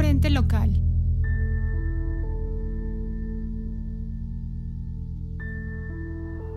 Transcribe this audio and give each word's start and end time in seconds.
Frente 0.00 0.30
Local. 0.30 0.80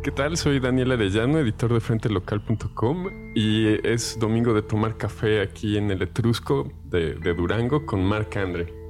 ¿Qué 0.01 0.11
tal? 0.15 0.37
Soy 0.37 0.61
Daniel 0.61 0.93
Arellano, 0.93 1.39
editor 1.39 1.73
de 1.73 1.81
frentelocal.com 1.81 3.33
y 3.35 3.85
es 3.85 4.17
domingo 4.17 4.53
de 4.53 4.61
tomar 4.61 4.95
café 4.95 5.41
aquí 5.41 5.75
en 5.75 5.91
el 5.91 6.03
Etrusco 6.03 6.71
de, 6.85 7.15
Durango 7.33 7.85
con 7.85 8.05
Marc 8.05 8.37
Andre. 8.37 8.82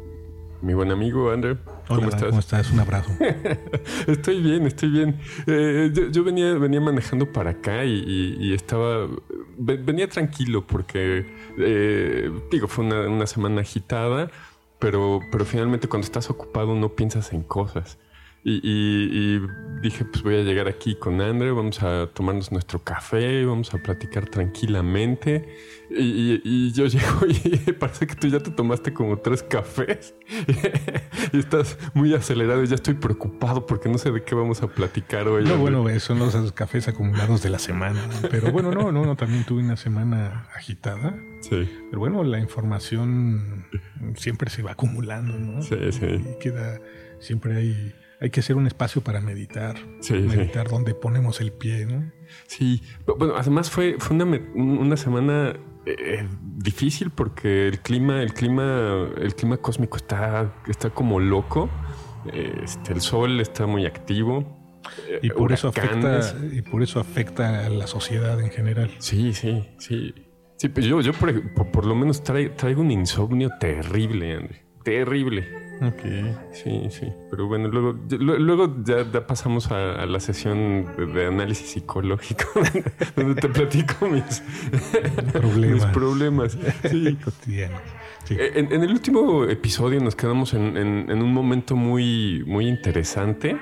Mi 0.63 0.73
buen 0.73 0.91
amigo 0.91 1.29
Andre, 1.29 1.57
¿cómo 1.89 2.07
estás? 2.07 2.23
¿Cómo 2.23 2.39
estás? 2.39 2.71
Un 2.71 2.79
abrazo. 2.79 3.11
estoy 4.07 4.41
bien, 4.41 4.65
estoy 4.65 4.89
bien. 4.91 5.19
Eh, 5.45 5.91
yo, 6.09 6.23
venía, 6.23 6.53
venía 6.53 6.79
manejando 6.79 7.29
para 7.33 7.49
acá 7.49 7.83
y, 7.83 8.53
estaba... 8.53 9.09
Venía 9.57 10.07
tranquilo 10.07 10.65
porque, 10.65 11.25
eh, 11.57 12.31
digo, 12.49 12.69
fue 12.69 12.85
una, 12.85 13.09
una 13.09 13.27
semana 13.27 13.59
agitada, 13.59 14.31
pero, 14.79 15.19
pero 15.33 15.43
finalmente 15.43 15.89
cuando 15.89 16.05
estás 16.05 16.29
ocupado 16.29 16.75
no 16.75 16.95
piensas 16.95 17.33
en 17.33 17.43
cosas. 17.43 17.97
Y, 18.45 19.39
dije, 19.81 20.03
pues 20.03 20.21
voy 20.21 20.35
a 20.35 20.41
llegar 20.41 20.67
aquí 20.67 20.95
con 20.95 21.21
Andre, 21.21 21.51
vamos 21.51 21.81
a 21.81 22.07
tomarnos 22.13 22.51
nuestro 22.51 22.83
café, 22.83 23.45
vamos 23.45 23.73
a 23.73 23.77
platicar 23.77 24.27
tranquilamente. 24.29 25.47
Y, 25.89 26.71
yo 26.73 26.85
llego 26.87 27.25
y 27.27 27.71
parece 27.79 28.05
que 28.05 28.15
tú 28.15 28.27
ya 28.27 28.39
te 28.39 28.51
tomaste 28.51 28.93
como 28.93 29.17
tres 29.19 29.43
cafés 29.43 30.15
y 31.33 31.37
estás 31.37 31.77
muy 31.93 32.13
acelerado 32.13 32.63
y 32.63 32.67
ya 32.67 32.75
estoy 32.75 32.95
preocupado 32.95 33.65
porque 33.65 33.89
no 33.89 33.97
sé 33.97 34.11
de 34.11 34.23
qué 34.23 34.35
vamos 34.35 34.61
a 34.61 34.67
platicar 34.67 35.27
hoy. 35.27 35.45
No, 35.45 35.57
bueno, 35.57 35.87
son 35.99 36.19
los 36.19 36.51
cafés 36.51 36.89
acumulados 36.89 37.43
de 37.43 37.49
la 37.49 37.59
semana. 37.59 38.01
Pero 38.29 38.51
bueno, 38.51 38.71
no, 38.71 38.91
no, 38.91 39.05
no, 39.05 39.15
también 39.15 39.45
tuve 39.45 39.63
una 39.63 39.77
semana 39.77 40.49
agitada. 40.53 41.15
Sí. 41.41 41.69
Pero 41.89 41.99
bueno, 41.99 42.23
la 42.23 42.39
información 42.39 43.67
siempre 44.15 44.49
se 44.49 44.63
va 44.63 44.71
acumulando, 44.71 45.37
¿no? 45.37 45.61
Sí, 45.61 45.77
sí. 45.91 46.05
Y 46.05 46.39
queda, 46.39 46.79
siempre 47.19 47.55
hay 47.55 47.93
hay 48.19 48.29
que 48.29 48.39
hacer 48.39 48.55
un 48.55 48.67
espacio 48.67 49.01
para 49.03 49.21
meditar. 49.21 49.75
meditar 50.09 50.69
donde 50.69 50.93
ponemos 50.93 51.41
el 51.41 51.51
pie, 51.51 51.85
¿no? 51.85 52.11
Sí, 52.47 52.81
bueno, 53.17 53.35
además 53.37 53.69
fue, 53.69 53.97
fue 53.99 54.15
una, 54.15 54.97
semana 54.97 55.55
eh, 55.85 56.27
difícil 56.41 57.11
porque 57.11 57.67
el 57.67 57.79
clima, 57.79 58.21
el 58.21 58.33
clima, 58.33 59.09
el 59.17 59.35
clima 59.35 59.57
cósmico 59.57 59.97
está, 59.97 60.53
está 60.67 60.89
como 60.89 61.19
loco. 61.19 61.69
Este, 62.31 62.93
el 62.93 63.01
sol 63.01 63.39
está 63.41 63.65
muy 63.67 63.85
activo. 63.85 64.59
Y 65.21 65.29
por, 65.29 65.53
eso 65.53 65.69
afecta, 65.69 66.35
y 66.51 66.61
por 66.61 66.83
eso 66.83 66.99
afecta 66.99 67.65
a 67.65 67.69
la 67.69 67.87
sociedad 67.87 68.39
en 68.41 68.49
general. 68.49 68.91
Sí, 68.99 69.33
sí, 69.33 69.69
sí. 69.79 70.13
Sí, 70.57 70.69
pues 70.69 70.85
yo, 70.85 71.01
yo 71.01 71.11
por, 71.13 71.85
lo 71.85 71.95
menos 71.95 72.23
traigo 72.23 72.81
un 72.81 72.91
insomnio 72.91 73.49
terrible, 73.59 74.33
André. 74.33 74.62
Terrible. 74.83 75.63
Ok. 75.81 76.01
Sí, 76.53 76.87
sí. 76.89 77.07
Pero 77.29 77.47
bueno, 77.47 77.67
luego, 77.67 77.97
luego 78.17 78.75
ya, 78.83 79.05
pasamos 79.27 79.71
a, 79.71 80.05
la 80.05 80.19
sesión 80.19 80.87
de, 81.13 81.25
análisis 81.25 81.71
psicológico, 81.71 82.45
donde 83.15 83.41
te 83.41 83.49
platico 83.49 84.07
mis 84.07 84.41
problemas. 85.33 85.85
problemas. 85.87 86.57
Sí. 86.89 87.17
Cotidianos. 87.23 87.81
Eh, 88.29 88.51
en, 88.55 88.71
el 88.71 88.91
último 88.91 89.43
episodio 89.45 89.99
nos 89.99 90.15
quedamos 90.15 90.53
en, 90.53 90.77
en, 90.77 91.21
un 91.21 91.33
momento 91.33 91.75
muy, 91.75 92.43
muy 92.45 92.67
interesante 92.67 93.57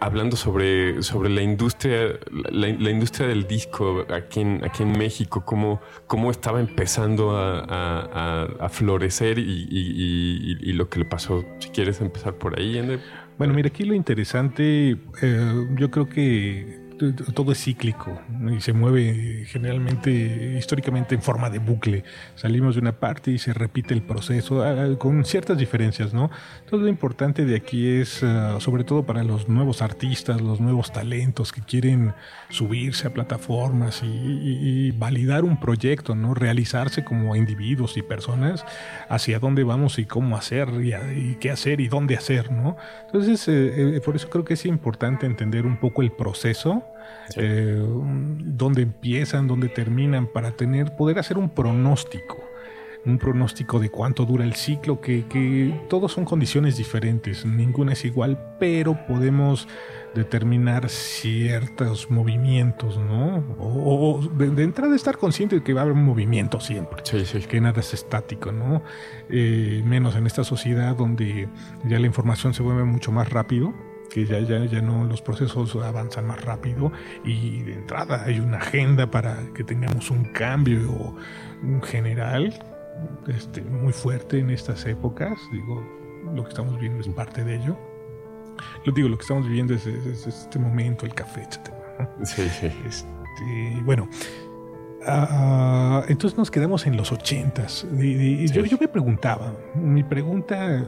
hablando 0.00 0.36
sobre, 0.36 1.02
sobre 1.02 1.28
la 1.28 1.42
industria, 1.42 2.18
la, 2.30 2.68
industria 2.68 3.28
del 3.28 3.46
disco 3.46 4.04
aquí 4.10 4.40
en, 4.40 4.64
aquí 4.64 4.82
en 4.82 4.92
México, 4.92 5.44
cómo, 5.44 5.80
cómo 6.06 6.30
estaba 6.30 6.60
empezando 6.60 7.32
a, 7.36 8.68
florecer 8.70 9.38
y, 9.38 10.72
lo 10.72 10.88
que 10.88 11.00
le 11.00 11.04
pasó. 11.04 11.44
Si 11.58 11.68
quieres 11.70 12.00
empezar 12.00 12.34
por 12.34 12.58
ahí, 12.58 12.80
Bueno, 13.38 13.54
mira, 13.54 13.68
aquí 13.68 13.84
lo 13.84 13.94
interesante, 13.94 14.96
eh, 15.22 15.66
yo 15.76 15.90
creo 15.90 16.08
que 16.08 16.83
todo 17.34 17.52
es 17.52 17.62
cíclico 17.62 18.20
y 18.56 18.60
se 18.60 18.72
mueve 18.72 19.44
generalmente, 19.46 20.56
históricamente 20.58 21.14
en 21.14 21.22
forma 21.22 21.50
de 21.50 21.58
bucle. 21.58 22.04
Salimos 22.36 22.74
de 22.74 22.80
una 22.80 22.92
parte 22.92 23.30
y 23.30 23.38
se 23.38 23.52
repite 23.52 23.94
el 23.94 24.02
proceso 24.02 24.62
ah, 24.62 24.96
con 24.98 25.24
ciertas 25.24 25.58
diferencias, 25.58 26.14
¿no? 26.14 26.30
Todo 26.68 26.82
lo 26.82 26.88
importante 26.88 27.44
de 27.44 27.56
aquí 27.56 27.88
es, 27.88 28.22
ah, 28.22 28.58
sobre 28.60 28.84
todo 28.84 29.04
para 29.04 29.24
los 29.24 29.48
nuevos 29.48 29.82
artistas, 29.82 30.40
los 30.40 30.60
nuevos 30.60 30.92
talentos 30.92 31.52
que 31.52 31.62
quieren 31.62 32.14
subirse 32.54 33.08
a 33.08 33.12
plataformas 33.12 34.02
y, 34.04 34.92
validar 34.92 35.44
un 35.44 35.58
proyecto, 35.58 36.14
¿no? 36.14 36.34
Realizarse 36.34 37.04
como 37.04 37.34
individuos 37.34 37.96
y 37.96 38.02
personas 38.02 38.64
hacia 39.08 39.40
dónde 39.40 39.64
vamos 39.64 39.98
y 39.98 40.04
cómo 40.04 40.36
hacer 40.36 40.68
y, 40.80 41.34
qué 41.40 41.50
hacer 41.50 41.80
y 41.80 41.88
dónde 41.88 42.16
hacer, 42.16 42.52
¿no? 42.52 42.76
Entonces, 43.06 43.48
eh, 43.48 43.96
eh, 43.96 44.00
por 44.00 44.14
eso 44.14 44.30
creo 44.30 44.44
que 44.44 44.54
es 44.54 44.64
importante 44.66 45.26
entender 45.26 45.66
un 45.66 45.78
poco 45.78 46.02
el 46.02 46.12
proceso 46.12 46.84
eh, 47.36 47.82
dónde 48.38 48.82
empiezan, 48.82 49.48
dónde 49.48 49.68
terminan, 49.68 50.26
para 50.26 50.52
tener, 50.52 50.94
poder 50.94 51.18
hacer 51.18 51.38
un 51.38 51.50
pronóstico 51.50 52.44
un 53.06 53.18
pronóstico 53.18 53.80
de 53.80 53.90
cuánto 53.90 54.24
dura 54.24 54.44
el 54.44 54.54
ciclo, 54.54 55.02
que, 55.02 55.26
que 55.26 55.78
todos 55.90 56.12
son 56.12 56.24
condiciones 56.24 56.78
diferentes, 56.78 57.44
ninguna 57.44 57.92
es 57.92 58.02
igual, 58.06 58.56
pero 58.58 58.98
podemos 59.06 59.68
determinar 60.14 60.88
ciertos 60.88 62.10
movimientos, 62.10 62.96
¿no? 62.98 63.44
O, 63.58 64.20
de, 64.36 64.62
entrada 64.62 64.94
estar 64.94 65.18
consciente 65.18 65.56
de 65.56 65.62
que 65.62 65.74
va 65.74 65.80
a 65.80 65.84
haber 65.84 65.94
un 65.94 66.04
movimiento 66.04 66.60
siempre, 66.60 67.02
que 67.48 67.60
nada 67.60 67.80
es 67.80 67.94
estático, 67.94 68.52
¿no? 68.52 68.82
Eh, 69.28 69.82
menos 69.84 70.16
en 70.16 70.26
esta 70.26 70.44
sociedad 70.44 70.96
donde 70.96 71.48
ya 71.84 71.98
la 71.98 72.06
información 72.06 72.54
se 72.54 72.62
mueve 72.62 72.84
mucho 72.84 73.12
más 73.12 73.30
rápido 73.30 73.74
que 74.10 74.26
ya, 74.26 74.38
ya, 74.40 74.64
ya 74.64 74.80
no 74.80 75.04
los 75.04 75.22
procesos 75.22 75.74
avanzan 75.76 76.26
más 76.26 76.40
rápido 76.44 76.92
y 77.24 77.62
de 77.62 77.72
entrada 77.72 78.22
hay 78.24 78.38
una 78.38 78.58
agenda 78.58 79.10
para 79.10 79.38
que 79.54 79.64
tengamos 79.64 80.10
un 80.10 80.24
cambio 80.26 81.16
general 81.82 82.54
este, 83.26 83.62
muy 83.62 83.92
fuerte 83.92 84.38
en 84.38 84.50
estas 84.50 84.86
épocas. 84.86 85.38
Digo, 85.50 85.82
lo 86.32 86.44
que 86.44 86.50
estamos 86.50 86.78
viendo 86.78 87.00
es 87.00 87.08
parte 87.08 87.44
de 87.44 87.56
ello. 87.56 87.76
Lo 88.84 88.92
digo, 88.92 89.08
lo 89.08 89.16
que 89.16 89.22
estamos 89.22 89.46
viviendo 89.46 89.74
es, 89.74 89.86
este 89.86 90.58
momento, 90.58 91.06
el 91.06 91.14
café, 91.14 91.42
etc. 91.42 91.70
Sí, 92.24 92.48
sí. 92.48 92.66
Este, 92.86 93.80
bueno, 93.82 94.08
ah, 95.06 96.04
entonces 96.08 96.36
nos 96.36 96.50
quedamos 96.50 96.86
en 96.86 96.96
los 96.96 97.12
ochentas. 97.12 97.86
Y, 97.98 98.46
yo, 98.48 98.64
yo 98.64 98.76
me 98.80 98.88
preguntaba, 98.88 99.54
mi 99.74 100.02
pregunta 100.02 100.84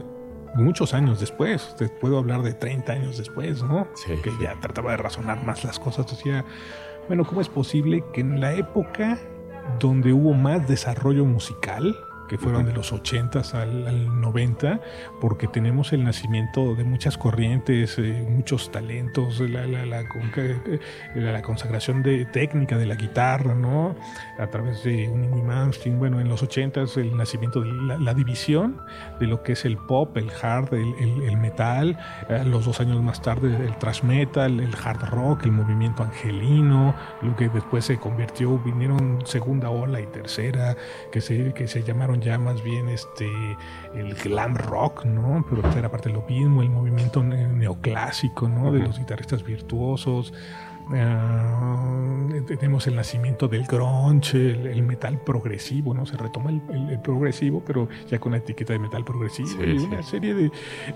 muchos 0.55 0.93
años 0.93 1.19
después, 1.19 1.75
te 1.77 1.89
puedo 1.89 2.17
hablar 2.17 2.41
de 2.41 2.53
30 2.53 2.91
años 2.91 3.17
después, 3.17 3.63
¿no? 3.63 3.87
que 4.05 4.31
ya 4.41 4.59
trataba 4.59 4.91
de 4.91 4.97
razonar 4.97 5.43
más 5.45 5.63
las 5.63 5.79
cosas, 5.79 6.09
decía, 6.09 6.45
bueno, 7.07 7.25
¿cómo 7.25 7.41
es 7.41 7.49
posible 7.49 8.03
que 8.13 8.21
en 8.21 8.39
la 8.39 8.53
época 8.53 9.19
donde 9.79 10.13
hubo 10.13 10.33
más 10.33 10.67
desarrollo 10.67 11.25
musical, 11.25 11.95
que 12.27 12.37
fueron 12.37 12.65
de 12.65 12.73
los 12.73 12.91
80 12.91 13.41
al, 13.53 13.87
al 13.87 14.21
90, 14.21 14.79
porque 15.19 15.47
tenemos 15.47 15.93
el 15.93 16.03
nacimiento 16.03 16.75
de 16.75 16.83
muchas 16.83 17.17
corrientes, 17.17 17.97
eh, 17.97 18.25
muchos 18.29 18.71
talentos, 18.71 19.39
la, 19.39 19.65
la, 19.65 19.85
la, 19.85 20.03
la, 21.15 21.41
consagración 21.41 22.03
de 22.03 22.25
técnica 22.25 22.77
de 22.77 22.85
la 22.85 22.95
guitarra, 22.95 23.55
¿no? 23.55 23.95
A 24.37 24.47
través 24.47 24.83
de 24.83 25.07
Uningui 25.09 25.41
Malmsteen, 25.41 25.99
bueno, 25.99 26.19
en 26.19 26.29
los 26.29 26.43
80 26.43 26.67
el 26.97 27.17
nacimiento 27.17 27.61
de 27.61 27.71
la, 27.71 28.13
división 28.13 28.81
de 29.19 29.27
lo 29.27 29.43
que 29.43 29.53
es 29.53 29.65
el 29.65 29.77
pop, 29.77 30.17
el 30.17 30.29
hard, 30.41 30.73
el, 30.73 31.23
el, 31.23 31.37
metal, 31.37 31.97
eh, 32.29 32.43
los 32.45 32.65
dos 32.65 32.79
años 32.79 33.01
más 33.01 33.21
tarde 33.21 33.55
el 33.65 33.75
thrash 33.77 34.03
metal, 34.03 34.59
el 34.59 34.73
hard 34.75 35.09
rock, 35.09 35.43
el 35.43 35.51
movimiento 35.51 36.03
angelino, 36.03 36.95
lo 37.21 37.35
que 37.35 37.49
después 37.49 37.85
se 37.85 37.97
convirtió, 37.97 38.57
vinieron 38.59 39.25
segunda 39.25 39.69
ola 39.69 40.01
y 40.01 40.07
tercera, 40.07 40.75
que 41.11 41.21
se, 41.21 41.53
que 41.53 41.67
se 41.67 41.83
llamaron 41.83 42.16
ya 42.21 42.37
más 42.37 42.63
bien 42.63 42.89
este 42.89 43.27
el 43.95 44.13
glam 44.15 44.55
rock, 44.55 45.05
¿no? 45.05 45.45
Pero 45.49 45.69
era 45.71 45.89
parte 45.89 46.09
de 46.09 46.15
lo 46.15 46.23
mismo, 46.23 46.61
el 46.61 46.69
movimiento 46.69 47.23
neoclásico, 47.23 48.47
¿no? 48.47 48.71
De 48.71 48.79
los 48.79 48.97
guitarristas 48.99 49.43
virtuosos. 49.43 50.33
Uh, 50.89 52.45
tenemos 52.45 52.87
el 52.87 52.95
nacimiento 52.95 53.49
del 53.49 53.65
grunge, 53.65 54.51
el, 54.51 54.83
metal 54.83 55.19
progresivo, 55.19 55.93
¿no? 55.93 56.05
Se 56.05 56.15
retoma 56.15 56.49
el, 56.49 56.99
progresivo, 57.01 57.61
pero 57.65 57.89
ya 58.09 58.19
con 58.19 58.31
la 58.31 58.37
etiqueta 58.37 58.71
de 58.71 58.79
metal 58.79 59.03
progresivo. 59.03 59.65
y 59.65 59.77
una 59.79 60.01
serie 60.01 60.33
de. 60.33 60.51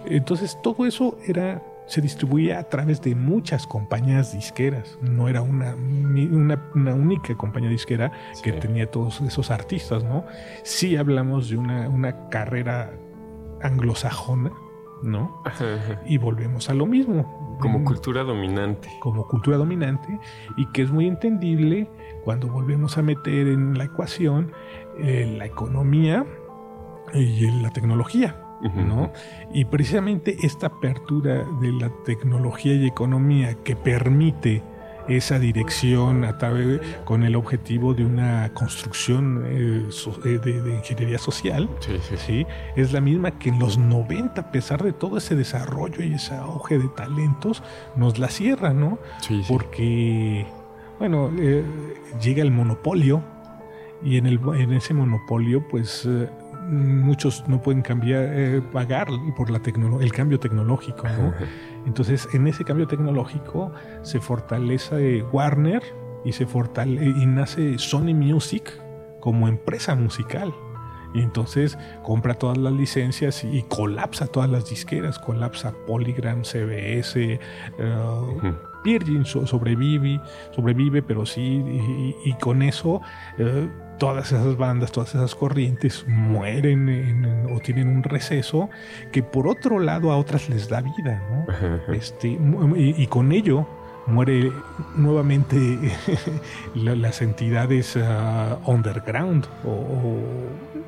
Entonces, 0.05 0.57
todo 0.63 0.85
eso 0.85 1.17
era 1.27 1.61
se 1.91 1.99
distribuía 1.99 2.57
a 2.57 2.63
través 2.63 3.01
de 3.01 3.15
muchas 3.15 3.67
compañías 3.67 4.31
disqueras. 4.31 4.97
No 5.01 5.27
era 5.27 5.41
una, 5.41 5.75
una, 5.75 6.95
única 6.95 7.35
compañía 7.35 7.69
disquera 7.69 8.13
que 8.41 8.53
tenía 8.53 8.89
todos 8.89 9.19
esos 9.19 9.51
artistas, 9.51 10.01
¿no? 10.01 10.25
Sí 10.63 10.95
hablamos 10.95 11.49
de 11.49 11.57
una, 11.57 11.89
una 11.89 12.29
carrera 12.29 12.93
anglosajona, 13.61 14.53
¿no? 15.03 15.43
Y 16.05 16.17
volvemos 16.17 16.69
a 16.69 16.75
lo 16.75 16.85
mismo. 16.85 17.57
Como 17.59 17.79
mm. 17.79 17.83
cultura 17.83 18.23
dominante. 18.23 18.89
Como 19.01 19.27
cultura 19.27 19.57
dominante 19.57 20.17
y 20.55 20.65
que 20.67 20.83
es 20.83 20.91
muy 20.91 21.07
entendible 21.07 21.89
cuando 22.23 22.47
volvemos 22.47 22.97
a 22.97 23.01
meter 23.01 23.47
en 23.47 23.77
la 23.77 23.83
ecuación 23.83 24.53
eh, 24.97 25.35
la 25.37 25.45
economía, 25.45 26.25
y 27.13 27.51
la 27.61 27.69
tecnología. 27.71 28.35
¿No? 28.75 29.11
Y 29.53 29.65
precisamente 29.65 30.37
esta 30.43 30.67
apertura 30.67 31.45
de 31.59 31.71
la 31.71 31.89
tecnología 32.05 32.73
y 32.73 32.87
economía 32.87 33.55
que 33.63 33.75
permite 33.75 34.63
esa 35.07 35.39
dirección 35.39 36.23
a 36.23 36.37
través, 36.37 36.81
con 37.05 37.23
el 37.23 37.35
objetivo 37.35 37.93
de 37.93 38.05
una 38.05 38.53
construcción 38.53 39.43
eh, 39.45 39.89
eh, 40.25 40.39
de, 40.39 40.75
ingeniería 40.75 41.17
social, 41.17 41.69
sí, 42.17 42.45
es 42.75 42.93
la 42.93 43.01
misma 43.01 43.31
que 43.31 43.49
en 43.49 43.59
los 43.59 43.77
90, 43.77 44.41
a 44.41 44.51
pesar 44.51 44.83
de 44.83 44.93
todo 44.93 45.17
ese 45.17 45.35
desarrollo 45.35 46.03
y 46.03 46.13
ese 46.13 46.35
auge 46.35 46.77
de 46.77 46.87
talentos, 46.89 47.63
nos 47.95 48.19
la 48.19 48.29
cierra, 48.29 48.73
¿no? 48.73 48.99
Porque, 49.47 50.45
bueno, 50.99 51.31
eh, 51.39 51.63
llega 52.21 52.43
el 52.43 52.51
monopolio 52.51 53.23
y 54.03 54.17
en, 54.17 54.25
el, 54.25 54.39
en 54.55 54.73
ese 54.73 54.93
monopolio, 54.93 55.67
pues 55.67 56.07
muchos 56.67 57.47
no 57.47 57.61
pueden 57.61 57.81
cambiar, 57.81 58.61
pagar 58.71 59.07
por 59.35 59.49
la 59.49 59.61
el 60.01 60.11
cambio 60.11 60.39
tecnológico, 60.39 61.07
¿no? 61.07 61.33
Entonces, 61.85 62.27
en 62.33 62.47
ese 62.47 62.63
cambio 62.63 62.87
tecnológico 62.87 63.71
se 64.03 64.19
fortalece 64.19 65.23
Warner 65.31 65.81
y 66.23 66.33
se 66.33 66.45
fortalece 66.45 67.05
y 67.05 67.25
nace 67.25 67.77
Sony 67.77 68.13
Music 68.13 68.71
como 69.19 69.47
empresa 69.47 69.95
musical. 69.95 70.53
Y 71.13 71.21
entonces 71.21 71.77
compra 72.03 72.35
todas 72.35 72.57
las 72.57 72.71
licencias 72.71 73.43
y, 73.43 73.63
colapsa 73.63 74.27
todas 74.27 74.49
las 74.49 74.69
disqueras, 74.69 75.19
colapsa 75.19 75.73
Polygram, 75.85 76.43
CBS, 76.43 77.39
uh, 77.79 78.41
Virgin 78.83 79.25
sobrevive, 79.25 80.21
sobrevive, 80.55 81.01
pero 81.01 81.25
sí, 81.25 81.63
y, 82.25 82.33
con 82.35 82.61
eso 82.61 83.01
todas 84.01 84.31
esas 84.31 84.57
bandas, 84.57 84.91
todas 84.91 85.13
esas 85.13 85.35
corrientes 85.35 86.03
mueren 86.07 87.45
o 87.53 87.59
tienen 87.59 87.87
un 87.87 88.01
receso 88.01 88.67
que 89.11 89.21
por 89.21 89.47
otro 89.47 89.77
lado 89.77 90.11
a 90.11 90.17
otras 90.17 90.49
les 90.49 90.67
da 90.67 90.81
vida, 90.81 91.21
¿no? 91.29 91.93
Este, 91.93 92.35
y, 92.75 93.05
con 93.05 93.31
ello 93.31 93.67
muere 94.11 94.51
nuevamente 94.95 95.57
las 96.75 97.21
entidades 97.21 97.95
uh, 97.95 98.69
underground 98.69 99.47
o 99.65 100.19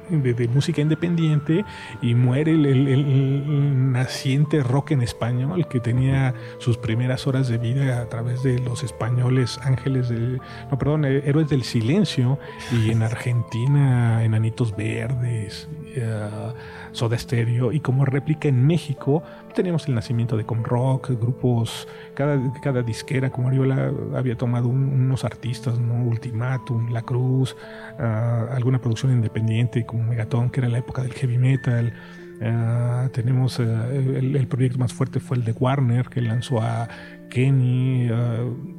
de, 0.10 0.48
música 0.48 0.82
independiente 0.82 1.66
y 2.02 2.16
muere 2.16 2.52
el, 2.52 3.92
naciente 3.92 4.62
rock 4.62 4.92
en 4.92 5.02
español 5.02 5.68
que 5.68 5.80
tenía 5.80 6.34
sus 6.58 6.78
primeras 6.78 7.26
horas 7.28 7.48
de 7.48 7.58
vida 7.58 8.02
a 8.02 8.10
través 8.10 8.44
de 8.44 8.60
los 8.60 8.84
españoles 8.84 9.60
ángeles 9.64 10.10
del, 10.10 10.42
no 10.70 10.78
perdón, 10.78 11.06
eh, 11.06 11.24
héroes 11.26 11.50
del 11.50 11.64
silencio 11.64 12.38
y 12.72 12.92
en 12.92 13.04
Argentina 13.04 14.24
enanitos 14.24 14.76
verdes. 14.76 15.68
Uh, 15.96 16.54
Soda 16.94 17.18
Stereo 17.18 17.72
y 17.72 17.80
como 17.80 18.06
réplica 18.06 18.48
en 18.48 18.66
México 18.66 19.24
tenemos 19.54 19.88
el 19.88 19.96
nacimiento 19.96 20.36
de 20.38 20.46
Comrock, 20.46 21.10
grupos, 21.12 21.88
cada, 22.14 22.40
cada 22.62 22.82
disquera 22.82 23.30
como 23.30 23.50
Ariola 23.50 23.92
había 24.16 24.36
tomado 24.36 24.68
unos 24.68 25.24
artistas, 25.24 25.80
¿no? 25.80 26.04
Ultimatum, 26.04 26.92
La 26.92 27.02
Cruz, 27.02 27.56
ah, 28.00 28.48
alguna 28.52 28.80
producción 28.80 29.12
independiente 29.12 29.86
como 29.86 30.04
Megaton, 30.04 30.50
que 30.50 30.60
era 30.60 30.70
la 30.70 30.80
época 30.80 31.02
del 31.04 31.14
heavy 31.14 31.38
metal. 31.38 31.94
Ah, 32.42 33.10
tenemos 33.14 33.60
ah, 33.60 33.88
el, 33.94 34.48
proyecto 34.48 34.78
más 34.78 34.94
fuerte 34.94 35.20
fue 35.20 35.38
el 35.38 35.44
de 35.44 35.54
Warner, 35.54 36.10
que 36.10 36.22
lanzó 36.22 36.62
a 36.62 36.88
Kenny, 37.30 38.10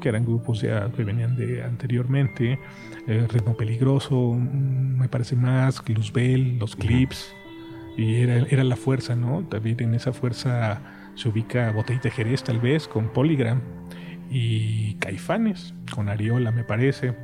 que 0.00 0.08
eran 0.08 0.24
grupos 0.24 0.60
ya 0.60 0.90
que 0.90 1.02
venían 1.02 1.36
de 1.36 1.64
anteriormente, 1.64 2.58
eh, 3.06 3.26
Ritmo 3.28 3.56
Peligroso, 3.56 4.34
mm, 4.34 4.98
me 4.98 5.08
parece 5.08 5.34
más, 5.36 5.82
Luzbel, 5.88 6.58
Los 6.58 6.76
Clips. 6.76 7.34
Y 7.96 8.16
era, 8.16 8.46
era 8.48 8.64
la 8.64 8.76
fuerza, 8.76 9.14
¿no? 9.14 9.44
También 9.44 9.80
en 9.80 9.94
esa 9.94 10.12
fuerza 10.12 10.80
se 11.14 11.28
ubica 11.28 11.70
Botellita 11.72 12.10
Jerez, 12.10 12.42
tal 12.42 12.60
vez, 12.60 12.88
con 12.88 13.12
Polygram. 13.12 13.60
Y 14.30 14.94
Caifanes, 14.94 15.74
con 15.94 16.08
Ariola, 16.08 16.50
me 16.50 16.64
parece. 16.64 17.14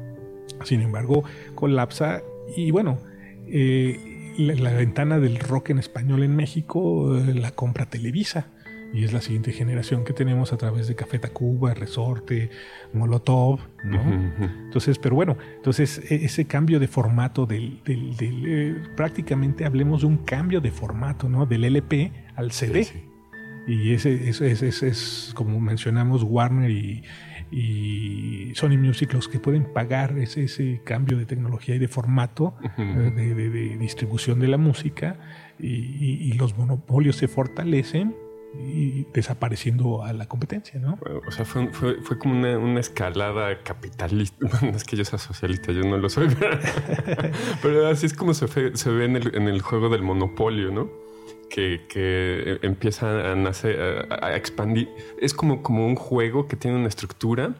Sin 0.64 0.80
embargo, 0.82 1.24
colapsa. 1.54 2.22
Y 2.56 2.70
bueno, 2.70 2.98
eh, 3.46 4.34
la, 4.38 4.72
ventana 4.72 5.18
del 5.18 5.38
rock 5.38 5.70
en 5.70 5.78
español 5.78 6.22
en 6.22 6.36
México 6.36 7.16
eh, 7.16 7.34
la 7.34 7.50
compra 7.50 7.86
Televisa 7.86 8.46
y 8.92 9.04
es 9.04 9.12
la 9.12 9.20
siguiente 9.20 9.52
generación 9.52 10.04
que 10.04 10.12
tenemos 10.12 10.52
a 10.52 10.56
través 10.56 10.88
de 10.88 10.94
Café 10.96 11.18
Tacuba, 11.18 11.74
Resorte, 11.74 12.50
Molotov, 12.92 13.60
¿no? 13.84 14.00
Entonces, 14.64 14.98
pero 14.98 15.14
bueno, 15.14 15.36
entonces 15.56 16.02
e, 16.10 16.24
ese 16.24 16.46
cambio 16.46 16.80
de 16.80 16.88
formato 16.88 17.46
del, 17.46 17.80
eh, 17.86 18.82
prácticamente 18.96 19.64
hablemos 19.64 20.00
de 20.00 20.08
un 20.08 20.18
cambio 20.18 20.60
de 20.60 20.70
formato, 20.70 21.28
¿no? 21.28 21.46
Del 21.46 21.64
LP 21.64 22.12
al 22.34 22.50
CD. 22.52 22.86
Y 23.66 23.92
ese, 23.92 24.28
es, 24.28 25.32
como 25.36 25.60
mencionamos, 25.60 26.24
Warner 26.24 26.70
y, 26.70 27.02
Sony 28.54 28.78
Music 28.78 29.12
los 29.12 29.28
que 29.28 29.38
pueden 29.40 29.72
pagar 29.72 30.16
ese, 30.18 30.44
ese 30.44 30.80
cambio 30.84 31.18
de 31.18 31.26
tecnología 31.26 31.74
y 31.74 31.78
de 31.78 31.88
formato 31.88 32.54
eh, 32.78 32.82
de, 32.82 33.76
distribución 33.76 34.38
de 34.38 34.48
la 34.48 34.56
música 34.56 35.18
y 35.58 36.32
los 36.34 36.56
monopolios 36.56 37.16
se 37.16 37.28
fortalecen 37.28 38.14
y 38.54 39.04
desapareciendo 39.12 40.02
a 40.02 40.12
la 40.12 40.26
competencia, 40.26 40.80
¿no? 40.80 40.98
O 41.26 41.30
sea, 41.30 41.44
fue, 41.44 41.68
fue, 41.72 42.18
como 42.18 42.34
una, 42.34 42.80
escalada 42.80 43.62
capitalista. 43.62 44.36
Bueno, 44.60 44.76
es 44.76 44.84
que 44.84 44.96
yo 44.96 45.04
sea 45.04 45.18
socialista, 45.18 45.72
yo 45.72 45.82
no 45.82 45.96
lo 45.96 46.08
soy, 46.08 46.28
pero 47.62 47.86
así 47.88 48.06
es 48.06 48.14
como 48.14 48.34
se, 48.34 48.76
se 48.76 48.90
ve 48.90 49.04
en 49.04 49.16
el, 49.48 49.62
juego 49.62 49.88
del 49.88 50.02
monopolio, 50.02 50.70
¿no? 50.70 50.90
Que, 51.48 51.86
que 51.88 52.58
empieza 52.62 53.32
a 53.32 53.34
nacer, 53.34 54.06
a, 54.10 54.36
expandir. 54.36 54.88
Es 55.20 55.34
como, 55.34 55.62
como 55.62 55.86
un 55.86 55.96
juego 55.96 56.46
que 56.46 56.56
tiene 56.56 56.76
una 56.76 56.88
estructura 56.88 57.54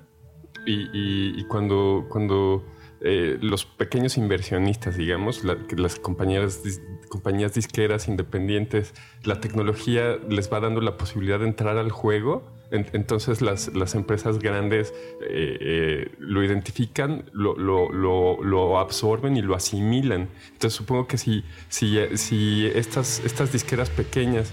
y, 0.67 0.89
y, 0.93 1.45
cuando, 1.45 2.07
cuando 2.09 2.65
eh, 3.03 3.39
los 3.41 3.65
pequeños 3.65 4.19
inversionistas, 4.19 4.97
digamos, 4.97 5.43
las 5.45 5.97
compañías, 5.97 6.61
compañías 7.09 7.55
disqueras 7.55 8.09
independientes, 8.09 8.95
la 9.25 9.41
tecnología 9.41 10.19
les 10.29 10.53
va 10.53 10.61
dando 10.61 10.83
la 10.83 10.99
posibilidad 10.99 11.39
de 11.39 11.47
entrar 11.47 11.79
al 11.79 11.91
juego. 11.91 12.45
entonces 12.71 13.41
las, 13.41 13.75
las, 13.75 13.95
empresas 13.95 14.39
grandes 14.39 14.93
eh, 15.23 15.57
eh, 15.61 16.11
lo 16.19 16.45
identifican, 16.45 17.25
lo, 17.33 17.57
lo, 17.57 17.91
lo, 17.91 18.79
absorben 18.79 19.37
y 19.37 19.43
lo 19.43 19.55
asimilan. 19.55 20.29
Entonces 20.53 20.75
supongo 20.75 21.07
que 21.07 21.17
si, 21.17 21.43
si, 21.71 21.99
si 22.17 22.67
estas, 22.67 23.21
estas 23.25 23.51
disqueras 23.51 23.89
pequeñas 23.89 24.53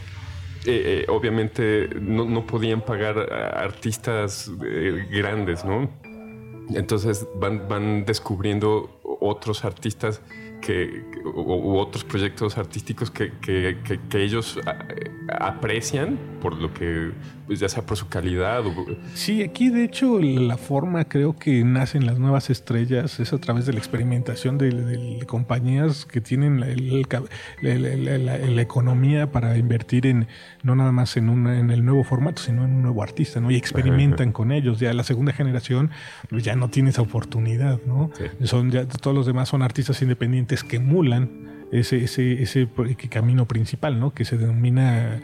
obviamente 1.07 1.89
no, 2.01 2.25
no, 2.25 2.45
podían 2.45 2.81
pagar 2.81 3.31
artistas 3.31 4.51
grandes, 5.09 5.63
¿no? 5.63 5.89
Entonces 6.73 7.27
van, 7.35 7.67
van 7.67 8.05
descubriendo 8.05 8.89
otros 9.03 9.65
artistas 9.65 10.21
que, 10.61 11.03
u, 11.23 11.77
otros 11.77 12.03
proyectos 12.03 12.57
artísticos 12.57 13.11
que, 13.11 13.31
que, 13.41 13.77
que 14.09 14.23
ellos 14.23 14.59
aprecian 15.39 16.17
por 16.41 16.57
lo 16.59 16.73
que, 16.73 17.11
pues 17.47 17.59
ya 17.59 17.69
sea 17.69 17.85
por 17.85 17.97
su 17.97 18.07
calidad. 18.07 18.65
O... 18.65 18.73
Sí, 19.13 19.41
aquí 19.43 19.69
de 19.69 19.83
hecho 19.83 20.19
la 20.19 20.57
forma 20.57 21.05
creo 21.05 21.35
que 21.35 21.63
nacen 21.63 22.05
las 22.05 22.19
nuevas 22.19 22.49
estrellas 22.49 23.19
es 23.19 23.33
a 23.33 23.37
través 23.37 23.65
de 23.65 23.73
la 23.73 23.79
experimentación 23.79 24.57
de, 24.57 25.23
compañías 25.27 26.05
que 26.05 26.21
tienen 26.21 26.59
la, 26.59 26.67
la, 27.61 28.61
economía 28.61 29.31
para 29.31 29.57
invertir 29.57 30.05
en 30.07 30.27
no 30.63 30.75
nada 30.75 30.91
más 30.91 31.17
en, 31.17 31.29
una, 31.29 31.59
en 31.59 31.71
el 31.71 31.83
nuevo 31.83 32.03
formato, 32.03 32.41
sino 32.41 32.63
en 32.63 32.71
un 32.71 32.81
nuevo 32.81 33.03
artista, 33.03 33.39
¿no? 33.39 33.51
Y 33.51 33.55
experimentan 33.55 34.31
con 34.31 34.51
ellos. 34.51 34.79
Ya 34.79 34.93
la 34.93 35.03
segunda 35.03 35.33
generación 35.33 35.91
pues, 36.29 36.43
ya 36.43 36.55
no 36.55 36.69
tiene 36.69 36.91
esa 36.91 37.01
oportunidad, 37.01 37.79
¿no? 37.85 38.11
Son 38.43 38.71
ya 38.71 38.87
todos 38.87 39.15
los 39.15 39.25
demás 39.25 39.49
son 39.49 39.61
artistas 39.61 40.01
independientes 40.01 40.46
que 40.47 40.77
emulan 40.77 41.47
ese, 41.71 42.03
ese, 42.03 42.41
ese 42.41 42.67
camino 43.09 43.47
principal, 43.47 43.99
¿no? 43.99 44.13
Que 44.13 44.25
se 44.25 44.37
denomina 44.37 45.15
eh, 45.15 45.19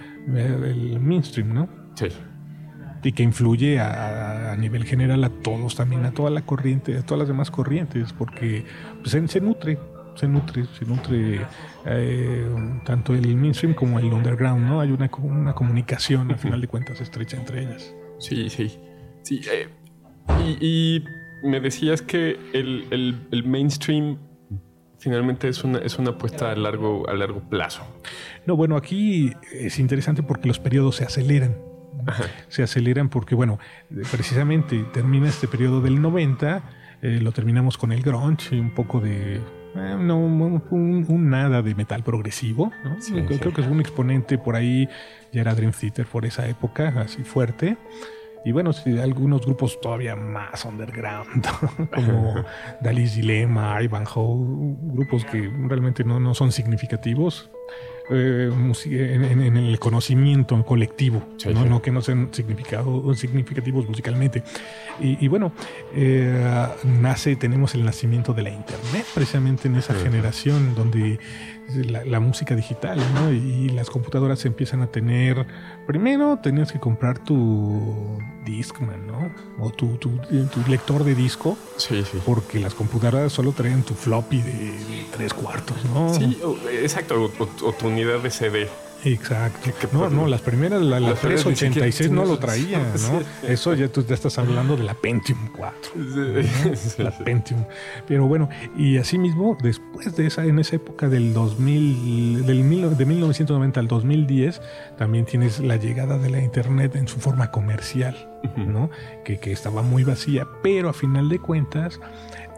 el 0.66 1.00
mainstream, 1.00 1.54
¿no? 1.54 1.70
Sí. 1.96 2.08
Y 3.04 3.12
que 3.12 3.24
influye 3.24 3.80
a, 3.80 4.56
nivel 4.58 4.86
general 4.86 5.24
a 5.24 5.30
todos 5.30 5.76
también, 5.76 6.06
a 6.06 6.12
toda 6.12 6.30
la 6.30 6.42
corriente, 6.46 6.98
a 6.98 7.02
todas 7.02 7.20
las 7.20 7.28
demás 7.28 7.52
corrientes, 7.52 8.14
porque 8.14 8.66
pues, 9.02 9.12
se, 9.12 9.42
nutre, 9.42 9.78
se 10.16 10.28
nutre, 10.28 10.66
se 10.78 10.86
nutre 10.86 11.42
eh, 11.86 12.48
tanto 12.86 13.14
el 13.14 13.36
mainstream 13.36 13.74
como 13.74 14.00
el 14.00 14.06
underground, 14.06 14.66
¿no? 14.66 14.80
Hay 14.80 14.92
una, 14.92 15.10
una 15.22 15.54
comunicación, 15.54 16.32
al 16.32 16.40
final 16.40 16.62
de 16.62 16.68
cuentas, 16.68 17.02
estrecha 17.02 17.36
entre 17.36 17.64
ellas. 17.64 17.94
Sí, 18.20 18.50
sí. 18.50 18.80
sí 19.24 19.42
eh, 19.52 19.68
y, 20.62 21.04
me 21.44 21.60
decías 21.60 22.02
que 22.02 22.40
el, 22.54 22.86
el, 22.90 23.28
el 23.32 23.44
mainstream 23.44 24.18
finalmente 25.04 25.50
es 25.50 25.64
una, 25.64 25.80
es 25.80 26.00
una 26.00 26.12
apuesta 26.12 26.52
a 26.52 26.56
largo, 26.56 27.08
a 27.10 27.14
largo 27.14 27.42
plazo. 27.42 27.84
No, 28.46 28.56
bueno, 28.56 28.78
aquí 28.78 29.34
es 29.52 29.80
interesante 29.80 30.24
porque 30.24 30.48
los 30.48 30.60
periodos 30.60 30.96
se 30.96 31.04
aceleran. 31.04 31.58
Se 32.48 32.64
aceleran 32.64 33.10
porque, 33.10 33.36
bueno, 33.36 33.60
precisamente 34.12 34.84
termina 34.94 35.30
este 35.30 35.48
periodo 35.48 35.82
del 35.82 36.02
90, 36.02 36.64
eh, 37.02 37.20
lo 37.22 37.32
terminamos 37.32 37.78
con 37.78 37.92
el 37.92 38.02
grunge 38.02 38.56
y 38.56 38.60
un 38.60 38.74
poco 38.74 39.00
de 39.00 39.36
eh, 39.76 39.96
no, 40.00 40.18
un, 40.18 41.30
nada 41.30 41.62
de 41.62 41.76
metal 41.76 42.04
progresivo. 42.04 42.72
¿no? 42.84 42.98
creo, 43.26 43.54
que 43.54 43.62
es 43.62 43.68
un 43.68 43.80
exponente 43.80 44.38
por 44.38 44.56
ahí, 44.56 44.88
ya 45.32 45.42
era 45.42 45.54
Dream 45.54 45.72
Theater 45.72 46.06
por 46.06 46.26
esa 46.26 46.48
época, 46.48 46.94
así 46.98 47.24
fuerte. 47.24 47.78
Y 48.46 48.52
bueno, 48.52 48.74
sí, 48.74 49.00
algunos 49.00 49.46
grupos 49.46 49.80
todavía 49.80 50.16
más 50.16 50.66
underground, 50.66 51.46
como 51.96 52.36
Dalis 52.82 53.16
Dilemma, 53.16 53.82
Ivanhoe, 53.82 54.76
grupos 54.82 55.26
que 55.26 55.50
realmente 55.68 56.04
no, 56.04 56.20
no 56.20 56.34
son 56.34 56.52
significativos, 56.52 57.50
eh, 58.10 58.52
en, 58.52 59.56
el 59.56 59.80
conocimiento 59.80 60.62
colectivo, 60.66 61.26
¿no? 61.54 61.82
que 61.82 61.90
no 61.90 62.02
sean 62.02 62.30
significativos 62.34 63.88
musicalmente. 63.88 64.44
Y, 65.00 65.28
bueno, 65.30 65.54
eh, 65.96 66.68
nace, 66.84 67.38
tenemos 67.38 67.76
el 67.76 67.86
nacimiento 67.86 68.34
de 68.34 68.44
la 68.44 68.50
Internet, 68.50 69.06
precisamente 69.14 69.70
en 69.70 69.78
esa 69.78 69.94
generación 69.94 70.76
donde 70.76 71.18
la, 72.06 72.20
música 72.20 72.56
digital, 72.56 73.00
¿no? 73.14 73.32
Y, 73.32 73.70
las 73.70 73.90
computadoras 73.90 74.46
empiezan 74.46 74.82
a 74.82 74.88
tener, 74.88 75.46
primero 75.88 76.40
tenías 76.42 76.72
que 76.72 76.80
comprar 76.80 77.20
tu 77.20 78.20
Discman, 78.46 79.08
¿no? 79.08 79.32
O 79.60 79.70
tu, 79.72 79.98
tu, 79.98 80.12
lector 80.68 81.04
de 81.04 81.16
disco. 81.16 81.58
Sí, 81.78 82.04
sí. 82.04 82.20
Porque 82.26 82.60
las 82.60 82.74
computadoras 82.74 83.32
solo 83.32 83.52
traían 83.52 83.84
tu 83.84 83.94
floppy 83.94 84.42
de, 84.42 85.06
tres 85.16 85.34
cuartos, 85.34 85.78
¿no? 85.86 86.14
Sí, 86.14 86.40
exacto, 86.82 87.32
o, 87.40 87.74
tu 87.74 87.88
unidad 87.88 88.20
de 88.20 88.30
CD. 88.30 88.70
Exacto. 89.06 89.70
No, 89.92 90.10
no, 90.10 90.28
las 90.28 90.42
primeras, 90.42 90.82
la, 90.82 91.00
386 91.14 92.12
no 92.12 92.26
lo 92.26 92.40
traía, 92.40 92.80
¿no? 93.12 93.22
Eso 93.48 93.74
ya 93.74 93.88
tú 93.90 94.06
ya 94.06 94.16
estás 94.16 94.38
hablando 94.38 94.78
de 94.78 94.84
la 94.84 94.94
Pentium 94.94 95.50
4. 95.56 95.92
La 96.98 97.12
Pentium. 97.12 97.66
Pero 98.08 98.28
bueno, 98.28 98.50
y 98.78 98.98
asimismo, 98.98 99.58
después 99.62 100.16
de 100.16 100.28
esa, 100.28 100.46
en 100.46 100.60
esa 100.60 100.78
época 100.78 101.10
del 101.10 101.34
2000, 101.34 102.46
del 102.46 102.98
de 102.98 103.06
1990 103.06 103.80
al 103.80 103.88
2010, 103.88 104.62
también 104.98 105.26
tienes 105.26 105.60
la 105.60 105.76
llegada 105.76 106.18
de 106.18 106.30
la 106.30 106.40
Internet 106.40 106.96
en 106.96 107.08
su 107.08 107.20
forma 107.20 107.52
comercial, 107.52 108.30
¿no? 108.56 108.90
Que, 109.26 109.40
que 109.40 109.52
estaba 109.52 109.82
muy 109.82 110.04
vacía, 110.04 110.48
pero 110.62 110.90
a 110.90 110.94
final 110.94 111.30
de 111.30 111.40
cuentas, 111.40 112.00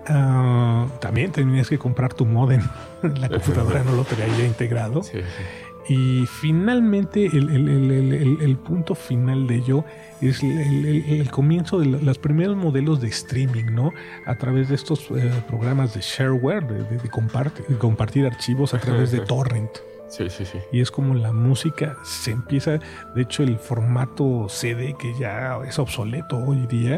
ah, 0.08 0.88
también 1.00 1.32
tenías 1.32 1.70
que 1.70 1.80
comprar 1.80 2.14
tu 2.14 2.25
modem. 2.25 2.62
la 3.02 3.30
computadora 3.30 3.84
no 3.84 3.94
lo 3.94 4.04
traía 4.04 4.46
integrado. 4.46 5.04
Sí, 5.04 5.20
y 5.88 6.25
finalmente, 6.25 7.25
el, 7.27 8.58
punto 8.63 8.96
final 8.96 9.46
de 9.46 9.56
ello 9.56 9.86
es 10.20 10.42
el, 10.42 11.30
comienzo 11.30 11.80
de 11.80 11.86
los 11.86 12.18
primeros 12.18 12.56
modelos 12.56 13.01
de 13.01 13.10
streaming, 13.10 13.65
¿no? 13.72 13.92
A 14.25 14.36
través 14.36 14.70
de 14.70 14.75
estos 14.75 15.12
eh, 15.12 15.32
programas 15.48 15.94
de 15.94 16.01
shareware, 16.01 16.65
de, 16.65 17.10
compartir, 17.77 18.25
archivos 18.25 18.74
a 18.74 18.80
través 18.80 19.12
de 19.12 19.20
torrent. 19.20 19.72
Sí, 20.08 20.30
sí, 20.30 20.46
sí. 20.46 20.60
Y 20.72 20.82
es 20.82 20.89
como 20.89 21.13
la 21.13 21.32
música 21.32 21.98
se 22.04 22.32
empieza, 22.32 22.80
de 23.15 23.22
hecho 23.22 23.44
el 23.44 23.58
formato 23.58 24.48
CD 24.50 24.96
que 24.98 25.13
ya 25.20 25.60
es 25.68 25.77
obsoleto 25.77 26.38
hoy 26.38 26.65
día, 26.68 26.98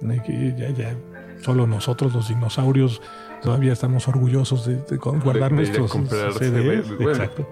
¿no? 0.00 0.22
Que 0.22 0.54
ya, 0.56 0.70
ya 0.70 0.96
solo 1.42 1.66
nosotros 1.66 2.14
los 2.14 2.28
dinosaurios 2.28 3.02
todavía 3.42 3.72
estamos 3.72 4.08
orgullosos 4.08 4.66
de, 4.66 4.96
guardar 4.96 5.52
nuestros 5.52 5.92
CDs. 5.92 6.86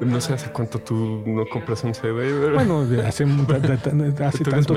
no 0.01 0.21
sé 0.21 0.35
hace 0.35 0.51
cuánto 0.51 0.79
tú 0.79 1.23
no 1.27 1.47
compras 1.47 1.85
un 1.85 1.95
CD. 1.95 2.53
Bueno, 2.53 2.87
hace, 3.07 3.25
hace 3.25 4.45
tanto. 4.45 4.75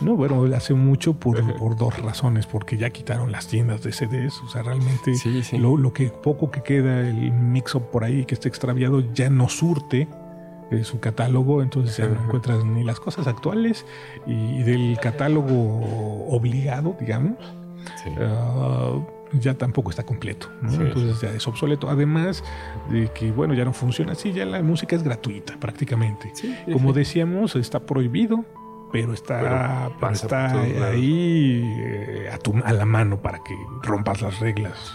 No, 0.00 0.16
bueno, 0.16 0.44
hace 0.54 0.74
mucho 0.74 1.14
por, 1.14 1.56
por, 1.56 1.76
dos 1.76 2.00
razones. 2.00 2.46
Porque 2.46 2.76
ya 2.76 2.90
quitaron 2.90 3.32
las 3.32 3.46
tiendas 3.46 3.82
de 3.82 3.92
CDs. 3.92 4.40
O 4.42 4.48
sea, 4.48 4.62
realmente 4.62 5.12
Lo, 5.58 5.92
que 5.92 6.08
poco 6.08 6.50
que 6.50 6.62
queda, 6.62 7.00
el 7.00 7.32
mix-up 7.32 7.90
por 7.90 8.04
ahí 8.04 8.24
que 8.24 8.34
está 8.34 8.48
extraviado, 8.48 9.00
ya 9.12 9.30
no 9.30 9.48
surte 9.48 10.08
eh, 10.70 10.84
su 10.84 11.00
catálogo, 11.00 11.62
entonces 11.62 11.96
ya 11.96 12.06
no 12.06 12.22
encuentras 12.24 12.64
ni 12.64 12.84
las 12.84 13.00
cosas 13.00 13.26
actuales 13.26 13.84
y 14.26 14.62
del 14.62 14.98
catálogo 15.00 16.26
obligado, 16.28 16.96
digamos. 17.00 17.36
Ah, 18.18 18.92
ya 19.32 19.54
tampoco 19.54 19.90
está 19.90 20.04
completo, 20.04 20.48
entonces 20.62 21.20
ya 21.20 21.30
es 21.30 21.46
obsoleto. 21.46 21.88
Además 21.88 22.42
de 22.90 23.10
que, 23.12 23.30
bueno, 23.30 23.54
ya 23.54 23.64
no 23.64 23.72
funciona 23.72 24.12
así, 24.12 24.32
ya 24.32 24.44
la 24.44 24.62
música 24.62 24.96
es 24.96 25.02
gratuita 25.02 25.56
prácticamente. 25.58 26.32
Como 26.72 26.92
decíamos, 26.92 27.56
está 27.56 27.80
prohibido, 27.80 28.44
pero 28.92 29.12
está, 29.12 29.90
está 30.12 30.60
ahí 30.88 31.62
eh, 31.78 32.30
a, 32.64 32.72
la 32.72 32.84
mano 32.84 33.20
para 33.20 33.38
que 33.38 33.54
rompas 33.82 34.20
las 34.22 34.40
reglas. 34.40 34.94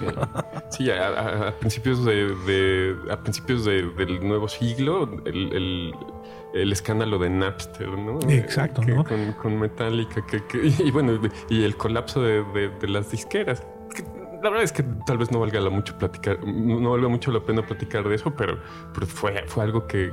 Sí, 0.70 0.90
a, 0.92 1.54
principios 1.60 2.04
de, 2.04 2.96
a 3.10 3.22
principios 3.22 3.66
del 3.66 4.28
nuevo 4.28 4.48
siglo, 4.48 5.10
el, 5.26 5.94
escándalo 6.54 7.18
de 7.20 7.30
Napster, 7.30 7.90
¿no? 7.90 8.20
Exacto, 8.30 8.82
¿no? 8.84 9.06
Con, 9.42 9.60
Metallica, 9.60 10.24
y 10.54 10.92
bueno, 10.92 11.20
y 11.50 11.64
el 11.64 11.76
colapso 11.78 12.22
de, 12.22 12.72
las 12.88 13.12
disqueras 13.12 13.64
la 14.42 14.50
verdad 14.50 14.64
es 14.64 14.72
que 14.72 14.84
tal 15.06 15.18
vez 15.18 15.32
no 15.32 15.40
valga 15.40 15.60
la 15.60 15.70
mucho 15.70 15.98
platicar, 15.98 16.44
no 16.46 16.92
valga 16.92 17.08
mucho 17.08 17.32
la 17.32 17.40
pena 17.40 17.66
platicar 17.66 18.08
de 18.08 18.16
eso, 18.16 18.34
pero, 18.36 18.58
fue, 19.08 19.44
fue 19.48 19.64
algo 19.64 19.88
que, 19.88 20.12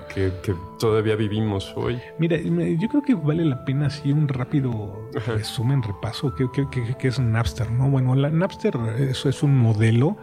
todavía 0.78 1.16
vivimos 1.16 1.72
hoy. 1.76 2.00
Mira, 2.18 2.36
yo 2.38 2.88
creo 2.88 3.02
que 3.02 3.14
vale 3.14 3.44
la 3.44 3.64
pena 3.64 3.86
así 3.86 4.12
un 4.12 4.28
rápido 4.28 5.08
resumen, 5.26 5.82
repaso, 5.82 6.34
que, 6.34 6.48
que, 6.70 7.08
es 7.08 7.18
Napster, 7.18 7.70
¿no? 7.70 7.88
Bueno, 7.90 8.14
la 8.14 8.30
Napster 8.30 8.76
eso 8.98 9.28
es 9.28 9.42
un 9.42 9.58
modelo. 9.58 10.16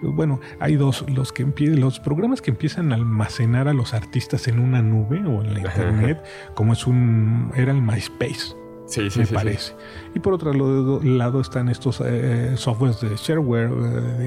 Bueno, 0.00 0.38
hay 0.60 0.76
dos, 0.76 1.04
los 1.08 1.32
que 1.32 1.44
los 1.58 1.98
programas 1.98 2.40
que 2.40 2.52
empiezan 2.52 2.92
a 2.92 2.94
almacenar 2.94 3.66
a 3.66 3.72
los 3.72 3.94
artistas 3.94 4.46
en 4.46 4.60
una 4.60 4.80
nube 4.80 5.18
o 5.26 5.42
en 5.42 5.54
la 5.54 5.60
internet, 5.60 6.24
como 6.54 6.72
es 6.72 6.86
un, 6.86 7.50
era 7.56 7.72
el 7.72 7.82
MySpace. 7.82 8.57
Sí, 8.88 9.10
sí, 9.10 9.20
me 9.20 9.26
parece. 9.26 9.74
Y 10.14 10.18
por 10.18 10.32
otro 10.32 10.52
lado, 10.52 11.40
están 11.40 11.68
estos 11.68 12.00
eh, 12.04 12.56
softwares 12.56 13.00
de 13.00 13.14
shareware, 13.16 13.70
eh, 13.70 13.74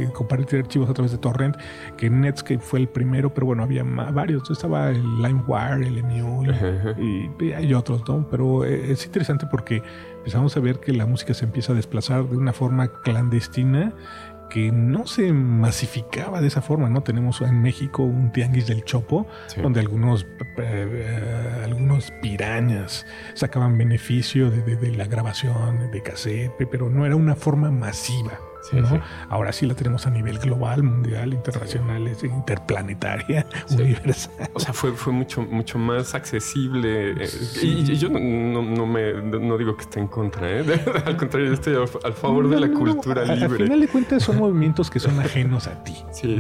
de 0.05 0.11
compartir 0.11 0.59
archivos 0.59 0.89
a 0.89 0.93
través 0.93 1.11
de 1.11 1.17
torrent, 1.17 1.57
que 1.97 2.09
Netscape 2.09 2.59
fue 2.59 2.79
el 2.79 2.87
primero, 2.87 3.33
pero 3.33 3.47
bueno, 3.47 3.63
había 3.63 3.83
varios. 3.83 4.49
Estaba 4.51 4.89
el 4.91 5.01
LimeWire, 5.21 5.87
el 5.87 5.97
Emule 5.97 6.55
y, 6.99 7.51
hay 7.51 7.73
otros, 7.73 8.07
¿no? 8.07 8.27
Pero 8.29 8.63
eh, 8.63 8.91
es 8.91 9.05
interesante 9.05 9.47
porque 9.49 9.81
empezamos 10.17 10.55
a 10.55 10.59
ver 10.59 10.79
que 10.79 10.93
la 10.93 11.07
música 11.07 11.33
se 11.33 11.45
empieza 11.45 11.73
a 11.73 11.75
desplazar 11.75 12.29
de 12.29 12.37
una 12.37 12.53
forma 12.53 12.87
clandestina 13.01 13.93
que 14.51 14.71
no 14.71 15.07
se 15.07 15.31
masificaba 15.31 16.41
de 16.41 16.47
esa 16.47 16.61
forma, 16.61 16.89
¿no? 16.89 17.01
Tenemos 17.03 17.41
en 17.41 17.61
México 17.61 18.03
un 18.03 18.31
tianguis 18.31 18.67
del 18.67 18.83
Chopo, 18.83 19.25
donde 19.61 19.79
algunos, 19.79 20.27
eh, 20.57 21.61
algunos 21.63 22.11
pirañas 22.21 23.05
sacaban 23.33 23.77
beneficio 23.77 24.51
de, 24.51 24.91
la 24.91 25.05
grabación 25.05 25.89
de 25.91 26.01
cassette, 26.03 26.51
pero 26.69 26.89
no 26.89 27.05
era 27.05 27.15
una 27.15 27.35
forma 27.35 27.71
masiva. 27.71 28.50
Ahora 29.29 29.51
sí 29.51 29.65
la 29.65 29.73
tenemos 29.73 30.07
a 30.07 30.09
nivel 30.09 30.39
global, 30.39 30.83
mundial, 30.83 31.33
internacional, 31.33 32.07
interplanetaria, 32.23 33.45
universal. 33.71 34.49
O 34.53 34.59
sea, 34.59 34.73
fue, 34.73 34.91
fue 34.91 35.13
mucho, 35.13 35.41
mucho 35.41 35.77
más 35.77 36.15
accesible. 36.15 37.11
Eh, 37.23 37.29
y, 37.61 37.95
yo 37.95 38.09
no, 38.09 38.85
me, 38.85 39.13
no 39.13 39.57
digo 39.57 39.75
que 39.75 39.83
esté 39.83 39.99
en 39.99 40.07
contra, 40.07 40.49
¿eh? 40.49 40.63
al 41.05 41.17
contrario, 41.17 41.49
yo 41.49 41.53
estoy 41.53 41.75
al 41.75 42.13
favor 42.13 42.49
de 42.49 42.59
la 42.59 42.69
cultura 42.69 43.23
libre. 43.23 43.45
Al 43.45 43.51
final 43.51 43.79
de 43.79 43.87
cuentas 43.87 44.23
son 44.23 44.37
movimientos 44.39 44.89
que 44.89 44.99
son 44.99 45.19
ajenos 45.19 45.67
a 45.67 45.83
ti. 45.83 45.95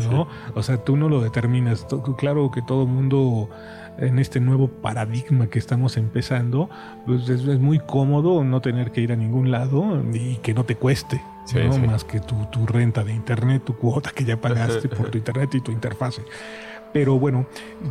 ¿no? 0.09 0.27
O 0.55 0.63
sea, 0.63 0.77
tú 0.77 0.97
no 0.97 1.09
lo 1.09 1.21
determinas. 1.21 1.85
Claro 2.17 2.51
que 2.51 2.61
todo 2.61 2.85
mundo 2.85 3.49
en 3.97 4.19
este 4.19 4.39
nuevo 4.39 4.67
paradigma 4.67 5.47
que 5.47 5.59
estamos 5.59 5.97
empezando, 5.97 6.69
pues 7.05 7.29
es, 7.29 7.43
muy 7.59 7.79
cómodo 7.79 8.43
no 8.43 8.61
tener 8.61 8.91
que 8.91 9.01
ir 9.01 9.11
a 9.11 9.15
ningún 9.15 9.51
lado 9.51 10.03
y 10.13 10.35
que 10.37 10.53
no 10.53 10.63
te 10.63 10.75
cueste. 10.75 11.21
¿no? 11.53 11.77
Más 11.79 12.03
que 12.03 12.19
tu, 12.19 12.35
tu, 12.51 12.65
renta 12.65 13.03
de 13.03 13.13
internet, 13.13 13.63
tu 13.65 13.75
cuota 13.75 14.11
que 14.11 14.23
ya 14.23 14.39
pagaste 14.39 14.87
por 14.89 15.09
tu 15.09 15.17
internet 15.17 15.49
y 15.55 15.61
tu 15.61 15.71
interfase. 15.71 16.21
Pero 16.93 17.17
bueno, 17.17 17.47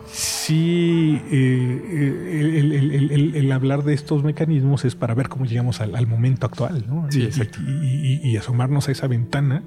sí, 0.07 1.21
eh, 1.31 3.33
el, 3.35 3.53
hablar 3.53 3.83
de 3.83 3.95
estos 3.95 4.23
mecanismos 4.23 4.85
es 4.85 4.95
para 4.95 5.15
ver 5.15 5.29
cómo 5.29 5.47
llegamos 5.47 5.81
al, 5.81 6.07
momento 6.07 6.47
actual, 6.47 6.85
¿no? 6.87 7.11
Sí, 7.11 7.29
y, 7.67 8.31
y, 8.31 8.37
asomarnos 8.37 8.89
a 8.89 8.93
esa 8.93 9.07
ventana 9.07 9.63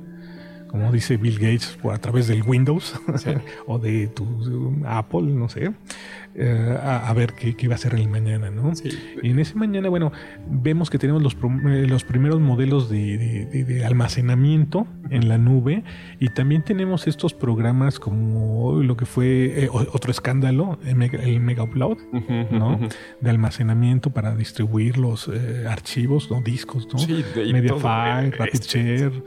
como 0.73 0.91
dice 0.91 1.17
Bill 1.17 1.35
Gates, 1.35 1.77
por 1.79 1.93
a 1.93 1.99
través 1.99 2.27
del 2.27 2.41
Windows 2.41 2.99
o 3.67 3.77
de 3.77 4.07
tu 4.07 4.25
Apple, 4.87 5.21
no 5.21 5.47
sé, 5.47 5.71
eh, 6.35 6.77
a, 6.81 7.13
ver 7.13 7.33
qué, 7.33 7.55
qué, 7.55 7.67
iba 7.67 7.75
a 7.75 7.77
ser 7.77 7.93
el 7.93 8.09
mañana, 8.09 8.49
¿no? 8.49 8.73
Y 9.21 9.29
en 9.29 9.39
ese 9.39 9.55
mañana, 9.55 9.89
bueno, 9.89 10.11
vemos 10.49 10.89
que 10.89 10.97
tenemos 10.97 11.21
los, 11.21 11.35
eh, 11.35 11.85
los 11.87 12.03
primeros 12.03 12.39
modelos 12.39 12.89
de, 12.89 13.83
almacenamiento 13.85 14.87
en 15.11 15.29
la 15.29 15.37
nube 15.37 15.83
y 16.19 16.29
también 16.29 16.63
tenemos 16.63 17.05
estos 17.07 17.33
programas 17.35 17.99
como 17.99 18.81
lo 18.81 18.97
que 18.97 19.05
fue 19.05 19.65
eh, 19.65 19.69
otro 19.71 20.09
escándalo, 20.09 20.79
el 20.83 20.95
Mega, 21.39 21.63
Upload, 21.63 21.97
¿no? 22.51 22.79
De 23.21 23.29
almacenamiento 23.29 24.09
para 24.09 24.35
distribuir 24.35 24.97
los 24.97 25.29
archivos, 25.69 26.31
¿no? 26.31 26.41
Discos, 26.41 26.87
¿no? 26.91 26.97
Sí, 26.97 27.23
Mediafire, 27.35 28.31
RapidShare. 28.31 29.23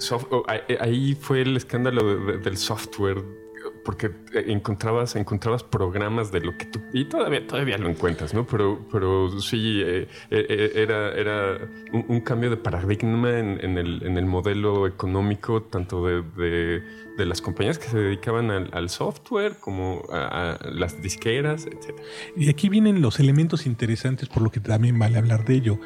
ahí 0.80 1.16
fue 1.20 1.42
el 1.42 1.56
escándalo 1.56 2.36
del 2.38 2.56
software 2.56 3.46
porque 3.87 4.11
encontrabas, 4.35 5.14
encontrabas 5.14 5.62
programas 5.62 6.33
de 6.33 6.40
lo 6.40 6.59
que 6.59 6.64
tú... 6.66 6.81
Y 6.93 7.05
todavía, 7.05 7.47
todavía 7.47 7.78
lo 7.78 7.88
encuentras, 7.88 8.35
¿no? 8.35 8.45
Pero, 8.45 8.85
pero 8.90 9.40
sí, 9.40 9.81
eh, 9.81 10.09
eh, 10.28 10.47
eh, 10.49 10.73
era, 10.75 11.12
era 11.12 11.57
un, 11.93 12.21
cambio 12.23 12.50
de 12.50 12.57
paradigma 12.57 13.38
en, 13.38 13.78
el, 13.78 14.02
en, 14.02 14.19
el, 14.19 14.26
modelo 14.26 14.88
económico, 14.88 15.62
tanto 15.62 16.05
de, 16.05 16.83
de, 17.16 17.26
las 17.26 17.40
compañías 17.40 17.78
que 17.78 17.87
se 17.87 17.97
dedicaban 17.97 18.50
al, 18.50 18.88
software 18.90 19.59
como 19.61 20.02
a, 20.11 20.59
las 20.64 21.00
disqueras, 21.00 21.66
etc. 21.66 21.95
Y 22.37 22.50
aquí 22.50 22.69
vienen 22.69 23.00
los 23.00 23.21
elementos 23.21 23.66
interesantes 23.66 24.28
por 24.28 24.43
lo 24.43 24.50
que 24.50 24.59
también 24.59 24.99
vale 24.99 25.16
hablar 25.16 25.45
de 25.45 25.55
ello 25.55 25.78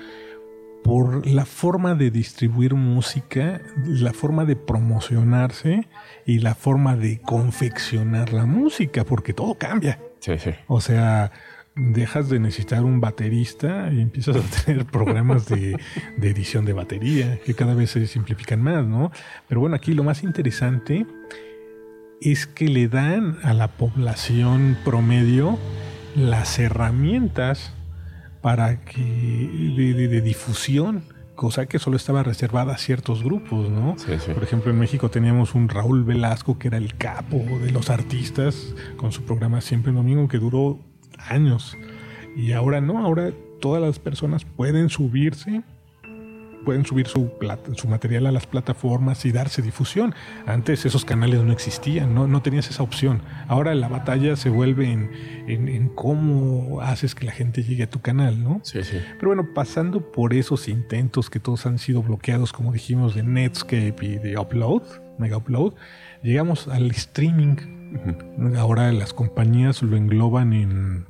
por 0.82 1.26
la 1.26 1.44
forma 1.44 1.94
de 1.94 2.10
distribuir 2.10 2.74
música, 2.74 3.60
la 3.86 4.12
forma 4.12 4.44
de 4.44 4.56
promocionarse 4.56 5.88
y 6.26 6.38
la 6.38 6.54
forma 6.54 6.96
de 6.96 7.20
confeccionar 7.20 8.32
la 8.32 8.46
música, 8.46 9.04
porque 9.04 9.32
todo 9.32 9.54
cambia. 9.54 10.00
Sí, 10.20 10.38
sí. 10.38 10.50
O 10.66 10.80
sea, 10.80 11.32
dejas 11.74 12.28
de 12.28 12.38
necesitar 12.38 12.84
un 12.84 13.00
baterista 13.00 13.90
y 13.92 14.00
empiezas 14.00 14.36
a 14.36 14.64
tener 14.64 14.86
programas 14.86 15.46
de, 15.48 15.76
edición 16.20 16.64
de 16.64 16.72
batería 16.72 17.38
que 17.44 17.54
cada 17.54 17.74
vez 17.74 17.90
se 17.90 18.06
simplifican 18.06 18.60
más, 18.60 18.84
¿no? 18.84 19.10
Pero 19.48 19.60
bueno, 19.60 19.76
aquí 19.76 19.92
lo 19.94 20.04
más 20.04 20.22
interesante 20.22 21.06
es 22.20 22.46
que 22.46 22.68
le 22.68 22.88
dan 22.88 23.38
a 23.42 23.54
la 23.54 23.68
población 23.68 24.76
promedio 24.84 25.58
las 26.14 26.58
herramientas 26.58 27.72
para 28.40 28.80
que 28.80 29.00
de, 29.00 30.20
difusión, 30.20 31.04
cosa 31.34 31.66
que 31.66 31.78
solo 31.78 31.96
estaba 31.96 32.22
reservada 32.22 32.74
a 32.74 32.78
ciertos 32.78 33.22
grupos, 33.22 33.70
¿no? 33.70 33.96
Por 34.34 34.42
ejemplo, 34.42 34.70
en 34.70 34.78
México 34.78 35.10
teníamos 35.10 35.54
un 35.54 35.68
Raúl 35.68 36.04
Velasco 36.04 36.58
que 36.58 36.68
era 36.68 36.78
el 36.78 36.94
capo 36.96 37.38
de 37.62 37.70
los 37.70 37.90
artistas 37.90 38.74
con 38.96 39.12
su 39.12 39.22
programa 39.22 39.60
Siempre 39.60 39.92
Domingo 39.92 40.28
que 40.28 40.38
duró 40.38 40.78
años. 41.18 41.76
Y 42.36 42.52
ahora 42.52 42.80
no, 42.80 42.98
ahora 42.98 43.32
todas 43.60 43.82
las 43.82 43.98
personas 43.98 44.44
pueden 44.44 44.88
subirse 44.88 45.62
pueden 46.64 46.84
subir 46.84 47.06
su, 47.06 47.32
su 47.76 47.88
material 47.88 48.26
a 48.26 48.32
las 48.32 48.46
plataformas 48.46 49.24
y 49.24 49.32
darse 49.32 49.62
difusión. 49.62 50.14
Antes 50.46 50.84
esos 50.86 51.04
canales 51.04 51.42
no 51.42 51.52
existían, 51.52 52.14
no, 52.14 52.26
no 52.26 52.42
tenías 52.42 52.70
esa 52.70 52.82
opción. 52.82 53.22
Ahora 53.48 53.74
la 53.74 53.88
batalla 53.88 54.36
se 54.36 54.50
vuelve 54.50 54.90
en, 54.90 55.10
en, 55.48 55.88
cómo 55.88 56.80
haces 56.80 57.14
que 57.14 57.26
la 57.26 57.32
gente 57.32 57.62
llegue 57.62 57.84
a 57.84 57.90
tu 57.90 58.00
canal, 58.00 58.42
¿no? 58.42 58.60
Sí, 58.62 58.82
sí. 58.84 58.98
Pero 59.18 59.28
bueno, 59.28 59.48
pasando 59.54 60.12
por 60.12 60.34
esos 60.34 60.68
intentos 60.68 61.30
que 61.30 61.40
todos 61.40 61.66
han 61.66 61.78
sido 61.78 62.02
bloqueados, 62.02 62.52
como 62.52 62.72
dijimos, 62.72 63.14
de 63.14 63.22
Netscape 63.22 63.96
y 64.00 64.18
de 64.18 64.38
Upload, 64.38 64.82
Mega 65.18 65.36
Upload, 65.38 65.74
llegamos 66.22 66.68
al 66.68 66.90
streaming. 66.90 68.56
Ahora 68.56 68.92
las 68.92 69.12
compañías 69.12 69.82
lo 69.82 69.96
engloban 69.96 70.52
en, 70.52 71.06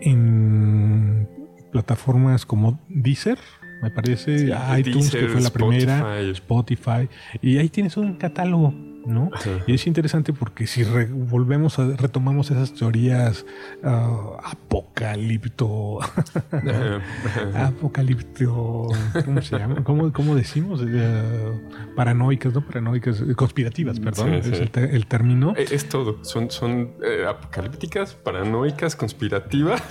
en 0.00 1.28
plataformas 1.72 2.46
como 2.46 2.80
Deezer, 2.88 3.38
me 3.82 3.90
parece, 3.90 4.50
iTunes, 4.78 5.10
que 5.10 5.28
fue 5.28 5.40
la 5.40 5.50
primera, 5.50 6.20
Spotify, 6.20 7.08
y 7.42 7.58
ahí 7.58 7.68
tienes 7.68 7.96
un 7.96 8.14
catálogo 8.14 8.74
¿no? 9.06 9.30
Y 9.66 9.74
es 9.74 9.86
interesante 9.86 10.32
porque 10.32 10.66
si 10.66 10.84
volvemos 10.84 11.78
a 11.78 11.96
retomamos 11.96 12.50
esas 12.50 12.74
teorías 12.74 13.46
uh, 13.82 14.36
apocalipto, 14.44 16.00
apocalipto, 17.54 18.88
¿cómo 19.24 19.42
se 19.42 19.58
llama? 19.58 19.84
¿Cómo, 19.84 20.34
decimos? 20.34 20.82
Uh, 20.82 21.94
paranoicas, 21.94 22.52
no 22.52 22.60
paranoicas, 22.66 23.22
conspirativas, 23.36 24.00
perdón, 24.00 24.34
es 24.34 24.46
El, 24.46 25.06
término. 25.06 25.54
E, 25.56 25.66
es, 25.70 25.88
todo, 25.88 26.24
son, 26.24 26.50
son 26.50 26.92
eh, 27.02 27.24
apocalípticas, 27.28 28.14
paranoicas, 28.14 28.96
conspirativas 28.96 29.82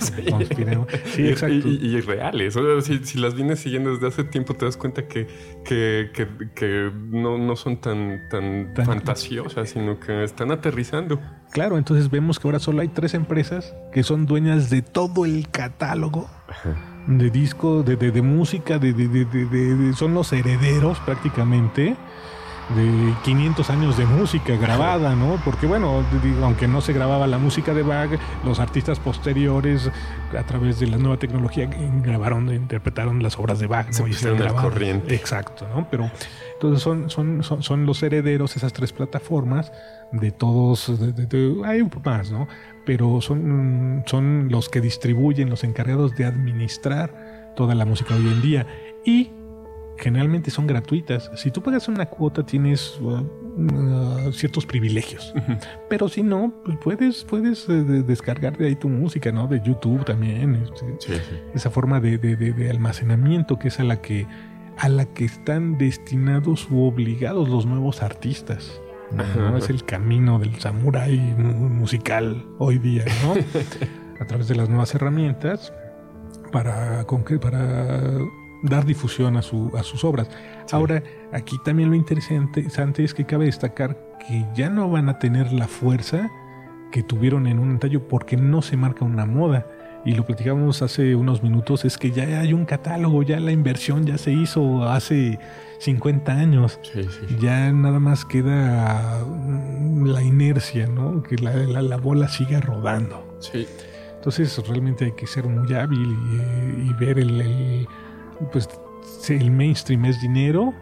sí, 1.04 1.28
exacto. 1.28 1.68
Y, 1.68 2.00
reales. 2.00 2.56
si, 3.02 3.18
las 3.18 3.34
vienes 3.34 3.60
siguiendo 3.60 3.92
desde 3.92 4.06
hace 4.08 4.24
tiempo 4.24 4.54
te 4.54 4.64
das 4.64 4.76
cuenta 4.76 5.06
que, 5.06 5.26
que, 5.64 6.10
que, 6.54 6.90
no, 7.10 7.38
no, 7.38 7.56
son 7.56 7.80
tan, 7.80 8.28
tan, 8.30 8.74
tan 8.74 9.00
sino 9.14 10.00
que 10.00 10.24
están 10.24 10.50
aterrizando. 10.50 11.20
Claro, 11.50 11.78
entonces 11.78 12.10
vemos 12.10 12.38
que 12.38 12.48
ahora 12.48 12.58
solo 12.58 12.82
hay 12.82 12.88
tres 12.88 13.14
empresas 13.14 13.74
que 13.92 14.02
son 14.02 14.26
dueñas 14.26 14.70
de 14.70 14.82
todo 14.82 15.24
el 15.24 15.48
catálogo 15.48 16.28
de 17.06 17.30
discos, 17.30 17.84
de, 17.84 17.96
de, 17.96 18.22
música, 18.22 18.78
de, 18.78 19.92
son 19.94 20.14
los 20.14 20.32
herederos 20.32 20.98
prácticamente 21.00 21.96
de 22.74 23.14
500 23.22 23.70
años 23.70 23.96
de 23.96 24.06
música 24.06 24.56
grabada, 24.56 25.14
¿no? 25.14 25.40
Porque 25.44 25.66
bueno, 25.66 26.04
aunque 26.42 26.66
no 26.66 26.80
se 26.80 26.92
grababa 26.92 27.26
la 27.26 27.38
música 27.38 27.72
de 27.72 27.82
Bach, 27.82 28.10
los 28.44 28.58
artistas 28.58 28.98
posteriores 28.98 29.90
a 30.36 30.42
través 30.42 30.80
de 30.80 30.88
la 30.88 30.96
nueva 30.96 31.16
tecnología 31.16 31.70
grabaron, 32.02 32.52
interpretaron 32.52 33.22
las 33.22 33.38
obras 33.38 33.60
de 33.60 33.68
Bach, 33.68 33.86
¿no? 33.86 34.12
se 34.12 34.36
corriente. 34.54 35.14
Exacto, 35.14 35.66
¿no? 35.74 35.86
Pero 35.90 36.10
entonces 36.54 36.82
son, 36.82 37.08
son, 37.08 37.42
son, 37.62 37.86
los 37.86 38.02
herederos, 38.02 38.56
esas 38.56 38.72
tres 38.72 38.92
plataformas 38.92 39.70
de 40.10 40.32
todos, 40.32 40.92
hay 41.64 41.80
un 41.80 41.90
poco 41.90 42.10
más, 42.10 42.32
¿no? 42.32 42.48
Pero 42.84 43.20
son, 43.20 44.02
son 44.06 44.48
los 44.50 44.68
que 44.68 44.80
distribuyen, 44.80 45.50
los 45.50 45.62
encargados 45.62 46.16
de 46.16 46.24
administrar 46.24 47.54
toda 47.54 47.74
la 47.74 47.84
música 47.84 48.14
hoy 48.14 48.26
en 48.26 48.42
día. 48.42 48.66
Y 49.04 49.30
generalmente 49.98 50.50
son 50.50 50.66
gratuitas. 50.66 51.30
Si 51.36 51.50
tú 51.50 51.62
pagas 51.62 51.88
una 51.88 52.06
cuota 52.06 52.44
tienes 52.44 52.98
uh, 53.00 53.18
uh, 53.18 54.32
ciertos 54.32 54.66
privilegios, 54.66 55.34
pero 55.88 56.08
si 56.08 56.22
no, 56.22 56.52
pues 56.64 56.78
puedes, 56.82 57.24
puedes 57.24 57.68
eh, 57.68 57.72
descargar 58.06 58.56
de 58.56 58.66
ahí 58.66 58.76
tu 58.76 58.88
música, 58.88 59.32
¿no? 59.32 59.46
De 59.46 59.60
YouTube 59.64 60.04
también. 60.04 60.54
Este, 60.56 61.20
esa 61.54 61.70
forma 61.70 62.00
de, 62.00 62.68
almacenamiento 62.70 63.58
que 63.58 63.68
es 63.68 63.80
a 63.80 63.84
la 63.84 64.00
que 64.00 64.26
a 64.78 64.90
la 64.90 65.06
que 65.06 65.24
están 65.24 65.78
destinados 65.78 66.68
u 66.70 66.82
obligados 66.82 67.48
los 67.48 67.64
nuevos 67.64 68.02
artistas. 68.02 68.80
¿no? 69.10 69.56
Es 69.56 69.70
el 69.70 69.84
camino 69.84 70.38
del 70.38 70.60
samurái 70.60 71.16
musical 71.18 72.44
hoy 72.58 72.78
día, 72.78 73.04
¿no? 73.22 73.34
a 74.20 74.26
través 74.26 74.48
de 74.48 74.56
las 74.56 74.68
nuevas 74.68 74.94
herramientas 74.94 75.72
para, 76.52 77.06
para 77.40 78.00
dar 78.62 78.84
difusión 78.84 79.36
a, 79.36 79.42
su, 79.42 79.72
a 79.76 79.82
sus 79.82 80.04
obras. 80.04 80.28
Ahora, 80.72 81.02
aquí 81.32 81.56
también 81.64 81.90
lo 81.90 81.96
interesante 81.96 83.04
es 83.04 83.14
que 83.14 83.24
cabe 83.24 83.46
destacar 83.46 83.96
que 84.26 84.44
ya 84.54 84.70
no 84.70 84.90
van 84.90 85.08
a 85.08 85.18
tener 85.18 85.52
la 85.52 85.68
fuerza 85.68 86.30
que 86.90 87.02
tuvieron 87.02 87.46
en 87.46 87.58
un 87.58 87.70
entallo 87.70 88.08
porque 88.08 88.36
no 88.36 88.62
se 88.62 88.76
marca 88.76 89.04
una 89.04 89.26
moda. 89.26 89.66
Y 90.04 90.12
lo 90.12 90.24
platicamos 90.24 90.82
hace 90.82 91.16
unos 91.16 91.42
minutos, 91.42 91.84
es 91.84 91.98
que 91.98 92.12
ya 92.12 92.40
hay 92.40 92.52
un 92.52 92.64
catálogo, 92.64 93.24
ya 93.24 93.40
la 93.40 93.50
inversión 93.50 94.06
ya 94.06 94.18
se 94.18 94.32
hizo 94.32 94.88
hace 94.88 95.40
50 95.80 96.32
años. 96.32 96.78
Ya 97.40 97.72
nada 97.72 97.98
más 97.98 98.24
queda 98.24 99.24
mm, 99.24 100.06
la 100.06 100.22
inercia, 100.22 100.86
¿no? 100.86 101.24
Que 101.24 101.36
la, 101.36 101.82
la, 101.82 101.96
bola 101.96 102.28
siga 102.28 102.60
rodando. 102.60 103.36
Sí. 103.40 103.66
Entonces 104.14 104.56
realmente 104.68 105.06
hay 105.06 105.12
que 105.12 105.26
ser 105.26 105.46
muy 105.46 105.72
hábil 105.74 106.16
y, 106.84 106.92
ver 106.94 107.18
el 107.18 107.86
pues 108.52 108.68
el 109.28 109.50
mainstream 109.50 110.04
es 110.04 110.20
dinero 110.20 110.74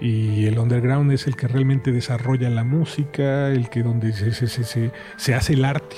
y 0.00 0.46
el 0.46 0.58
underground 0.58 1.10
es 1.12 1.26
el 1.26 1.36
que 1.36 1.48
realmente 1.48 1.90
desarrolla 1.90 2.50
la 2.50 2.64
música, 2.64 3.48
el 3.48 3.70
que 3.70 3.82
donde 3.82 4.12
se, 4.12 4.32
se, 4.32 4.90
se, 5.16 5.34
hace 5.34 5.52
el 5.54 5.64
arte. 5.64 5.96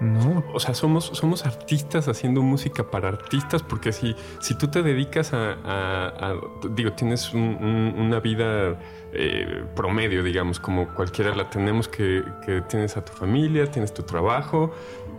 ¿no? 0.00 0.44
O 0.54 0.60
sea, 0.60 0.74
somos, 0.74 1.06
somos 1.12 1.44
artistas 1.44 2.08
haciendo 2.08 2.40
música 2.40 2.90
para 2.90 3.08
artistas, 3.08 3.62
porque 3.62 3.92
si, 3.92 4.14
si 4.40 4.56
tú 4.56 4.68
te 4.68 4.82
dedicas 4.82 5.32
a, 5.34 6.34
digo, 6.70 6.92
tienes 6.92 7.34
una 7.34 8.20
vida 8.20 8.78
eh, 9.12 9.64
promedio, 9.74 10.22
digamos, 10.22 10.60
como 10.60 10.88
cualquiera 10.94 11.34
la 11.34 11.48
tenemos, 11.50 11.88
que, 11.88 12.22
que 12.44 12.62
tienes 12.62 12.96
a 12.96 13.04
tu 13.04 13.12
familia, 13.12 13.70
tienes 13.70 13.94
tu 13.94 14.02
trabajo, 14.02 14.72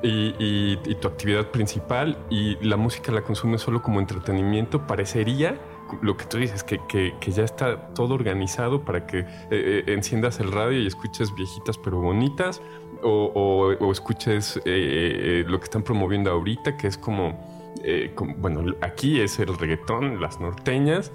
y, 0.03 0.75
tu 1.01 1.07
actividad 1.07 1.47
principal 1.47 2.17
y 2.29 2.55
la 2.63 2.77
música 2.77 3.11
la 3.11 3.23
consumes 3.23 3.61
solo 3.61 3.81
como 3.81 3.99
entretenimiento, 3.99 4.85
parecería 4.85 5.59
lo 6.01 6.17
que 6.17 6.25
tú 6.25 6.37
dices, 6.37 6.63
que, 6.63 6.79
que, 6.87 7.31
ya 7.31 7.43
está 7.43 7.93
todo 7.93 8.13
organizado 8.13 8.83
para 8.83 9.07
que 9.07 9.25
eh, 9.49 9.83
enciendas 9.87 10.39
el 10.39 10.51
radio 10.51 10.79
y 10.79 10.85
escuches 10.85 11.33
viejitas 11.33 11.77
pero 11.77 11.99
bonitas, 11.99 12.61
o, 13.01 13.75
o, 13.79 13.91
escuches 13.91 14.57
lo 14.57 15.59
que 15.59 15.63
están 15.63 15.83
promoviendo 15.83 16.29
ahorita, 16.31 16.77
que 16.77 16.87
es 16.87 16.97
como 16.97 17.56
eh, 17.83 18.13
bueno, 18.37 18.73
aquí 18.81 19.19
es 19.21 19.39
el 19.39 19.57
reggaetón, 19.57 20.21
las 20.21 20.39
norteñas, 20.39 21.11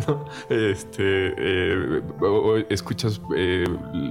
este, 0.48 1.34
eh, 1.36 2.02
o, 2.20 2.56
escuchas 2.68 3.20
eh, 3.36 3.64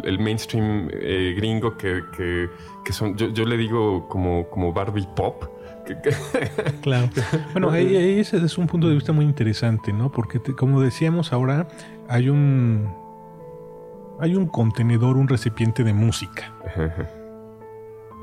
el 0.03 0.19
mainstream 0.19 0.87
gringo 0.87 1.77
que, 1.77 2.49
son, 2.91 3.15
yo, 3.15 3.45
le 3.45 3.57
digo 3.57 4.07
como, 4.07 4.49
como 4.49 4.73
Barbie 4.73 5.07
Pop. 5.15 5.45
claro. 6.81 7.09
Bueno, 7.51 7.73
ese 7.75 8.37
es 8.37 8.57
un 8.57 8.67
punto 8.67 8.87
de 8.87 8.95
vista 8.95 9.11
muy 9.11 9.25
interesante, 9.25 9.91
¿no? 9.91 10.11
Porque 10.11 10.39
como 10.39 10.79
decíamos 10.79 11.33
ahora, 11.33 11.67
hay 12.07 12.29
un 12.29 12.89
hay 14.19 14.35
un 14.35 14.47
contenedor, 14.47 15.17
un 15.17 15.27
recipiente 15.27 15.83
de 15.83 15.93
música. 15.93 16.53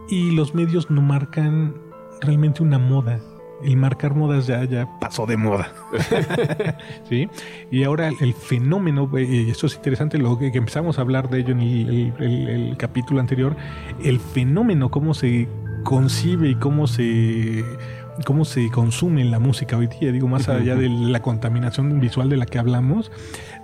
Y 0.09 0.31
los 0.31 0.55
medios 0.55 0.90
no 0.90 1.03
marcan 1.03 1.75
realmente 2.23 2.62
una 2.62 2.79
moda 2.79 3.21
el 3.62 3.77
marcar 3.77 4.14
modas 4.14 4.46
ya, 4.46 4.64
ya 4.64 4.88
pasó 5.01 5.27
de 5.27 5.37
moda. 5.37 5.73
¿Sí? 7.09 7.29
Y 7.70 7.85
ahora 7.85 8.09
el 8.09 8.35
fenómeno, 8.35 9.11
eh, 9.16 9.46
esto 9.49 9.66
es 9.66 9.77
interesante, 9.77 10.18
lo 10.18 10.38
que, 10.38 10.49
empezamos 10.49 10.99
a 10.99 11.03
hablar 11.03 11.29
de 11.29 11.40
ello 11.40 11.53
en 11.53 11.61
el, 11.61 12.77
capítulo 12.77 13.20
anterior, 13.20 13.57
el 14.03 14.20
fenómeno, 14.20 14.90
cómo 14.90 15.14
se 15.14 15.49
concibe 15.85 16.51
y 16.51 16.55
cómo 16.57 16.87
se 16.87 17.64
cómo 18.27 18.44
se 18.44 18.68
consume 18.70 19.25
la 19.25 19.38
música 19.38 19.79
hoy 19.79 19.87
día, 19.87 20.12
digo, 20.12 20.29
más 20.29 20.49
allá 20.49 20.77
de 20.77 20.90
la 20.90 21.23
contaminación 21.23 22.01
visual 22.01 22.29
de 22.29 22.37
la 22.37 22.44
que 22.44 22.59
hablamos, 22.59 23.11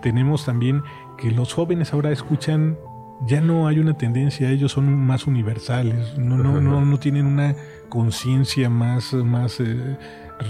tenemos 0.00 0.46
también 0.46 0.82
que 1.18 1.30
los 1.30 1.52
jóvenes 1.52 1.92
ahora 1.92 2.11
escuchan, 2.11 2.78
ya 3.26 3.42
no 3.42 3.68
hay 3.68 3.80
una 3.80 3.98
tendencia, 3.98 4.50
ellos 4.50 4.72
son 4.72 4.96
más 4.96 5.26
universales, 5.26 6.16
no, 6.16 6.38
no, 6.38 6.62
no, 6.62 6.87
no 6.87 6.98
tienen 6.98 7.26
una 7.26 7.54
conciencia 7.88 8.68
más, 8.70 9.12
más 9.14 9.61
eh, 9.61 9.96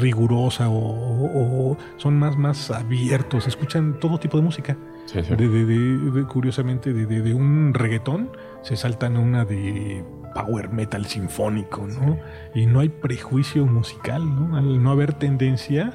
rigurosa 0.00 0.68
o, 0.68 1.76
son 1.96 2.18
más, 2.18 2.36
más 2.36 2.70
abiertos, 2.70 3.46
escuchan 3.46 3.98
todo 4.00 4.18
tipo 4.18 4.36
de 4.36 4.42
música. 4.42 4.76
De, 5.14 6.26
curiosamente, 6.28 6.92
de, 6.92 7.34
un 7.34 7.72
reggaetón 7.74 8.30
se 8.62 8.76
saltan 8.76 9.16
una 9.16 9.44
de 9.44 10.04
power 10.34 10.70
metal 10.70 11.06
sinfónico, 11.06 11.86
¿no? 11.86 12.18
Y 12.54 12.66
no 12.66 12.80
hay 12.80 12.88
prejuicio 12.88 13.64
musical, 13.66 14.22
¿no? 14.28 14.56
Al 14.56 14.82
no 14.82 14.90
haber 14.90 15.14
tendencia, 15.14 15.92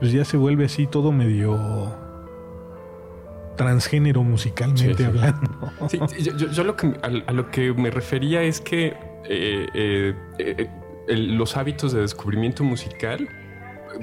pues 0.00 0.10
ya 0.10 0.24
se 0.24 0.36
vuelve 0.36 0.64
así 0.64 0.88
todo 0.88 1.12
medio 1.12 1.94
transgénero 3.56 4.24
musicalmente 4.24 5.06
hablando. 5.06 5.70
yo, 6.18 6.64
lo 6.64 6.76
que, 6.76 6.92
a, 7.02 7.32
lo 7.32 7.50
que 7.50 7.72
me 7.72 7.90
refería 7.90 8.42
es 8.42 8.60
que 8.60 8.96
eh, 9.28 9.66
eh, 9.74 10.14
eh, 10.38 10.68
los 11.16 11.56
hábitos 11.56 11.92
de 11.92 12.00
descubrimiento 12.00 12.64
musical, 12.64 13.28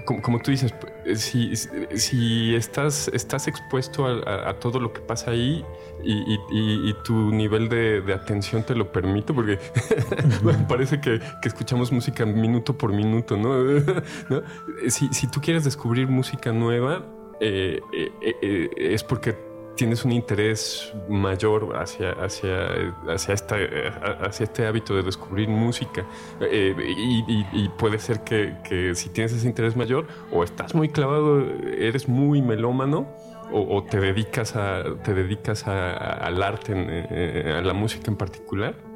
como, 0.05 0.39
tú 0.39 0.51
dices, 0.51 0.73
si, 1.15 2.55
estás, 2.55 3.07
expuesto 3.47 4.05
a, 4.05 4.53
todo 4.53 4.79
lo 4.79 4.93
que 4.93 5.01
pasa 5.01 5.31
ahí 5.31 5.65
y, 6.03 6.93
tu 7.03 7.31
nivel 7.31 7.67
de, 7.67 8.13
atención 8.13 8.63
te 8.63 8.73
lo 8.73 8.91
permite, 8.91 9.34
porque 9.34 9.60
parece 10.69 11.01
que, 11.01 11.19
escuchamos 11.43 11.91
música 11.91 12.25
minuto 12.25 12.77
por 12.77 12.93
minuto, 12.93 13.36
¿no? 13.36 13.51
Si, 14.88 15.27
tú 15.27 15.41
quieres 15.41 15.63
descubrir 15.63 16.07
música 16.07 16.53
nueva, 16.53 17.05
es 17.39 19.03
porque 19.03 19.50
tienes 19.75 20.05
un 20.05 20.12
interés 20.12 20.93
mayor 21.10 21.75
hacia, 21.75 22.12
hacia, 22.13 22.93
hacia, 23.07 23.34
esta, 23.34 23.55
hacia 24.21 24.43
este 24.43 24.65
hábito 24.65 24.95
de 24.95 25.03
descubrir 25.03 25.49
música. 25.49 26.05
Eh, 26.41 26.75
y, 27.53 27.69
puede 27.77 27.99
ser 27.99 28.23
que, 28.23 28.93
si 28.95 29.10
tienes 29.10 29.34
ese 29.34 29.47
interés 29.47 29.75
mayor, 29.75 30.07
o 30.31 30.43
estás 30.43 30.75
muy 30.75 30.89
clavado, 30.89 31.43
eres 31.77 32.07
muy 32.07 32.41
melómano, 32.41 33.07
o, 33.53 33.84
te 33.84 33.99
dedicas, 33.99 34.55
a, 34.55 34.84
te 35.03 35.13
dedicas 35.13 35.67
al 35.67 36.41
arte, 36.41 36.73
eh, 36.75 37.55
a 37.57 37.62
la 37.62 37.73
música 37.73 38.10
en 38.10 38.17
particular. 38.17 38.90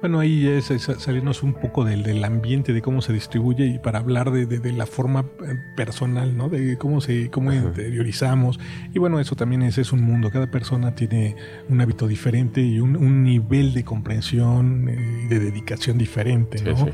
Bueno, 0.00 0.20
ahí 0.20 0.46
es, 0.46 0.66
salirnos 0.98 1.42
un 1.42 1.54
poco 1.54 1.84
del, 1.84 2.22
ambiente, 2.22 2.72
de 2.72 2.82
cómo 2.82 3.00
se 3.00 3.12
distribuye 3.12 3.66
y 3.66 3.78
para 3.78 3.98
hablar 3.98 4.30
de, 4.30 4.72
la 4.72 4.86
forma 4.86 5.24
eh, 5.42 5.54
personal, 5.74 6.36
¿no? 6.36 6.48
De 6.48 6.76
cómo 6.76 7.00
se 7.00 7.30
cómo 7.30 7.52
interiorizamos. 7.52 8.60
Y 8.92 8.98
bueno, 8.98 9.20
eso 9.20 9.36
también 9.36 9.62
es, 9.62 9.78
es 9.78 9.92
un 9.92 10.02
mundo. 10.02 10.30
Cada 10.30 10.50
persona 10.50 10.94
tiene 10.94 11.36
un 11.68 11.80
hábito 11.80 12.06
diferente 12.06 12.60
y 12.60 12.80
un, 12.80 13.24
nivel 13.24 13.72
de 13.72 13.84
comprensión 13.84 14.88
eh, 14.88 15.22
y 15.24 15.28
de 15.28 15.38
dedicación 15.38 15.96
diferente, 15.96 16.62
¿no? 16.62 16.88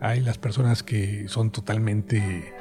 Hay 0.00 0.20
las 0.20 0.38
personas 0.38 0.82
que 0.82 1.28
son 1.28 1.50
totalmente 1.50 2.52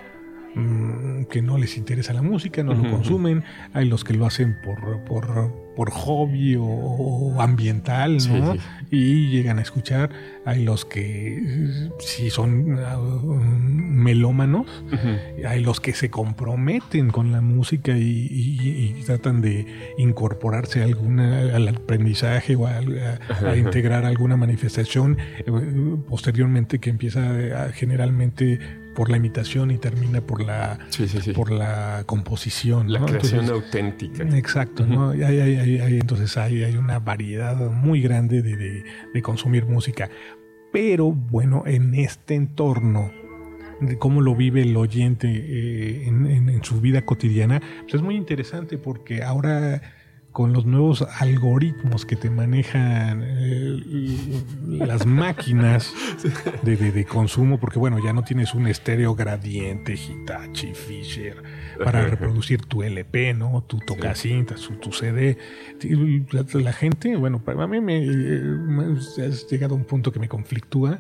mm, 0.56 1.26
que 1.26 1.42
no 1.42 1.58
les 1.58 1.78
interesa 1.78 2.14
la 2.14 2.22
música, 2.22 2.64
no 2.64 2.74
lo 2.74 2.90
consumen, 2.90 3.44
hay 3.74 3.88
los 3.88 4.04
que 4.04 4.14
lo 4.14 4.26
hacen 4.26 4.58
por, 4.64 5.04
por 5.06 5.64
por 5.76 5.92
hobby 5.92 6.56
o, 6.60 7.36
ambiental, 7.40 8.18
¿no? 8.30 8.56
Y 8.92 9.30
llegan 9.30 9.60
a 9.60 9.62
escuchar. 9.62 10.12
Hay 10.46 10.64
los 10.64 10.86
que 10.86 11.42
si 12.00 12.30
son 12.30 12.74
uh, 12.74 13.36
melómanos, 13.36 14.68
hay 15.48 15.62
los 15.62 15.80
que 15.80 15.94
se 15.94 16.10
comprometen 16.10 17.10
con 17.10 17.32
la 17.32 17.42
música 17.42 17.94
y, 17.98 19.02
tratan 19.06 19.42
de 19.42 19.66
incorporarse 19.98 20.82
a 20.82 20.86
alguna, 20.86 21.56
al 21.56 21.68
aprendizaje 21.68 22.56
o 22.56 22.68
a, 22.68 22.82
integrar 23.58 24.06
alguna 24.06 24.38
manifestación 24.38 25.18
eh, 25.40 25.52
posteriormente 26.08 26.80
que 26.80 26.90
empieza 26.90 27.70
generalmente 27.74 28.60
por 28.94 29.10
la 29.10 29.18
imitación 29.18 29.72
y 29.72 29.78
termina 29.78 30.22
por 30.22 30.42
la 30.42 30.80
por 31.36 31.52
la 31.52 32.04
composición 32.06 32.92
la 32.92 33.06
creación 33.06 33.50
auténtica. 33.50 34.24
Exacto 34.38 34.86
no 34.86 35.12
hay, 35.12 36.00
entonces 36.00 36.38
hay, 36.38 36.64
hay 36.64 36.78
una 36.78 37.00
variedad 37.00 37.56
muy 37.72 38.02
grande 38.02 38.42
de, 38.42 39.22
consumir 39.22 39.66
música. 39.66 40.10
Pero 40.72 41.12
bueno 41.12 41.64
en 41.66 41.96
este 41.96 42.36
entorno 42.36 43.12
de 43.80 43.98
cómo 43.98 44.22
lo 44.22 44.36
vive 44.36 44.62
el 44.62 44.76
oyente 44.76 45.28
eh, 45.30 46.08
en, 46.08 46.64
su 46.64 46.80
vida 46.80 47.04
cotidiana 47.04 47.62
pues 47.82 47.96
es 47.96 48.02
muy 48.02 48.16
interesante 48.16 48.78
porque 48.78 49.24
ahora 49.24 49.82
con 50.34 50.52
los 50.52 50.66
nuevos 50.66 51.06
algoritmos 51.20 52.08
que 52.08 52.16
te 52.16 52.32
manejan 52.32 53.24
eh, 53.24 53.84
las 54.68 55.06
máquinas 55.06 55.94
de, 56.64 57.06
consumo, 57.06 57.60
porque 57.60 57.78
bueno, 57.78 58.04
ya 58.04 58.14
no 58.14 58.24
tienes 58.24 58.56
un 58.56 58.68
estéreo 58.68 59.14
gradiente, 59.14 59.94
Hitachi, 59.94 60.74
Fisher, 60.74 61.44
para 61.78 62.02
reproducir 62.08 62.66
tu 62.66 62.82
LP, 62.82 63.36
¿no? 63.36 63.64
Tu 63.68 63.78
tocacintas, 63.78 64.62
tu, 64.62 64.74
tu 64.78 64.92
CD. 64.92 65.38
La, 66.54 66.74
gente, 66.74 67.16
bueno, 67.16 67.38
para 67.44 67.68
mí 67.68 67.80
me, 67.80 68.02
me, 68.02 68.98
has 68.98 69.48
llegado 69.48 69.76
a 69.76 69.78
un 69.78 69.86
punto 69.86 70.12
que 70.12 70.20
me 70.20 70.28
conflictúa 70.28 71.00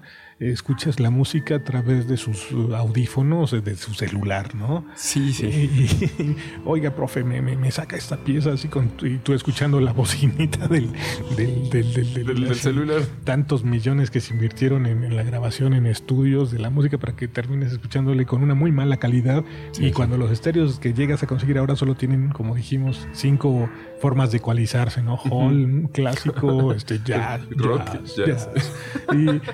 escuchas 0.51 0.99
la 0.99 1.09
música 1.09 1.55
a 1.55 1.63
través 1.63 2.07
de 2.07 2.17
sus 2.17 2.47
audífonos, 2.75 3.51
de 3.51 3.75
su 3.75 3.93
celular, 3.93 4.55
¿no? 4.55 4.85
Sí, 4.95 5.33
sí. 5.33 6.35
Oiga, 6.65 6.95
profe, 6.95 7.23
me, 7.23 7.41
me, 7.41 7.71
saca 7.71 7.95
esta 7.95 8.17
pieza 8.17 8.53
así 8.53 8.67
con 8.67 8.91
y 9.01 9.17
tú 9.23 9.33
escuchando 9.33 9.79
la 9.79 9.93
bocinita 9.93 10.67
del, 10.67 10.89
del, 11.35 12.55
celular. 12.55 13.01
Tantos 13.23 13.63
millones 13.63 14.11
que 14.11 14.19
se 14.19 14.33
invirtieron 14.33 14.85
en, 14.85 15.15
la 15.15 15.23
grabación 15.23 15.73
en 15.73 15.85
estudios 15.85 16.51
de 16.51 16.59
la 16.59 16.69
música 16.69 16.97
para 16.97 17.15
que 17.15 17.27
termines 17.27 17.71
escuchándole 17.71 18.25
con 18.25 18.43
una 18.43 18.53
muy 18.53 18.71
mala 18.71 18.97
calidad. 18.97 19.43
y 19.79 19.91
cuando 19.91 20.17
los 20.17 20.31
estéreos 20.31 20.79
que 20.79 20.93
llegas 20.93 21.23
a 21.23 21.27
conseguir 21.27 21.57
ahora 21.57 21.75
solo 21.75 21.95
tienen, 21.95 22.29
como 22.29 22.55
dijimos, 22.55 23.07
cinco 23.13 23.69
formas 24.03 24.31
de 24.31 24.37
ecualizarse, 24.37 25.01
¿no? 25.01 25.15
Hall, 25.15 25.89
clásico, 25.93 26.73
este, 26.75 26.99
jazz, 27.05 27.41
rock, 27.51 28.03
jazz, 28.27 28.49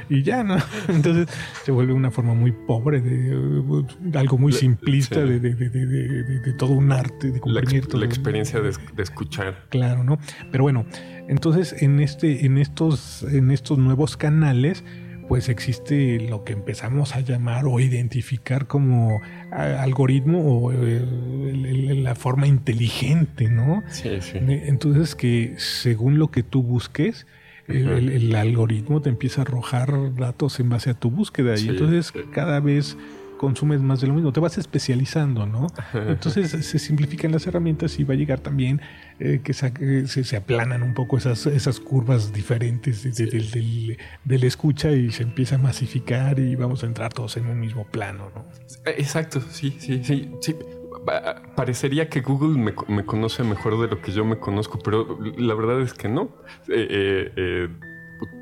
Y, 0.09 0.23
ya, 0.23 0.43
¿no? 0.43 0.57
Entonces 0.87 1.27
se 1.63 1.71
vuelve 1.71 1.93
una 1.93 2.09
forma 2.09 2.33
muy 2.33 2.51
pobre 2.51 2.99
de, 3.01 3.85
algo 4.17 4.39
muy 4.39 4.51
simplista 4.51 5.23
de, 5.23 6.53
todo 6.57 6.73
un 6.73 6.91
arte, 6.91 7.31
de 7.31 7.39
comprimir 7.39 7.93
la, 7.93 7.99
la 7.99 8.05
experiencia 8.05 8.59
de, 8.59 8.71
escuchar. 8.97 9.58
Claro, 9.69 10.03
¿no? 10.03 10.19
Pero 10.51 10.63
bueno, 10.63 10.85
entonces 11.27 11.75
en 11.81 11.99
este, 11.99 12.45
en 12.45 12.57
estos, 12.57 13.23
en 13.23 13.51
estos 13.51 13.77
nuevos 13.77 14.17
canales, 14.17 14.83
pues 15.29 15.47
existe 15.47 16.19
lo 16.27 16.43
que 16.43 16.53
empezamos 16.53 17.15
a 17.15 17.19
llamar 17.19 17.65
o 17.65 17.79
identificar 17.79 18.65
como 18.65 19.21
algoritmo 19.51 20.63
o 20.63 20.71
la 20.71 22.15
forma 22.15 22.47
inteligente, 22.47 23.47
¿no? 23.47 23.83
Sí, 23.89 24.21
sí. 24.21 24.39
Entonces 24.39 25.13
que 25.13 25.53
según 25.57 26.17
lo 26.17 26.31
que 26.31 26.41
tú 26.41 26.63
busques, 26.63 27.27
el, 27.67 28.33
algoritmo 28.33 29.01
te 29.01 29.09
empieza 29.09 29.41
a 29.41 29.43
arrojar 29.43 30.15
datos 30.15 30.59
en 30.59 30.69
base 30.69 30.89
a 30.89 30.93
tu 30.95 31.11
búsqueda 31.11 31.59
y 31.59 31.69
entonces 31.69 32.11
cada 32.33 32.59
vez 32.59 32.97
consumes 33.37 33.81
más 33.81 34.01
de 34.01 34.07
lo 34.07 34.15
mismo, 34.15 34.33
te 34.33 34.39
vas 34.39 34.57
especializando, 34.57 35.45
¿no? 35.45 35.67
Entonces 35.93 36.49
se 36.49 36.79
simplifican 36.79 37.31
las 37.31 37.47
herramientas 37.47 37.97
y 37.97 38.03
va 38.03 38.13
a 38.13 38.17
llegar 38.17 38.41
también 38.41 38.81
eh, 39.19 39.41
que 39.43 39.53
se, 39.53 40.37
aplanan 40.37 40.83
un 40.83 40.93
poco 40.93 41.17
esas, 41.17 41.45
esas 41.45 41.79
curvas 41.79 42.31
diferentes 42.33 43.03
del, 43.03 43.97
del, 44.23 44.43
escucha 44.43 44.91
y 44.91 45.11
se 45.11 45.23
empieza 45.23 45.55
a 45.55 45.57
masificar 45.57 46.39
y 46.39 46.55
vamos 46.55 46.83
a 46.83 46.87
entrar 46.87 47.13
todos 47.13 47.37
en 47.37 47.47
un 47.47 47.59
mismo 47.59 47.85
plano, 47.85 48.31
¿no? 48.33 48.45
Exacto, 48.85 49.41
sí, 49.41 49.75
sí, 49.79 50.01
sí, 50.03 50.31
sí 50.41 50.55
parecería 51.55 52.09
que 52.09 52.21
Google 52.21 52.57
me, 52.87 53.05
conoce 53.05 53.43
mejor 53.43 53.79
de 53.79 53.87
lo 53.87 54.01
que 54.01 54.11
yo 54.11 54.25
me 54.25 54.39
conozco, 54.39 54.79
pero 54.79 55.19
la 55.37 55.53
verdad 55.53 55.81
es 55.81 55.93
que 55.93 56.07
no. 56.07 56.29
Eh, 56.67 57.31
eh, 57.35 57.69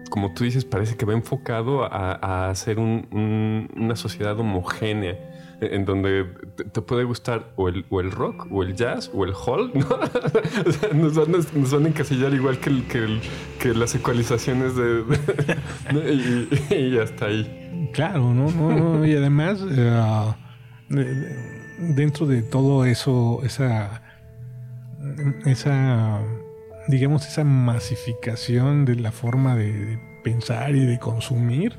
como 0.10 0.34
tú 0.34 0.44
dices, 0.44 0.66
parece 0.66 0.96
que 0.96 1.06
va 1.06 1.14
enfocado 1.14 1.84
a, 1.84 2.50
hacer 2.50 2.80
una 2.80 3.96
sociedad 3.96 4.40
homogénea 4.40 5.18
en 5.60 5.86
donde 5.86 6.26
te, 6.72 6.82
puede 6.82 7.04
gustar 7.04 7.52
o 7.56 7.68
el, 7.70 7.86
o 7.90 8.00
el, 8.02 8.12
rock, 8.12 8.48
o 8.52 8.64
el 8.64 8.76
jazz, 8.76 9.10
o 9.14 9.26
el 9.26 9.34
hall, 9.34 9.72
nos, 10.94 11.16
van, 11.16 11.86
a 11.86 11.88
encasillar 11.88 12.34
igual 12.34 12.60
que, 12.60 12.84
que, 13.60 13.74
las 13.74 13.96
ecualizaciones 13.96 14.76
de... 14.76 15.04
y, 16.70 16.98
hasta 17.00 17.26
ahí. 17.26 17.90
Claro, 17.94 18.34
¿no? 18.34 19.06
y 19.06 19.16
además 19.16 19.60
dentro 21.80 22.26
de 22.26 22.42
todo 22.44 22.86
eso, 22.86 23.42
esa, 23.44 24.02
esa, 25.46 26.22
digamos, 26.88 27.28
esa 27.28 27.44
masificación 27.44 28.86
de 28.86 28.96
la 28.96 29.12
forma 29.12 29.56
de 29.56 30.00
pensar 30.24 30.76
y 30.76 30.86
de 30.86 31.00
consumir, 31.00 31.78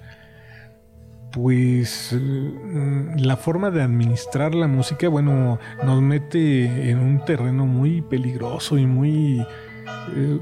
pues 1.33 2.13
mm, 2.13 3.17
la 3.19 3.37
forma 3.37 3.71
de 3.71 3.83
administrar 3.83 4.55
la 4.55 4.67
música, 4.67 5.09
bueno, 5.09 5.59
nos 5.85 6.03
mete 6.03 6.91
en 6.91 6.99
un 6.99 7.25
terreno 7.25 7.67
muy 7.67 8.03
peligroso 8.03 8.79
y 8.79 8.87
muy... 8.87 9.47
Eh, 10.17 10.39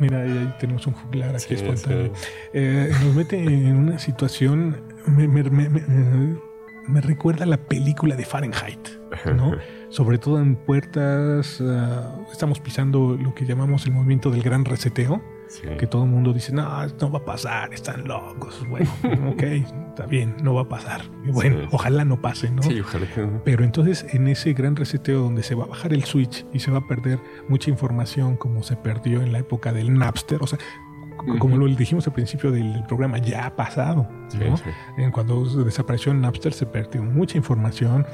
mira, 0.00 0.22
ahí 0.22 0.54
tenemos 0.58 0.86
un 0.86 0.94
juglar 0.94 1.34
aquí 1.34 1.54
espontáneo. 1.54 2.12
Eh, 2.52 2.92
nos 3.04 3.14
mete 3.14 3.36
en 3.42 3.76
una 3.76 3.98
situación 3.98 4.76
me 6.86 7.00
recuerda 7.00 7.44
a 7.44 7.46
la 7.46 7.56
película 7.56 8.16
de 8.16 8.24
Fahrenheit, 8.24 8.88
¿no? 9.34 9.56
Sobre 9.88 10.18
todo 10.18 10.40
en 10.40 10.56
puertas, 10.56 11.60
ah, 11.60 12.16
estamos 12.32 12.60
pisando 12.60 13.16
lo 13.20 13.34
que 13.34 13.44
llamamos 13.44 13.86
el 13.86 13.92
movimiento 13.92 14.30
del 14.30 14.42
gran 14.42 14.64
reseteo, 14.64 15.22
que 15.78 15.86
todo 15.86 16.04
el 16.04 16.10
mundo 16.10 16.32
dice, 16.32 16.52
no, 16.52 16.86
no 16.86 17.10
va 17.10 17.18
a 17.18 17.24
pasar, 17.24 17.72
están 17.72 18.06
locos. 18.06 18.62
Bueno, 18.68 18.90
ok, 19.32 19.42
está 19.42 20.06
bien, 20.06 20.36
no 20.42 20.54
va 20.54 20.62
a 20.62 20.68
pasar. 20.68 21.02
bueno, 21.26 21.68
ojalá 21.70 22.04
no 22.04 22.20
pase, 22.20 22.50
¿no? 22.50 22.62
Sí, 22.62 22.80
ojalá. 22.80 23.06
Pero 23.44 23.64
entonces 23.64 24.06
en 24.12 24.28
ese 24.28 24.52
gran 24.52 24.76
reseteo 24.76 25.20
donde 25.20 25.42
se 25.42 25.54
va 25.54 25.64
a 25.64 25.68
bajar 25.68 25.92
el 25.92 26.04
switch 26.04 26.46
y 26.52 26.60
se 26.60 26.70
va 26.70 26.78
a 26.78 26.86
perder 26.86 27.18
mucha 27.48 27.70
información 27.70 28.36
como 28.36 28.62
se 28.62 28.76
perdió 28.76 29.22
en 29.22 29.32
la 29.32 29.38
época 29.38 29.72
del 29.72 29.92
Napster, 29.94 30.38
o 30.40 30.46
sea, 30.46 30.58
como 31.38 31.56
lo 31.56 31.66
dijimos 31.66 32.06
al 32.06 32.12
principio 32.12 32.50
del 32.50 32.84
programa, 32.86 33.18
ya 33.18 33.46
ha 33.46 33.56
pasado. 33.56 34.06
Cuando 35.12 35.44
desapareció 35.64 36.12
Napster 36.14 36.52
se 36.52 36.66
perdió 36.66 37.02
mucha 37.02 37.36
información. 37.36 38.06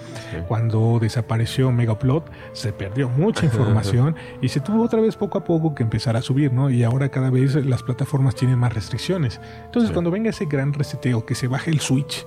Cuando 0.47 0.99
desapareció 1.01 1.71
Megaplot 1.73 2.31
se 2.53 2.73
perdió 2.73 3.09
mucha 3.09 3.45
información 3.45 4.17
y 4.43 4.49
se 4.49 4.61
tuvo 4.61 4.83
otra 4.83 5.01
vez 5.01 5.17
poco 5.17 5.39
a 5.39 5.45
poco 5.45 5.75
que 5.75 5.83
empezar 5.83 6.17
a 6.17 6.23
subir, 6.23 6.53
¿no? 6.53 6.71
Y 6.71 6.83
ahora 6.83 7.09
cada 7.09 7.31
vez 7.31 7.55
las 7.55 7.83
plataformas 7.83 8.35
tienen 8.35 8.59
más 8.59 8.75
restricciones. 8.75 9.41
Entonces, 9.65 9.93
cuando 9.93 10.11
venga 10.11 10.31
ese 10.31 10.47
gran 10.47 10.73
reseteo, 10.73 11.25
que 11.25 11.35
se 11.35 11.49
baje 11.49 11.71
el 11.71 11.81
switch, 11.81 12.27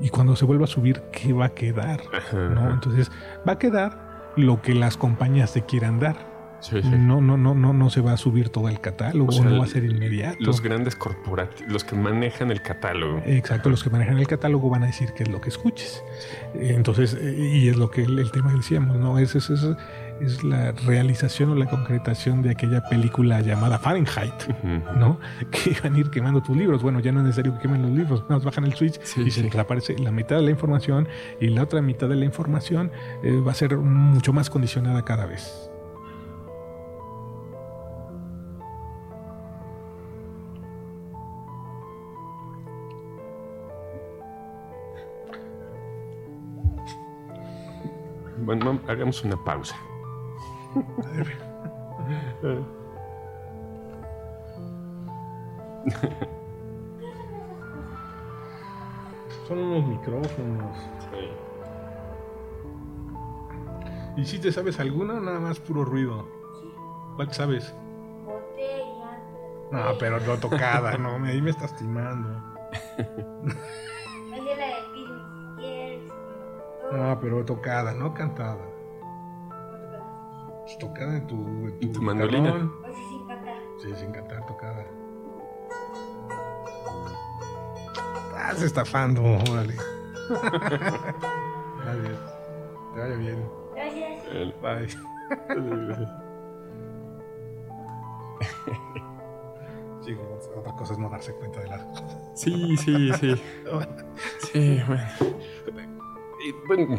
y 0.00 0.10
cuando 0.10 0.36
se 0.36 0.44
vuelva 0.44 0.64
a 0.64 0.68
subir, 0.68 1.02
¿qué 1.12 1.32
va 1.32 1.46
a 1.46 1.48
quedar? 1.50 2.00
¿no? 2.32 2.70
Entonces, 2.70 3.10
va 3.46 3.52
a 3.52 3.58
quedar 3.58 4.32
lo 4.36 4.62
que 4.62 4.74
las 4.74 4.96
compañías 4.96 5.52
te 5.52 5.62
quieran 5.62 5.98
dar. 5.98 6.37
No, 6.98 7.20
no, 7.20 7.36
no, 7.36 7.54
no, 7.54 7.72
no 7.72 7.90
se 7.90 8.00
va 8.00 8.12
a 8.12 8.16
subir 8.16 8.48
todo 8.48 8.68
el 8.68 8.80
catálogo, 8.80 9.32
no 9.42 9.58
va 9.58 9.64
a 9.64 9.68
ser 9.68 9.84
inmediato. 9.84 10.38
Los 10.40 10.60
grandes 10.60 10.96
corporativos, 10.96 11.72
los 11.72 11.84
que 11.84 11.96
manejan 11.96 12.50
el 12.50 12.62
catálogo. 12.62 13.22
Exacto, 13.26 13.70
los 13.70 13.82
que 13.82 13.90
manejan 13.90 14.18
el 14.18 14.26
catálogo 14.26 14.68
van 14.68 14.82
a 14.82 14.86
decir 14.86 15.12
qué 15.16 15.22
es 15.22 15.28
lo 15.28 15.40
que 15.40 15.48
escuches. 15.50 16.02
Entonces, 16.54 17.16
y 17.20 17.68
es 17.68 17.76
lo 17.76 17.90
que 17.90 18.02
el, 18.02 18.30
tema 18.30 18.52
decíamos, 18.52 18.96
¿no? 18.98 19.18
Es, 19.18 19.34
es, 19.34 19.50
es, 19.50 20.44
la 20.44 20.72
realización 20.72 21.50
o 21.50 21.54
la 21.54 21.66
concretación 21.66 22.42
de 22.42 22.50
aquella 22.50 22.82
película 22.88 23.40
llamada 23.40 23.78
Fahrenheit, 23.78 24.34
¿no? 24.96 25.20
Que 25.50 25.76
van 25.82 25.94
a 25.94 25.98
ir 25.98 26.10
quemando 26.10 26.42
tus 26.42 26.56
libros. 26.56 26.82
Bueno, 26.82 27.00
ya 27.00 27.12
no 27.12 27.20
es 27.20 27.26
necesario 27.26 27.54
que 27.54 27.60
quemen 27.60 27.82
los 27.82 27.90
libros, 27.92 28.24
nos 28.28 28.44
bajan 28.44 28.64
el 28.64 28.74
switch 28.74 29.00
y 29.16 29.30
se 29.30 29.42
desaparece 29.42 29.96
la 29.98 30.10
mitad 30.10 30.36
de 30.36 30.42
la 30.42 30.50
información 30.50 31.08
y 31.40 31.48
la 31.48 31.62
otra 31.62 31.80
mitad 31.82 32.08
de 32.08 32.16
la 32.16 32.24
información 32.24 32.90
eh, 33.22 33.40
va 33.46 33.52
a 33.52 33.54
ser 33.54 33.76
mucho 33.76 34.32
más 34.32 34.50
condicionada 34.50 35.04
cada 35.04 35.26
vez. 35.26 35.67
Bueno, 48.44 48.80
hagamos 48.86 49.24
una 49.24 49.42
pausa. 49.44 49.76
Son 59.46 59.58
unos 59.58 59.86
micrófonos. 59.86 60.76
Sí. 61.10 61.28
¿Y 64.16 64.24
si 64.24 64.38
te 64.38 64.50
sabes 64.52 64.80
alguna 64.80 65.20
nada 65.20 65.40
más 65.40 65.60
puro 65.60 65.84
ruido? 65.84 66.26
¿Cuál 67.16 67.32
sabes? 67.32 67.74
Botella. 68.24 69.20
No, 69.70 69.98
pero 69.98 70.18
no 70.20 70.38
tocada, 70.38 70.96
no, 70.98 71.24
ahí 71.24 71.40
me 71.40 71.50
estás 71.50 71.76
timando. 71.76 72.42
Ah, 76.92 77.18
pero 77.20 77.44
tocada, 77.44 77.92
no 77.92 78.14
cantada. 78.14 78.64
Pues 80.62 80.78
tocada 80.78 81.16
en 81.16 81.26
tu, 81.26 81.36
en 81.80 81.92
tu, 81.92 82.02
mandolina. 82.02 82.70
Pues 82.82 82.94
sí, 82.94 83.02
sin 83.08 83.26
cantar. 83.26 83.56
Sí, 83.78 83.94
sin 83.94 84.12
cantar, 84.12 84.46
tocada. 84.46 84.84
Estás 88.28 88.62
estafando, 88.62 89.22
órale. 89.22 89.74
Gracias. 91.82 92.18
Te 92.94 93.00
vaya 93.00 93.16
bien. 93.16 93.50
Gracias. 93.74 94.60
Bye. 94.62 94.88
Sí, 100.00 100.16
otra 100.56 100.72
cosa 100.72 100.94
es 100.94 100.98
no 100.98 101.10
darse 101.10 101.34
cuenta 101.34 101.60
de 101.60 101.68
las 101.68 101.82
cosas. 101.82 102.16
Sí, 102.34 102.76
sí, 102.78 103.12
sí. 103.20 103.34
sí, 104.52 104.82
bueno 104.86 105.97
bueno, 106.66 106.96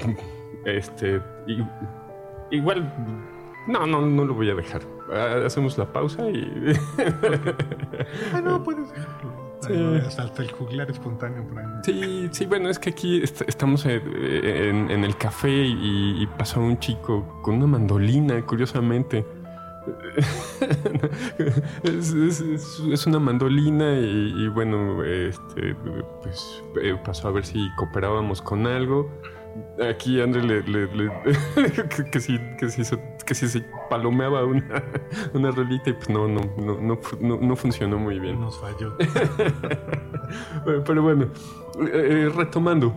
este, 0.65 1.21
igual, 2.51 2.93
no, 3.67 3.85
no, 3.85 4.01
no 4.01 4.25
lo 4.25 4.33
voy 4.33 4.49
a 4.49 4.55
dejar. 4.55 4.81
Hacemos 5.45 5.77
la 5.77 5.91
pausa 5.91 6.29
y... 6.29 6.73
ah, 8.33 8.41
no, 8.41 8.63
puedes 8.63 8.91
dejarlo. 8.91 9.49
Hasta 10.07 10.41
el 10.41 10.51
juglar 10.51 10.89
espontáneo 10.89 11.45
por 11.47 11.59
ahí. 11.59 11.65
Sí, 11.83 12.29
sí, 12.31 12.45
bueno, 12.45 12.69
es 12.69 12.79
que 12.79 12.91
aquí 12.91 13.21
estamos 13.23 13.85
en, 13.85 14.89
el 14.89 15.17
café 15.17 15.51
y, 15.51 16.27
pasó 16.37 16.61
un 16.61 16.79
chico 16.79 17.39
con 17.41 17.55
una 17.55 17.67
mandolina, 17.67 18.41
curiosamente. 18.45 19.25
es, 21.83 23.05
una 23.07 23.19
mandolina 23.19 23.99
y, 23.99 24.47
bueno, 24.47 25.03
este, 25.03 25.75
pues 26.21 26.63
eh, 26.81 26.95
pasó 27.03 27.27
a 27.27 27.31
ver 27.31 27.45
si 27.45 27.69
cooperábamos 27.75 28.41
con 28.41 28.65
algo. 28.65 29.09
Aquí 29.89 30.21
André 30.21 30.41
le, 30.41 30.61
dijo 30.61 31.83
que, 32.11 32.19
si, 32.19 32.37
que, 32.57 32.69
si, 32.69 32.83
que 33.25 33.35
si 33.35 33.47
se 33.47 33.65
palomeaba 33.89 34.43
una, 34.43 34.83
una 35.33 35.51
rolita 35.51 35.89
y 35.89 35.93
pues 35.93 36.09
no, 36.09 36.27
no, 36.27 36.41
no, 36.57 37.37
no, 37.37 37.55
funcionó 37.55 37.97
muy 37.97 38.19
bien. 38.19 38.39
Nos 38.39 38.59
falló. 38.59 38.95
Pero 40.85 41.01
bueno, 41.01 41.29
eh, 41.93 42.31
retomando. 42.35 42.93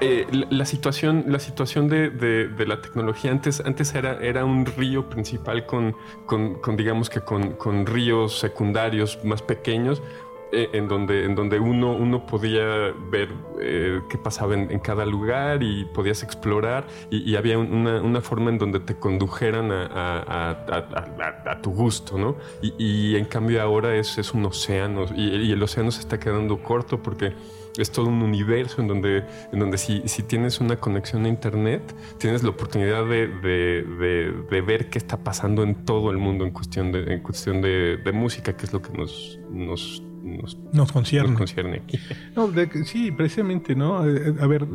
Eh, 0.00 0.26
la, 0.50 0.64
situación, 0.64 1.24
la 1.28 1.38
situación 1.38 1.88
de, 1.88 2.10
de, 2.10 2.66
la 2.66 2.80
tecnología 2.80 3.30
antes, 3.30 3.60
antes 3.60 3.94
era, 3.94 4.18
era 4.20 4.44
un 4.44 4.66
río 4.66 5.08
principal 5.08 5.64
con, 5.66 5.94
con, 6.26 6.54
con 6.60 6.76
digamos 6.76 7.08
que 7.08 7.20
con, 7.20 7.52
con 7.52 7.86
ríos 7.86 8.38
secundarios 8.38 9.20
más 9.24 9.42
pequeños 9.42 10.00
eh, 10.00 10.31
en 10.52 10.86
donde, 10.86 11.24
en 11.24 11.34
donde 11.34 11.58
uno, 11.58 11.94
uno 11.96 12.26
podía 12.26 12.92
ver 13.10 13.30
eh, 13.60 14.00
qué 14.10 14.18
pasaba 14.18 14.54
en, 14.54 14.78
cada 14.80 15.06
lugar 15.06 15.62
y 15.62 15.86
podías 15.86 16.22
explorar 16.22 16.86
y, 17.10 17.36
había 17.36 17.58
una, 17.58 18.02
una, 18.02 18.20
forma 18.20 18.50
en 18.50 18.58
donde 18.58 18.80
te 18.80 18.96
condujeran 18.96 19.70
a, 19.72 21.58
tu 21.62 21.70
gusto, 21.70 22.18
¿no? 22.18 22.36
Y, 22.60 23.16
en 23.16 23.24
cambio 23.24 23.62
ahora 23.62 23.96
es, 23.96 24.18
es 24.18 24.34
un 24.34 24.44
océano 24.44 25.06
y, 25.16 25.50
el 25.52 25.62
océano 25.62 25.90
se 25.90 26.00
está 26.00 26.20
quedando 26.20 26.62
corto 26.62 27.02
porque 27.02 27.32
es 27.78 27.90
todo 27.90 28.06
un 28.06 28.22
universo 28.22 28.82
en 28.82 28.88
donde, 28.88 29.24
en 29.52 29.58
donde 29.58 29.78
si, 29.78 30.02
si 30.06 30.22
tienes 30.22 30.60
una 30.60 30.76
conexión 30.76 31.24
a 31.24 31.28
internet, 31.28 31.94
tienes 32.18 32.42
la 32.42 32.50
oportunidad 32.50 33.06
de, 33.06 33.28
de, 33.28 34.32
de, 34.50 34.60
ver 34.60 34.90
qué 34.90 34.98
está 34.98 35.16
pasando 35.16 35.62
en 35.62 35.86
todo 35.86 36.10
el 36.10 36.18
mundo 36.18 36.44
en 36.44 36.50
cuestión 36.50 36.92
de, 36.92 37.14
en 37.14 37.20
cuestión 37.20 37.62
de, 37.62 37.98
música, 38.12 38.54
que 38.54 38.66
es 38.66 38.72
lo 38.74 38.82
que 38.82 38.92
nos, 38.92 39.38
nos 39.50 40.02
nos, 40.22 40.92
concierne. 40.92 41.36
sí, 42.84 43.10
precisamente, 43.10 43.74
¿no? 43.74 44.06
Eh, 44.08 44.34
a 44.40 44.46
ver, 44.46 44.66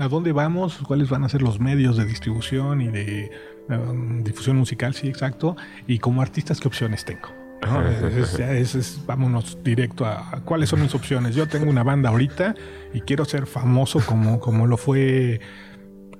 ¿a 0.00 0.08
dónde 0.08 0.32
vamos? 0.32 0.78
¿Cuáles 0.78 1.08
van 1.08 1.24
a 1.24 1.28
ser 1.28 1.42
los 1.42 1.60
medios 1.60 1.96
de 1.96 2.04
distribución 2.04 2.80
y 2.80 2.88
de 2.88 3.30
um, 3.68 4.22
difusión 4.22 4.56
musical? 4.56 4.94
Sí, 4.94 5.08
exacto. 5.08 5.56
Y 5.86 5.98
como 5.98 6.22
artistas, 6.22 6.60
¿qué 6.60 6.68
opciones 6.68 7.04
tengo? 7.04 7.28
Es, 8.38 9.00
vámonos 9.06 9.62
directo 9.62 10.04
a, 10.04 10.42
cuáles 10.44 10.68
son 10.68 10.82
mis 10.82 10.94
opciones. 10.94 11.34
Yo 11.34 11.46
tengo 11.48 11.70
una 11.70 11.82
banda 11.82 12.10
ahorita 12.10 12.54
y 12.92 13.00
quiero 13.00 13.24
ser 13.24 13.46
famoso 13.46 14.00
como, 14.04 14.40
como 14.40 14.66
lo 14.66 14.76
fue 14.76 15.40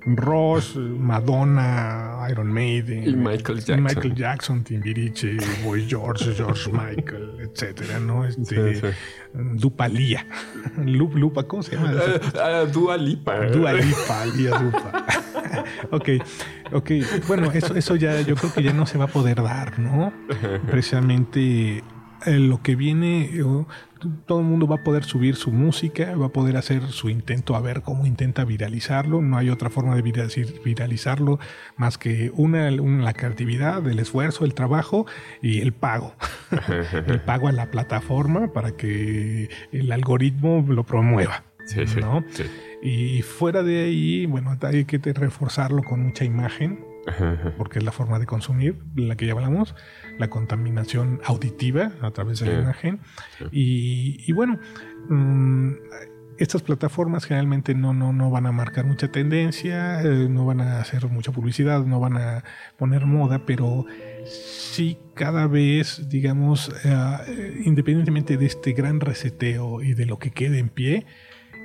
Ross, 0.06 0.76
Madonna, 0.76 2.26
Iron 2.30 2.52
Maiden, 2.52 3.08
y 3.08 3.16
Michael 3.16 3.58
Jackson, 3.58 3.82
Michael 3.82 4.14
Jackson 4.14 4.62
Timbiriche, 4.62 5.36
Boy 5.64 5.84
George, 5.88 6.32
George 6.34 6.70
Michael, 6.72 7.40
etcétera, 7.40 7.98
¿no? 7.98 8.24
Este, 8.24 8.94
Dupalía, 9.34 10.24
Lupa, 10.84 11.42
¿cómo 11.42 11.62
se 11.64 11.74
llama? 11.74 11.92
Uh, 11.92 12.66
Dua 12.72 12.96
Lipa. 12.96 13.46
Dua 13.46 13.72
Lipa, 13.72 14.26
Lía 14.36 14.58
Dupa. 14.58 15.06
ok, 15.90 16.08
ok. 16.72 16.90
Bueno, 17.26 17.50
eso, 17.52 17.74
eso 17.74 17.96
ya, 17.96 18.20
yo 18.20 18.36
creo 18.36 18.52
que 18.52 18.62
ya 18.62 18.72
no 18.72 18.86
se 18.86 18.98
va 18.98 19.06
a 19.06 19.08
poder 19.08 19.42
dar, 19.42 19.78
¿no? 19.80 20.12
Precisamente 20.70 21.82
eh, 22.24 22.38
lo 22.38 22.62
que 22.62 22.76
viene, 22.76 23.30
todo 24.26 24.40
el 24.40 24.46
mundo 24.46 24.66
va 24.66 24.76
a 24.76 24.85
poder 24.85 25.04
subir 25.04 25.37
su 25.37 25.52
música, 25.52 26.14
va 26.16 26.26
a 26.26 26.32
poder 26.32 26.56
hacer 26.56 26.82
su 26.88 27.09
intento 27.09 27.56
a 27.56 27.61
ver 27.61 27.82
cómo 27.82 28.06
intenta 28.06 28.44
viralizarlo. 28.44 29.22
No 29.22 29.37
hay 29.37 29.50
otra 29.50 29.70
forma 29.70 29.94
de 29.94 30.02
viralizarlo 30.02 31.38
más 31.76 31.98
que 31.98 32.30
una, 32.35 32.70
la 32.70 33.12
creatividad, 33.12 33.87
el 33.87 33.98
esfuerzo, 33.98 34.44
el 34.44 34.54
trabajo 34.54 35.06
y 35.42 35.61
el 35.61 35.72
pago. 35.72 36.14
el 37.06 37.20
pago 37.20 37.48
a 37.48 37.52
la 37.52 37.70
plataforma 37.70 38.52
para 38.52 38.72
que 38.72 39.48
el 39.72 39.92
algoritmo 39.92 40.64
lo 40.68 40.85
promueva. 40.85 41.44
Y 42.82 43.22
fuera 43.22 43.62
de 43.62 43.85
ahí, 43.85 44.26
bueno, 44.26 44.56
hay 44.62 44.85
que 44.85 44.98
reforzarlo 45.12 45.82
con 45.82 46.02
mucha 46.02 46.24
imagen 46.24 46.85
porque 47.56 47.78
es 47.78 47.85
la 47.85 47.92
forma 47.92 48.18
de 48.18 48.26
consumir, 48.26 48.76
la 48.94 49.16
que 49.16 49.26
ya 49.26 49.32
hablamos, 49.32 49.74
la 50.18 50.29
contaminación 50.29 51.20
auditiva 51.24 51.92
a 52.00 52.11
través 52.11 52.40
de 52.40 52.46
la 52.46 52.61
imagen. 52.62 53.00
Y, 53.50 54.33
bueno, 54.33 54.59
mm, 55.09 55.72
estas 56.38 56.62
plataformas 56.62 57.24
generalmente 57.24 57.74
no, 57.74 57.94
no, 57.94 58.12
no 58.12 58.31
van 58.31 58.46
a 58.46 58.52
marcar 58.52 58.85
mucha 58.85 59.11
tendencia, 59.11 60.02
eh, 60.02 60.29
no 60.29 60.44
van 60.44 60.61
a 60.61 60.81
hacer 60.81 61.07
mucha 61.09 61.33
publicidad, 61.33 61.85
no 61.85 61.98
van 61.98 62.18
a 62.18 62.44
poner 62.76 63.07
moda, 63.07 63.46
pero 63.46 63.87
sí 64.26 64.98
cada 65.14 65.46
vez, 65.46 66.09
digamos, 66.09 66.70
eh, 66.85 67.62
independientemente 67.64 68.37
de 68.37 68.46
este 68.46 68.72
gran 68.72 69.00
reseteo 69.00 69.83
y 69.83 69.94
de 69.94 70.07
lo 70.07 70.18
que 70.18 70.31
quede 70.31 70.59
en 70.59 70.68
pie, 70.68 71.07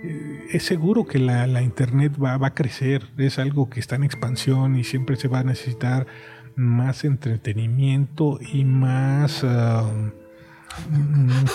eh, 0.03 0.47
es 0.51 0.63
seguro 0.63 1.05
que 1.05 1.19
la, 1.19 1.61
Internet 1.61 2.13
va, 2.21 2.35
a 2.35 2.53
crecer, 2.53 3.03
es 3.17 3.39
algo 3.39 3.69
que 3.69 3.79
está 3.79 3.95
en 3.95 4.03
expansión 4.03 4.75
y 4.75 4.83
siempre 4.83 5.15
se 5.15 5.27
va 5.27 5.39
a 5.39 5.43
necesitar 5.43 6.07
más 6.55 7.03
entretenimiento 7.03 8.39
y 8.41 8.63
más... 8.63 9.43
Um, 9.43 10.11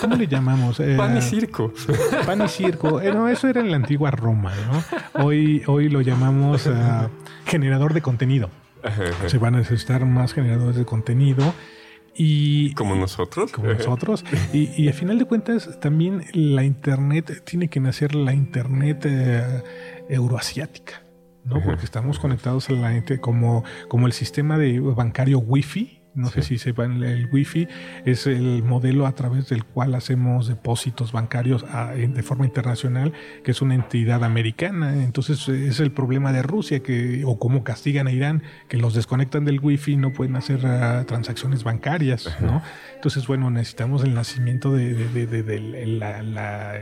¿Cómo 0.01 0.17
le 0.17 0.27
llamamos? 0.27 0.79
Eh, 0.79 0.95
pan 0.97 1.17
y 1.17 1.23
circo. 1.23 1.73
Pan 2.27 2.43
y 2.43 2.49
circo. 2.49 3.01
Eh, 3.01 3.33
eso 3.33 3.49
era 3.49 3.63
en 3.63 3.71
la 3.71 3.77
antigua 3.77 4.11
Roma, 4.11 4.53
¿no? 4.67 5.25
Hoy, 5.25 5.63
hoy 5.67 5.89
lo 5.89 6.03
llamamos 6.03 6.67
uh, 6.67 7.09
generador 7.47 7.95
de 7.95 8.03
contenido. 8.03 8.51
Se 9.27 9.39
van 9.39 9.55
a 9.55 9.59
necesitar 9.59 10.05
más 10.05 10.35
generadores 10.35 10.77
de 10.77 10.85
contenido 10.85 11.55
y, 12.19 12.73
como 12.75 12.95
nosotros. 12.95 13.53
Como 13.53 13.73
nosotros. 13.73 14.25
Y, 14.53 14.71
y 14.83 14.89
a 14.89 14.93
final 14.93 15.19
de 15.19 15.27
cuentas, 15.27 15.79
también 15.81 16.25
la 16.33 16.65
Internet 16.65 17.43
tiene 17.45 17.69
que 17.69 17.81
nacer 17.81 18.15
la 18.15 18.33
Internet 18.33 19.05
eh, 19.05 19.63
euroasiática. 20.09 21.03
¿No? 21.47 21.63
Porque 21.63 21.85
estamos 21.85 22.19
conectados 22.19 22.69
a 22.69 22.73
la 22.73 22.91
gente 22.91 23.21
como, 23.21 23.65
como 23.89 24.07
el 24.07 24.13
sistema 24.13 24.59
de 24.59 24.81
bancario 24.81 25.39
Wi-Fi 25.39 26.07
no 26.17 26.31
sé 26.31 26.41
si 26.41 26.57
sepan, 26.57 27.03
el 27.03 27.29
Wi-Fi 27.31 27.69
es 28.07 28.27
el 28.27 28.63
modelo 28.63 29.07
a 29.07 29.13
través 29.13 29.51
del 29.51 29.65
cual 29.65 29.95
hacemos 29.95 30.49
depósitos 30.49 31.13
bancarios 31.13 31.65
de 31.95 32.23
forma 32.23 32.47
internacional, 32.47 33.13
que 33.45 33.51
es 33.51 33.61
una 33.61 33.75
entidad 33.75 34.25
americana. 34.25 35.05
Entonces 35.05 35.47
es 35.49 35.79
el 35.79 35.93
problema 35.93 36.33
de 36.33 36.43
Rusia, 36.43 36.81
que 36.81 37.23
o 37.27 37.39
cómo 37.39 37.65
castigan 37.65 38.07
a 38.07 38.13
Irán, 38.13 38.43
que 38.69 38.79
los 38.79 38.95
desconectan 38.95 39.45
del 39.45 39.61
Wi-Fi 39.61 39.93
y 39.93 39.97
no 39.99 40.15
pueden 40.15 40.37
hacer 40.37 40.65
ah, 40.67 41.05
transacciones 41.07 41.65
bancarias, 41.65 42.35
¿no? 42.41 42.63
Entonces, 42.95 43.27
bueno, 43.27 43.51
necesitamos 43.51 44.03
el 44.03 44.15
nacimiento 44.15 44.73
de, 44.73 44.95
la, 45.99 46.23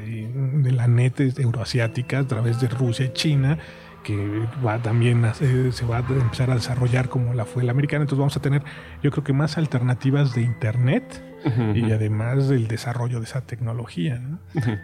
de 0.00 0.72
la 0.72 0.86
net 0.86 1.20
euroasiática 1.38 2.20
a 2.20 2.26
través 2.28 2.60
de 2.60 2.68
Rusia 2.68 3.06
y 3.06 3.12
China 3.12 3.58
que 4.04 4.46
va 4.64 4.80
también 4.80 5.24
se 5.34 5.84
va 5.84 5.96
a 5.96 6.00
empezar 6.00 6.50
a 6.50 6.54
desarrollar 6.54 7.08
como 7.08 7.34
la 7.34 7.44
fue 7.44 7.64
la 7.64 7.72
americana. 7.72 8.02
Entonces 8.02 8.20
vamos 8.20 8.36
a 8.36 8.40
tener, 8.40 8.62
yo 9.02 9.10
creo 9.10 9.24
que 9.24 9.32
más 9.32 9.58
alternativas 9.58 10.34
de 10.34 10.42
Internet 10.42 11.22
y 11.74 11.90
además 11.90 12.48
del 12.48 12.68
desarrollo 12.68 13.18
de 13.18 13.24
esa 13.24 13.42
tecnología, 13.42 14.22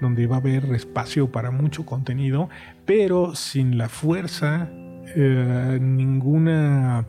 donde 0.00 0.26
va 0.26 0.36
a 0.36 0.40
haber 0.40 0.64
espacio 0.74 1.30
para 1.30 1.50
mucho 1.50 1.86
contenido, 1.86 2.50
pero 2.84 3.34
sin 3.34 3.78
la 3.78 3.88
fuerza, 3.88 4.68
eh, 5.14 5.78
ninguna 5.80 7.06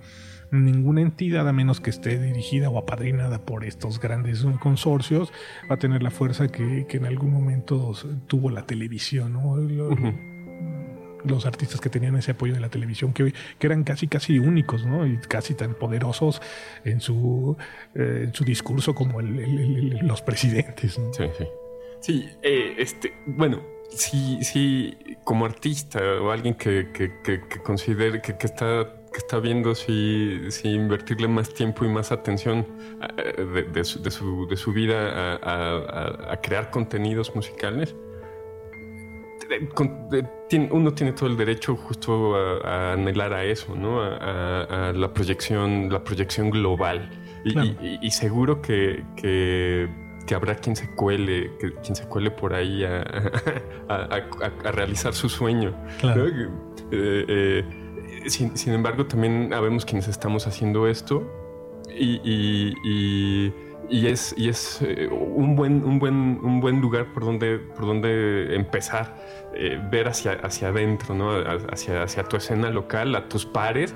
ninguna 0.52 1.02
entidad, 1.02 1.48
a 1.48 1.54
menos 1.54 1.80
que 1.80 1.90
esté 1.90 2.20
dirigida 2.20 2.70
o 2.70 2.78
apadrinada 2.78 3.40
por 3.46 3.64
estos 3.64 4.00
grandes 4.00 4.46
consorcios, 4.60 5.32
va 5.70 5.76
a 5.76 5.80
tener 5.80 6.04
la 6.04 6.12
fuerza 6.12 6.50
que, 6.50 6.86
en 6.90 7.06
algún 7.06 7.32
momento 7.32 7.94
tuvo 8.28 8.50
la 8.50 8.66
televisión. 8.66 9.34
¿no? 9.34 9.56
Los 11.26 11.46
artistas 11.46 11.82
que 11.82 11.90
tenían 11.90 12.16
ese 12.16 12.32
apoyo 12.32 12.54
de 12.54 12.60
la 12.60 12.70
televisión, 12.70 13.14
que, 13.14 13.34
que 13.60 13.68
eran 13.68 13.84
casi, 13.84 14.08
casi 14.08 14.40
únicos, 14.40 14.86
¿no? 14.86 15.06
Y 15.06 15.18
casi 15.18 15.54
tan 15.54 15.74
poderosos 15.76 16.42
en 16.84 17.02
su, 17.02 17.58
eh, 17.96 18.24
en 18.26 18.34
su 18.34 18.44
discurso 18.44 18.94
como 18.96 19.22
los 19.22 20.22
presidentes. 20.22 21.00
Sí, 21.12 21.24
sí. 21.38 21.46
Sí, 22.02 22.30
eh, 22.42 22.76
este, 22.80 23.14
bueno, 23.28 23.62
si, 23.92 24.44
si 24.44 24.98
como 25.24 25.46
artista 25.46 26.00
o 26.20 26.32
alguien 26.32 26.56
que, 26.56 26.90
que, 26.92 27.22
que, 27.24 27.62
considere 27.62 28.22
que, 28.22 28.32
está 28.42 28.92
que 29.12 29.18
está 29.18 29.40
viendo 29.40 29.76
si, 29.76 30.50
si, 30.50 30.70
invertirle 30.70 31.28
más 31.28 31.54
tiempo 31.54 31.86
y 31.86 31.90
más 31.90 32.12
atención 32.12 32.66
eh, 33.18 33.66
de, 33.72 33.84
su, 33.84 34.02
de, 34.02 34.10
su, 34.10 34.48
de 34.48 34.58
su, 34.58 34.74
vida 34.74 35.38
a, 35.44 36.32
a, 36.32 36.42
crear 36.42 36.72
contenidos 36.72 37.36
musicales, 37.36 37.96
uno 40.72 40.94
tiene 40.94 41.14
todo 41.14 41.30
el 41.30 41.38
derecho 41.38 41.76
justo 41.76 42.36
a, 42.36 42.94
anhelar 42.94 43.34
a 43.34 43.44
eso, 43.44 43.76
¿no? 43.76 44.02
A, 44.02 44.92
la 44.96 45.14
proyección, 45.14 45.92
la 45.92 46.04
proyección 46.04 46.50
global. 46.50 47.10
Y, 47.44 48.12
seguro 48.12 48.62
que, 48.62 49.04
que, 49.16 50.36
habrá 50.36 50.56
quien 50.56 50.76
se 50.76 50.94
cuele, 50.96 51.52
que, 51.60 51.74
quien 51.76 51.96
se 51.96 52.06
cuele 52.06 52.32
por 52.32 52.54
ahí 52.54 52.84
a, 52.84 53.04
realizar 54.72 55.14
su 55.14 55.30
sueño. 55.30 55.74
Eh, 56.92 57.26
eh, 57.28 57.64
sin, 58.28 58.74
embargo, 58.74 59.06
también 59.06 59.54
habemos 59.54 59.86
quienes 59.86 60.08
estamos 60.08 60.48
haciendo 60.48 60.88
esto 60.88 61.24
y 61.90 62.72
y 62.84 63.54
es, 63.90 64.34
y 64.38 64.50
es 64.50 64.82
eh, 64.82 65.08
un, 65.08 65.56
buen, 65.56 65.84
un, 65.84 66.00
buen, 66.00 66.40
un 66.44 66.62
buen 66.62 66.80
lugar 66.80 67.14
por 67.14 67.26
donde, 67.26 67.58
por 67.58 67.86
donde 67.86 68.56
empezar, 68.56 69.16
eh, 69.54 69.80
ver 69.92 70.08
hacia, 70.08 70.34
hacia 70.34 70.70
adentro, 70.70 71.14
¿no? 71.14 71.32
hacia, 71.72 72.04
hacia 72.04 72.24
tu 72.24 72.38
escena 72.38 72.70
local, 72.70 73.16
a 73.16 73.28
tus 73.28 73.46
pares, 73.46 73.94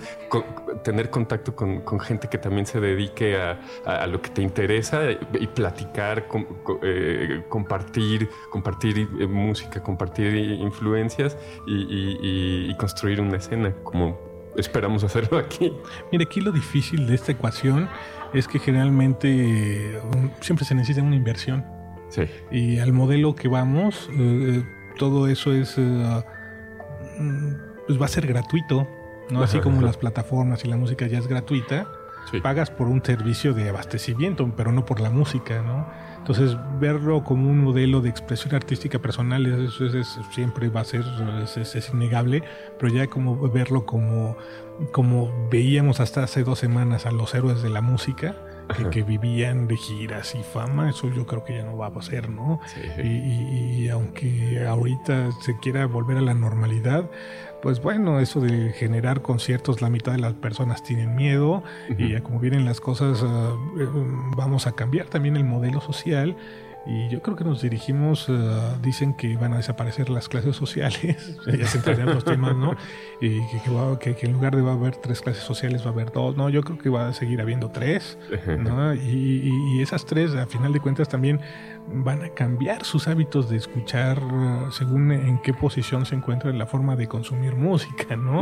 tener 0.83 1.09
contacto 1.09 1.55
con, 1.55 1.81
con, 1.81 1.99
gente 1.99 2.27
que 2.27 2.37
también 2.37 2.65
se 2.65 2.79
dedique 2.79 3.37
a, 3.37 3.59
a, 3.85 4.05
lo 4.07 4.21
que 4.21 4.29
te 4.29 4.41
interesa 4.41 5.11
y 5.11 5.47
platicar, 5.47 6.27
eh, 6.83 7.43
compartir, 7.47 8.29
compartir 8.49 9.07
música, 9.27 9.81
compartir 9.81 10.35
influencias 10.35 11.37
y, 11.65 12.69
y 12.69 12.75
construir 12.75 13.21
una 13.21 13.37
escena 13.37 13.73
como 13.83 14.34
esperamos 14.57 15.03
hacerlo 15.03 15.37
aquí. 15.37 15.71
Mire, 16.11 16.25
aquí 16.25 16.41
lo 16.41 16.51
difícil 16.51 17.07
de 17.07 17.15
esta 17.15 17.31
ecuación 17.31 17.87
es 18.33 18.47
que 18.47 18.59
generalmente 18.59 19.99
siempre 20.41 20.65
se 20.65 20.75
necesita 20.75 21.01
una 21.01 21.15
inversión. 21.15 21.65
Sí. 22.09 22.23
Y 22.51 22.79
al 22.79 22.93
modelo 22.93 23.35
que 23.35 23.47
vamos, 23.47 24.09
eh, 24.17 24.63
todo 24.97 25.27
eso 25.27 25.53
es, 25.53 25.75
eh, 25.77 26.23
pues 27.87 28.01
va 28.01 28.05
a 28.05 28.09
ser 28.09 28.27
gratuito, 28.27 28.87
¿no? 29.29 29.41
Así 29.43 29.59
como 29.59 29.81
las 29.81 29.97
plataformas 29.97 30.63
y 30.65 30.67
la 30.67 30.77
música 30.77 31.07
ya 31.07 31.17
es 31.19 31.27
gratuita, 31.27 31.87
Sí. 32.31 32.41
pagas 32.41 32.71
por 32.71 32.87
un 32.87 33.03
servicio 33.03 33.53
de 33.53 33.69
abastecimiento, 33.69 34.51
pero 34.57 34.71
no 34.71 34.85
por 34.85 34.99
la 34.99 35.09
música, 35.11 35.61
¿no? 35.61 35.87
Entonces, 36.27 36.57
verlo 36.79 37.23
como 37.23 37.51
un 37.51 37.59
modelo 37.63 38.01
de 38.01 38.09
expresión 38.09 38.55
artística 38.55 38.97
personal, 38.97 39.45
eso 39.45 39.85
es- 39.85 39.93
es- 39.93 40.19
siempre 40.31 40.69
va 40.69 40.81
a 40.81 40.83
ser, 40.83 41.03
es 41.55 41.89
innegable, 41.93 42.41
pero 42.79 42.91
ya 42.91 43.05
como 43.05 43.37
verlo 43.51 43.85
como, 43.85 44.35
como 44.91 45.31
veíamos 45.51 45.99
hasta 45.99 46.23
hace 46.23 46.43
dos 46.43 46.57
semanas 46.57 47.05
a 47.05 47.11
los 47.11 47.35
héroes 47.35 47.61
de 47.61 47.69
la 47.69 47.81
música, 47.81 48.35
que, 48.75 48.89
que 48.89 49.03
vivían 49.03 49.67
de 49.67 49.77
giras 49.77 50.35
y 50.35 50.43
fama, 50.43 50.89
eso 50.89 51.09
yo 51.13 51.25
creo 51.25 51.43
que 51.43 51.57
ya 51.57 51.63
no 51.63 51.77
va 51.77 51.87
a 51.87 52.01
ser, 52.01 52.29
¿no? 52.29 52.59
Sí. 52.65 52.81
Y, 53.03 53.07
y- 53.07 53.85
y 53.85 53.89
aunque 53.89 54.65
ahorita 54.67 55.31
se 55.41 55.57
quiera 55.59 55.85
volver 55.85 56.17
a 56.17 56.21
la 56.21 56.33
normalidad, 56.33 57.09
pues 57.61 57.81
bueno, 57.81 58.19
eso 58.19 58.41
de 58.41 58.71
generar 58.73 59.21
conciertos, 59.21 59.81
la 59.81 59.89
mitad 59.89 60.11
de 60.11 60.19
las 60.19 60.33
personas 60.33 60.83
tienen 60.83 61.15
miedo 61.15 61.63
y 61.97 62.11
ya 62.11 62.21
como 62.21 62.39
vienen 62.39 62.63
las 62.65 62.79
cosas, 62.79 63.23
eh, 63.23 63.87
vamos 64.37 64.67
a 64.67 64.73
cambiar 64.73 65.07
también 65.07 65.35
el 65.37 65.43
modelo 65.45 65.81
social. 65.81 66.35
Y 66.87 67.09
yo 67.09 67.21
creo 67.23 67.35
que 67.35 67.43
nos 67.43 67.61
dirigimos, 67.63 68.27
ah, 68.29 68.77
dicen 68.81 69.15
que 69.15 69.35
van 69.37 69.53
a 69.53 69.57
desaparecer 69.57 70.09
las 70.09 70.29
clases 70.29 70.55
sociales, 70.55 71.35
ya 71.59 71.65
se 71.67 71.77
entrarían 71.79 72.07
los 72.13 72.23
temas, 72.23 72.55
¿no? 72.55 72.75
Y 73.19 73.39
que, 73.47 73.59
que 73.63 73.71
va- 73.71 73.97
que- 73.97 74.15
que 74.15 74.27
en 74.27 74.33
lugar 74.33 74.55
de 74.55 74.61
va 74.61 74.71
a 74.71 74.75
haber 74.75 74.95
tres 74.97 75.21
clases 75.21 75.43
sociales 75.43 75.83
va 75.83 75.89
a 75.89 75.93
haber 75.93 76.11
dos, 76.11 76.37
no, 76.37 76.47
yo 76.49 76.61
creo 76.61 76.77
que 76.77 76.89
va 76.89 77.07
a 77.07 77.13
seguir 77.13 77.41
habiendo 77.41 77.69
tres. 77.71 78.17
¿no? 78.59 78.93
Y, 78.93 78.99
y- 78.99 79.77
y 79.77 79.81
esas 79.81 80.05
tres, 80.05 80.35
a 80.35 80.45
final 80.45 80.73
de 80.73 80.79
cuentas, 80.79 81.09
también 81.09 81.39
van 81.87 82.23
a 82.23 82.29
cambiar 82.29 82.83
sus 82.83 83.07
hábitos 83.07 83.49
de 83.49 83.57
escuchar 83.57 84.17
eh, 84.19 84.59
según 84.71 85.11
en 85.11 85.39
qué 85.41 85.53
posición 85.53 86.05
se 86.05 86.15
encuentra 86.15 86.49
en 86.49 86.57
la 86.57 86.65
forma 86.65 86.95
de 86.95 87.07
consumir 87.07 87.55
música, 87.55 88.15
¿no? 88.15 88.41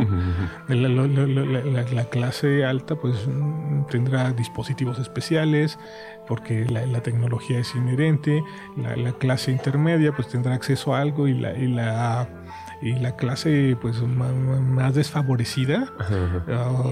La, 0.68 0.74
la- 0.88 0.88
la- 1.06 1.26
la- 1.26 1.60
la- 1.64 1.82
la 1.90 2.04
clase 2.06 2.64
alta 2.64 2.96
pues 2.96 3.26
mm, 3.28 3.84
tendrá 3.90 4.32
dispositivos 4.32 4.98
especiales 4.98 5.78
porque 6.26 6.64
la, 6.64 6.86
tecnología 7.02 7.58
es 7.58 7.74
inherente, 7.74 8.42
la, 8.76 8.96
la 8.96 9.12
clase 9.12 9.50
intermedia 9.52 10.12
pues 10.12 10.28
tendrá 10.28 10.54
acceso 10.54 10.94
a 10.94 11.00
algo 11.00 11.28
y 11.28 11.34
la, 11.34 11.52
y 11.56 11.66
la, 11.66 12.26
y 12.82 12.92
la 12.92 13.16
clase 13.16 13.76
pues 13.80 14.00
ma- 14.02 14.32
más 14.32 14.94
desfavorecida 14.94 15.92
Ajá, 15.98 16.14
ajá. 16.14 16.44
ah, 16.48 16.82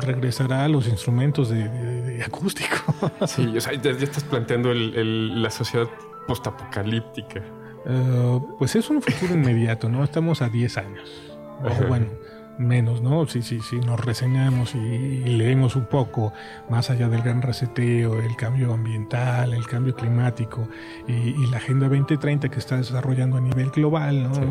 re- 0.00 0.12
regresará 0.12 0.64
a 0.64 0.68
los 0.68 0.86
instrumentos 0.88 1.48
de, 1.50 1.68
de- 1.68 2.02
de 2.02 2.22
acústico. 2.24 2.76
Sí, 3.26 3.56
o 3.56 3.60
sea, 3.60 3.72
ya, 3.74 3.92
ya 3.92 4.04
estás 4.04 4.24
planteando 4.24 4.72
el- 4.72 4.94
el- 4.96 5.42
la 5.42 5.50
sociedad 5.50 5.86
postapocalíptica. 6.26 7.40
Eh, 7.86 8.40
pues 8.58 8.76
es 8.76 8.90
un 8.90 9.00
futuro 9.02 9.34
inmediato, 9.34 9.88
¿no? 9.88 10.04
Estamos 10.04 10.42
a 10.42 10.48
10 10.48 10.76
años. 10.78 11.08
O 11.62 11.86
bueno, 11.88 12.06
menos, 12.58 13.00
¿no? 13.02 13.26
Si, 13.26 13.42
si, 13.42 13.60
si 13.60 13.78
nos 13.80 13.98
reseñamos 14.04 14.74
y, 14.74 14.78
y 14.78 15.36
leemos 15.36 15.76
un 15.76 15.86
poco 15.86 16.32
más 16.68 16.90
allá 16.90 17.08
del 17.08 17.22
gran 17.22 17.40
reseteo, 17.40 18.18
el 18.20 18.34
cambio 18.36 18.72
ambiental, 18.74 19.54
el 19.54 19.66
cambio 19.66 19.94
climático 19.94 20.68
y, 21.06 21.12
y 21.12 21.46
la 21.50 21.58
Agenda 21.58 21.88
2030 21.88 22.48
que 22.48 22.58
está 22.58 22.76
desarrollando 22.76 23.36
a 23.36 23.40
nivel 23.40 23.70
global, 23.70 24.24
¿no? 24.24 24.34
Sí, 24.34 24.42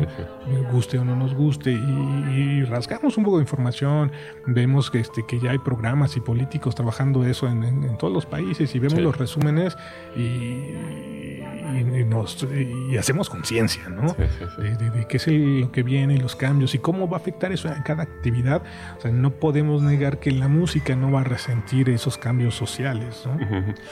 guste 0.72 0.98
o 0.98 1.04
no 1.04 1.14
nos 1.16 1.34
guste, 1.34 1.70
y, 1.72 1.76
y 1.76 2.64
rasgamos 2.64 3.16
un 3.18 3.24
poco 3.24 3.36
de 3.38 3.42
información, 3.42 4.10
vemos 4.46 4.90
que, 4.90 5.00
este, 5.00 5.24
que 5.26 5.38
ya 5.38 5.50
hay 5.50 5.58
programas 5.58 6.16
y 6.16 6.20
políticos 6.20 6.74
trabajando 6.74 7.24
eso 7.24 7.46
en, 7.48 7.62
en- 7.62 7.84
en 7.84 7.98
todos 7.98 8.12
los 8.12 8.26
países 8.26 8.74
y 8.74 8.78
vemos 8.78 8.94
Sí. 8.98 9.00
los 9.02 9.16
resúmenes 9.18 9.76
y, 10.16 12.04
nos, 12.06 12.46
y 12.90 12.96
hacemos 12.96 13.28
conciencia, 13.28 13.88
¿no? 13.88 14.14
De, 14.58 14.76
de- 14.76 14.90
de 14.90 15.06
qué 15.06 15.16
es 15.18 15.26
el- 15.28 15.60
lo 15.60 15.72
que 15.72 15.82
viene, 15.82 16.16
los 16.18 16.34
cambios 16.36 16.74
y 16.74 16.78
cómo 16.78 17.08
va 17.08 17.18
a 17.18 17.20
afectar 17.20 17.52
eso 17.52 17.68
en 17.72 17.82
cada 17.82 17.97
actividad. 18.04 18.62
O 18.98 19.00
sea, 19.00 19.10
no 19.10 19.30
podemos 19.30 19.82
negar 19.82 20.18
que 20.20 20.30
la 20.30 20.48
música 20.48 20.96
no 20.96 21.10
va 21.12 21.20
a 21.20 21.24
resentir 21.24 21.88
esos 21.90 22.18
cambios 22.18 22.54
sociales, 22.54 23.24
¿no? 23.26 23.38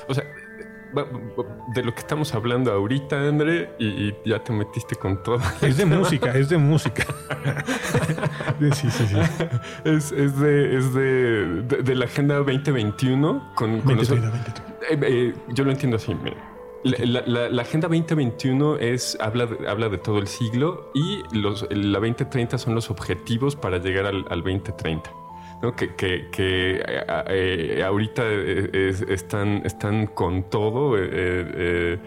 O 0.08 0.14
sea, 0.14 0.24
de 1.74 1.82
lo 1.82 1.92
que 1.92 2.00
estamos 2.00 2.32
hablando 2.34 2.72
ahorita, 2.72 3.28
André, 3.28 3.70
y, 3.78 3.86
y 3.86 4.16
ya 4.24 4.38
te 4.42 4.52
metiste 4.52 4.94
con 4.96 5.22
todo. 5.22 5.40
Es 5.60 5.76
de 5.76 5.84
música, 5.86 6.30
es 6.32 6.48
de 6.48 6.58
música. 6.58 7.04
Sí, 8.72 8.90
sí, 8.90 9.06
sí. 9.06 9.16
Es, 9.84 10.12
es 10.12 10.38
de, 10.38 10.76
es 10.78 10.94
de, 10.94 11.62
de- 11.62 11.82
de 11.82 11.94
la 11.94 12.06
Agenda 12.06 12.36
2021 12.36 13.52
con, 13.54 13.80
con 13.82 13.96
los- 13.96 14.08
20, 14.08 14.28
20, 14.30 14.50
20. 14.88 15.06
Eh, 15.06 15.30
eh, 15.30 15.34
yo 15.48 15.64
lo 15.64 15.70
entiendo 15.72 15.96
así, 15.96 16.14
mira. 16.14 16.36
La, 17.04 17.62
Agenda 17.62 17.88
2021 17.88 18.76
es, 18.76 19.16
habla, 19.20 19.48
habla 19.68 19.88
de 19.88 19.98
todo 19.98 20.18
el 20.18 20.26
siglo 20.26 20.90
y 20.94 21.22
los, 21.36 21.66
la 21.70 21.98
2030 21.98 22.58
son 22.58 22.74
los 22.74 22.90
objetivos 22.90 23.56
para 23.56 23.78
llegar 23.78 24.06
al, 24.06 24.24
al 24.30 24.42
2030. 24.42 25.10
¿no? 25.62 25.74
Que, 25.74 25.94
que- 25.96 26.28
eh, 26.36 27.82
ahorita 27.82 28.22
eh, 28.26 28.70
es- 28.90 29.00
están, 29.02 29.62
están 29.64 30.06
con 30.08 30.50
todo 30.50 30.96
eh, 30.98 31.98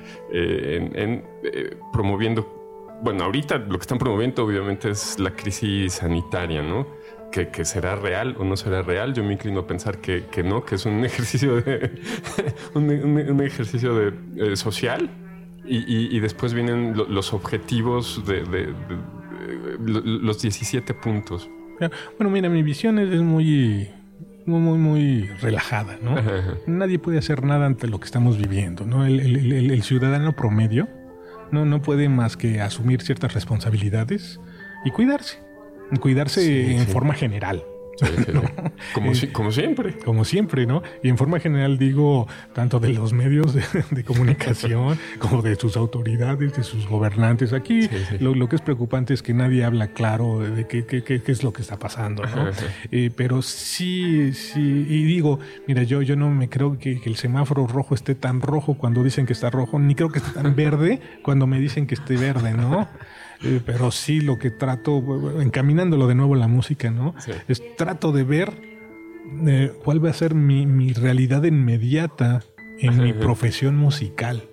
promoviendo. 1.91 2.55
Bueno, 3.01 3.23
ahorita 3.23 3.57
lo 3.59 3.77
que 3.77 3.81
están 3.83 3.97
promoviendo 3.97 4.43
obviamente 4.45 4.89
es 4.89 5.17
la 5.19 5.31
crisis 5.31 5.93
sanitaria, 5.93 6.61
¿no? 6.61 6.85
Que, 7.31 7.49
que 7.49 7.63
será 7.63 7.95
real 7.95 8.35
o 8.39 8.43
no 8.43 8.57
será 8.57 8.81
real. 8.81 9.13
Yo 9.13 9.23
me 9.23 9.33
inclino 9.33 9.59
a 9.61 9.67
pensar 9.67 9.99
que, 9.99 10.25
que 10.31 10.41
no, 10.43 10.63
que 10.65 10.75
es 10.75 10.85
un 10.85 11.05
ejercicio 11.11 11.61
de 11.61 12.01
un, 12.73 12.89
un- 12.89 13.29
un 13.31 13.41
ejercicio 13.41 13.93
de, 13.95 14.13
eh, 14.37 14.55
social 14.55 15.09
y, 15.65 15.77
y- 15.77 16.15
y 16.15 16.19
después 16.19 16.53
vienen 16.55 16.97
lo- 16.97 17.07
los 17.07 17.33
objetivos 17.33 18.23
de, 18.25 18.43
de- 18.43 18.67
de- 18.67 19.77
de- 19.77 19.91
lo- 19.91 20.01
los 20.01 20.41
17 20.41 20.93
puntos. 20.95 21.49
Bueno, 22.17 22.29
mira, 22.31 22.49
mi 22.49 22.63
visión 22.63 22.97
es, 22.99 23.09
es 23.13 23.21
muy, 23.21 23.89
muy, 24.45 24.59
muy, 24.59 24.77
muy 24.79 25.27
relajada, 25.39 25.97
¿no? 26.01 26.17
Ajá, 26.17 26.37
ajá. 26.39 26.53
Nadie 26.67 26.97
puede 26.99 27.19
hacer 27.19 27.43
nada 27.43 27.65
ante 27.67 27.87
lo 27.87 27.99
que 27.99 28.05
estamos 28.05 28.37
viviendo, 28.37 28.85
¿no? 28.85 29.05
El, 29.05 29.19
el- 29.19 29.53
el- 29.53 29.71
el 29.71 29.83
ciudadano 29.83 30.35
promedio 30.35 30.87
no, 31.51 31.63
no 31.65 31.81
puede 31.81 32.09
más 32.09 32.35
que 32.37 32.59
asumir 32.59 33.01
ciertas 33.01 33.33
responsabilidades 33.35 34.39
y 34.83 34.91
cuidarse. 34.91 35.39
Cuidarse 35.99 36.41
Sí, 36.41 36.73
en 36.75 36.85
sí. 36.85 36.91
forma 36.91 37.13
general. 37.13 37.63
Sí, 37.97 38.05
sí. 38.25 38.31
Como, 38.93 39.13
si- 39.13 39.27
como 39.27 39.51
siempre. 39.51 39.93
como 39.97 40.23
siempre, 40.23 40.65
¿no? 40.65 40.81
Y 41.03 41.09
en 41.09 41.17
forma 41.17 41.37
general 41.41 41.77
digo 41.77 42.27
tanto 42.53 42.79
de 42.79 42.93
los 42.93 43.11
medios 43.11 43.53
de, 43.53 43.61
de 43.91 44.05
comunicación 44.05 44.97
como 45.19 45.41
de 45.41 45.55
sus 45.57 45.75
autoridades, 45.75 46.55
de 46.55 46.63
sus 46.63 46.87
gobernantes. 46.87 47.51
Aquí. 47.51 47.89
Lo, 48.21 48.33
lo 48.35 48.47
que 48.47 48.55
es 48.55 48.61
preocupante 48.61 49.13
es 49.13 49.21
que 49.21 49.33
nadie 49.33 49.65
habla 49.65 49.89
claro 49.89 50.39
de, 50.39 50.65
qué, 50.65 50.85
qué- 50.85 51.03
qué- 51.03 51.21
qué 51.21 51.31
es 51.33 51.43
lo 51.43 51.51
que 51.51 51.61
está 51.61 51.77
pasando, 51.77 52.23
¿no? 52.23 52.43
Ajá. 52.47 52.51
Eh, 52.89 53.11
pero 53.13 53.41
sí, 53.41 54.31
sí, 54.33 54.85
y 54.87 55.03
digo, 55.03 55.39
mira, 55.67 55.83
yo, 55.83 56.01
yo 56.01 56.15
no 56.15 56.29
me 56.29 56.47
creo 56.47 56.79
que, 56.79 57.01
que 57.01 57.09
el 57.09 57.17
semáforo 57.17 57.67
rojo 57.67 57.95
esté 57.95 58.15
tan 58.15 58.39
rojo 58.39 58.75
cuando 58.77 59.03
dicen 59.03 59.25
que 59.25 59.33
está 59.33 59.49
rojo, 59.49 59.77
ni 59.77 59.93
creo 59.93 60.09
que 60.09 60.19
esté 60.19 60.31
tan 60.31 60.55
verde 60.55 61.01
cuando 61.21 61.47
me 61.47 61.59
dicen 61.59 61.85
que 61.85 61.95
esté 61.95 62.15
verde, 62.15 62.53
¿no? 62.53 62.87
Eh, 63.43 63.61
pero 63.65 63.91
sí 63.91 64.19
lo 64.19 64.37
que 64.37 64.51
trato, 64.51 65.41
encaminándolo 65.41 66.07
de 66.07 66.15
nuevo 66.15 66.35
a 66.35 66.37
la 66.37 66.47
música, 66.47 66.91
¿no? 66.91 67.15
Sí. 67.19 67.31
Es 67.47 67.63
trato 67.77 68.11
de 68.11 68.23
ver 68.23 68.51
eh, 69.47 69.71
cuál 69.83 70.03
va 70.03 70.09
a 70.09 70.13
ser 70.13 70.35
mi, 70.35 70.65
mi 70.65 70.93
realidad 70.93 71.43
inmediata 71.43 72.43
en 72.79 73.01
mi 73.01 73.11
Ajá. 73.11 73.19
profesión 73.19 73.75
musical. 73.77 74.43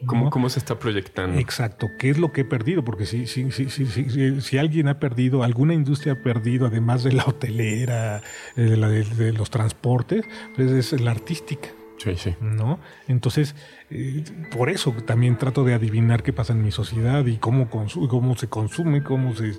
¿no? 0.00 0.06
¿Cómo, 0.06 0.30
cómo 0.30 0.48
se 0.50 0.58
está 0.58 0.78
proyectando? 0.78 1.38
Exacto, 1.38 1.88
¿qué 1.98 2.10
es 2.10 2.18
lo 2.18 2.32
que 2.32 2.42
he 2.42 2.44
perdido? 2.44 2.84
Porque 2.84 3.06
si, 3.06 3.26
si, 3.26 3.50
si, 3.50 3.70
si, 3.70 4.40
si, 4.40 4.58
alguien 4.58 4.88
ha 4.88 4.98
perdido, 4.98 5.42
alguna 5.42 5.72
industria 5.72 6.14
ha 6.14 6.22
perdido, 6.22 6.66
además 6.66 7.02
de 7.02 7.12
la 7.12 7.24
hotelera, 7.24 8.20
eh, 8.56 8.62
de, 8.62 8.76
la 8.76 8.88
de, 8.88 9.04
de 9.04 9.32
los 9.32 9.48
transportes, 9.50 10.24
pues 10.54 10.70
es 10.70 11.00
la 11.00 11.12
artística. 11.12 11.68
¿No? 12.40 12.80
Entonces, 13.08 13.54
eh, 13.90 14.24
por 14.56 14.70
eso 14.70 14.92
también 15.04 15.38
trato 15.38 15.64
de 15.64 15.74
adivinar 15.74 16.22
qué 16.22 16.32
pasa 16.32 16.52
en 16.52 16.62
mi 16.62 16.70
sociedad 16.70 17.24
y 17.26 17.36
cómo, 17.38 17.68
cómo 17.68 18.36
se 18.36 18.48
consume, 18.48 19.02
cómo 19.02 19.34
se... 19.34 19.52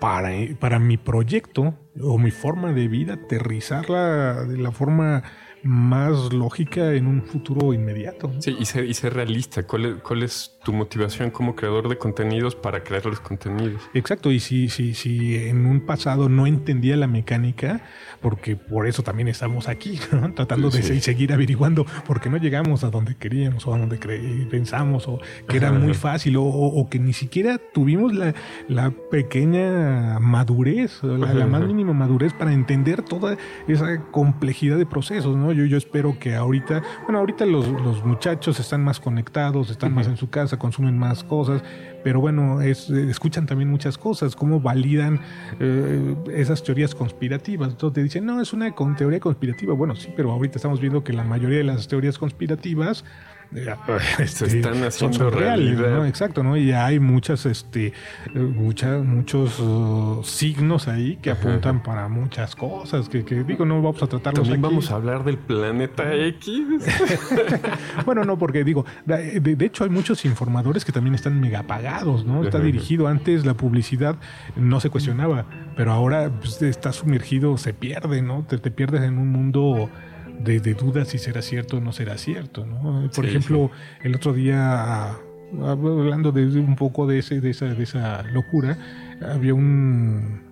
para, 0.00 0.30
para 0.58 0.78
mi 0.78 0.96
proyecto 0.96 1.74
o 2.00 2.18
mi 2.18 2.30
forma 2.30 2.72
de 2.72 2.88
vida, 2.88 3.14
aterrizarla 3.14 4.44
de 4.44 4.58
la 4.58 4.72
forma 4.72 5.22
más 5.64 6.32
lógica 6.32 6.92
en 6.94 7.06
un 7.06 7.22
futuro 7.22 7.72
inmediato. 7.72 8.32
Sí, 8.40 8.56
y 8.58 8.64
ser, 8.64 8.84
y 8.84 8.94
ser 8.94 9.14
realista. 9.14 9.62
¿Cuál 9.64 9.84
es, 9.86 9.94
¿Cuál 10.02 10.22
es 10.22 10.58
tu 10.64 10.72
motivación 10.72 11.30
como 11.30 11.54
creador 11.54 11.88
de 11.88 11.96
contenidos 11.98 12.54
para 12.56 12.82
crear 12.82 13.06
los 13.06 13.20
contenidos? 13.20 13.80
Exacto, 13.94 14.30
y 14.32 14.40
si, 14.40 14.68
si, 14.68 14.94
si 14.94 15.36
en 15.36 15.66
un 15.66 15.80
pasado 15.86 16.28
no 16.28 16.46
entendía 16.46 16.96
la 16.96 17.06
mecánica, 17.06 17.82
porque 18.20 18.56
por 18.56 18.86
eso 18.86 19.02
también 19.02 19.28
estamos 19.28 19.68
aquí, 19.68 19.98
¿no? 20.12 20.32
tratando 20.34 20.70
de 20.70 20.82
Sí. 20.82 21.00
seguir 21.00 21.32
averiguando, 21.32 21.86
porque 22.06 22.28
no 22.28 22.36
llegamos 22.38 22.82
a 22.84 22.90
donde 22.90 23.14
queríamos 23.16 23.66
o 23.66 23.74
a 23.74 23.78
donde 23.78 23.98
pensamos, 24.50 25.06
o 25.06 25.20
que 25.48 25.56
era 25.58 25.68
Ajá, 25.68 25.78
muy 25.78 25.90
ajá. 25.92 26.00
fácil, 26.00 26.36
o, 26.38 26.88
que 26.90 26.98
ni 26.98 27.12
siquiera 27.12 27.58
tuvimos 27.72 28.12
la, 28.14 28.34
la 28.68 28.90
pequeña 28.90 30.18
madurez, 30.18 31.02
la, 31.02 31.32
la 31.32 31.46
más 31.46 31.66
mínima 31.66 31.92
madurez 31.92 32.32
para 32.32 32.52
entender 32.52 33.02
toda 33.02 33.36
esa 33.68 34.02
complejidad 34.10 34.76
de 34.76 34.86
procesos, 34.86 35.36
¿no? 35.36 35.51
¿No? 35.52 35.58
Yo, 35.58 35.64
yo 35.66 35.76
espero 35.76 36.18
que 36.18 36.34
ahorita, 36.34 36.82
bueno, 37.04 37.18
ahorita 37.18 37.46
los, 37.46 37.66
los 37.68 38.04
muchachos 38.04 38.58
están 38.60 38.82
más 38.82 39.00
conectados, 39.00 39.70
están 39.70 39.94
más 39.94 40.06
en 40.06 40.16
su 40.16 40.30
casa, 40.30 40.58
consumen 40.58 40.98
más 40.98 41.24
cosas, 41.24 41.62
pero 42.02 42.20
bueno, 42.20 42.60
es, 42.60 42.90
escuchan 42.90 43.46
también 43.46 43.70
muchas 43.70 43.98
cosas, 43.98 44.34
cómo 44.36 44.60
validan 44.60 45.20
eh, 45.60 46.14
esas 46.34 46.62
teorías 46.62 46.94
conspirativas. 46.94 47.70
Entonces 47.70 47.94
te 47.94 48.02
dicen, 48.02 48.26
no, 48.26 48.40
es 48.40 48.52
una 48.52 48.74
con 48.74 48.96
teoría 48.96 49.20
conspirativa. 49.20 49.74
Bueno, 49.74 49.94
sí, 49.94 50.12
pero 50.16 50.32
ahorita 50.32 50.56
estamos 50.56 50.80
viendo 50.80 51.04
que 51.04 51.12
la 51.12 51.24
mayoría 51.24 51.58
de 51.58 51.64
las 51.64 51.88
teorías 51.88 52.18
conspirativas 52.18 53.04
se 53.54 54.22
este, 54.22 54.46
están 54.46 54.82
haciendo 54.82 55.30
reales, 55.30 55.78
¿no? 55.78 56.06
Exacto, 56.06 56.42
¿no? 56.42 56.56
Y 56.56 56.72
hay 56.72 56.98
muchas, 56.98 57.46
este, 57.46 57.92
muchas, 58.34 59.04
muchos 59.04 59.60
uh, 59.60 60.22
signos 60.24 60.88
ahí 60.88 61.16
que 61.16 61.30
apuntan 61.30 61.82
para 61.82 62.08
muchas 62.08 62.56
cosas, 62.56 63.08
que, 63.08 63.22
digo, 63.22 63.64
no 63.64 63.82
vamos 63.82 64.02
a 64.02 64.06
tratarlos 64.06 64.48
También 64.48 64.62
vamos 64.62 64.90
a 64.90 64.96
hablar 64.96 65.24
del 65.24 65.38
planeta 65.38 66.14
X. 66.14 66.62
bueno, 68.06 68.24
no, 68.24 68.38
porque 68.38 68.64
digo, 68.64 68.84
de, 69.04 69.56
hecho 69.60 69.84
hay 69.84 69.90
muchos 69.90 70.24
informadores 70.24 70.84
que 70.84 70.92
también 70.92 71.14
están 71.14 71.40
mega 71.40 71.62
pagados, 71.64 72.24
¿no? 72.24 72.44
Está 72.44 72.58
dirigido, 72.58 73.08
antes 73.08 73.44
la 73.44 73.54
publicidad 73.54 74.16
no 74.56 74.80
se 74.80 74.90
cuestionaba, 74.90 75.46
pero 75.76 75.92
ahora 75.92 76.30
pues, 76.30 76.60
está 76.62 76.92
sumergido, 76.92 77.56
se 77.58 77.74
pierde, 77.74 78.22
¿no? 78.22 78.44
te 78.44 78.70
pierdes 78.70 79.02
en 79.02 79.18
un 79.18 79.28
mundo 79.28 79.90
de, 80.40 80.74
dudas 80.74 81.08
si 81.08 81.18
será 81.18 81.42
cierto 81.42 81.78
o 81.78 81.80
no 81.80 81.92
será 81.92 82.18
cierto. 82.18 82.66
¿no? 82.66 83.10
Por 83.14 83.26
ejemplo, 83.26 83.70
el 84.02 84.14
otro 84.14 84.32
día, 84.32 85.16
hablando 85.60 86.32
de 86.32 86.44
un 86.58 86.76
poco 86.76 87.06
de, 87.06 87.18
ese, 87.18 87.40
de, 87.40 87.50
esa, 87.50 87.66
de 87.66 87.82
esa 87.82 88.22
locura, 88.24 88.78
había 89.20 89.54
un 89.54 90.42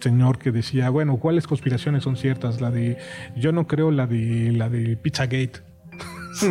señor 0.00 0.38
que 0.38 0.50
decía, 0.50 0.90
bueno, 0.90 1.16
¿cuáles 1.18 1.46
conspiraciones 1.46 2.04
son 2.04 2.16
ciertas? 2.16 2.60
La 2.60 2.70
de, 2.70 2.98
yo 3.36 3.52
no 3.52 3.66
creo 3.66 3.90
la 3.90 4.06
de 4.06 4.52
la 4.52 4.68
de 4.68 4.96
Pizzagate 4.96 5.71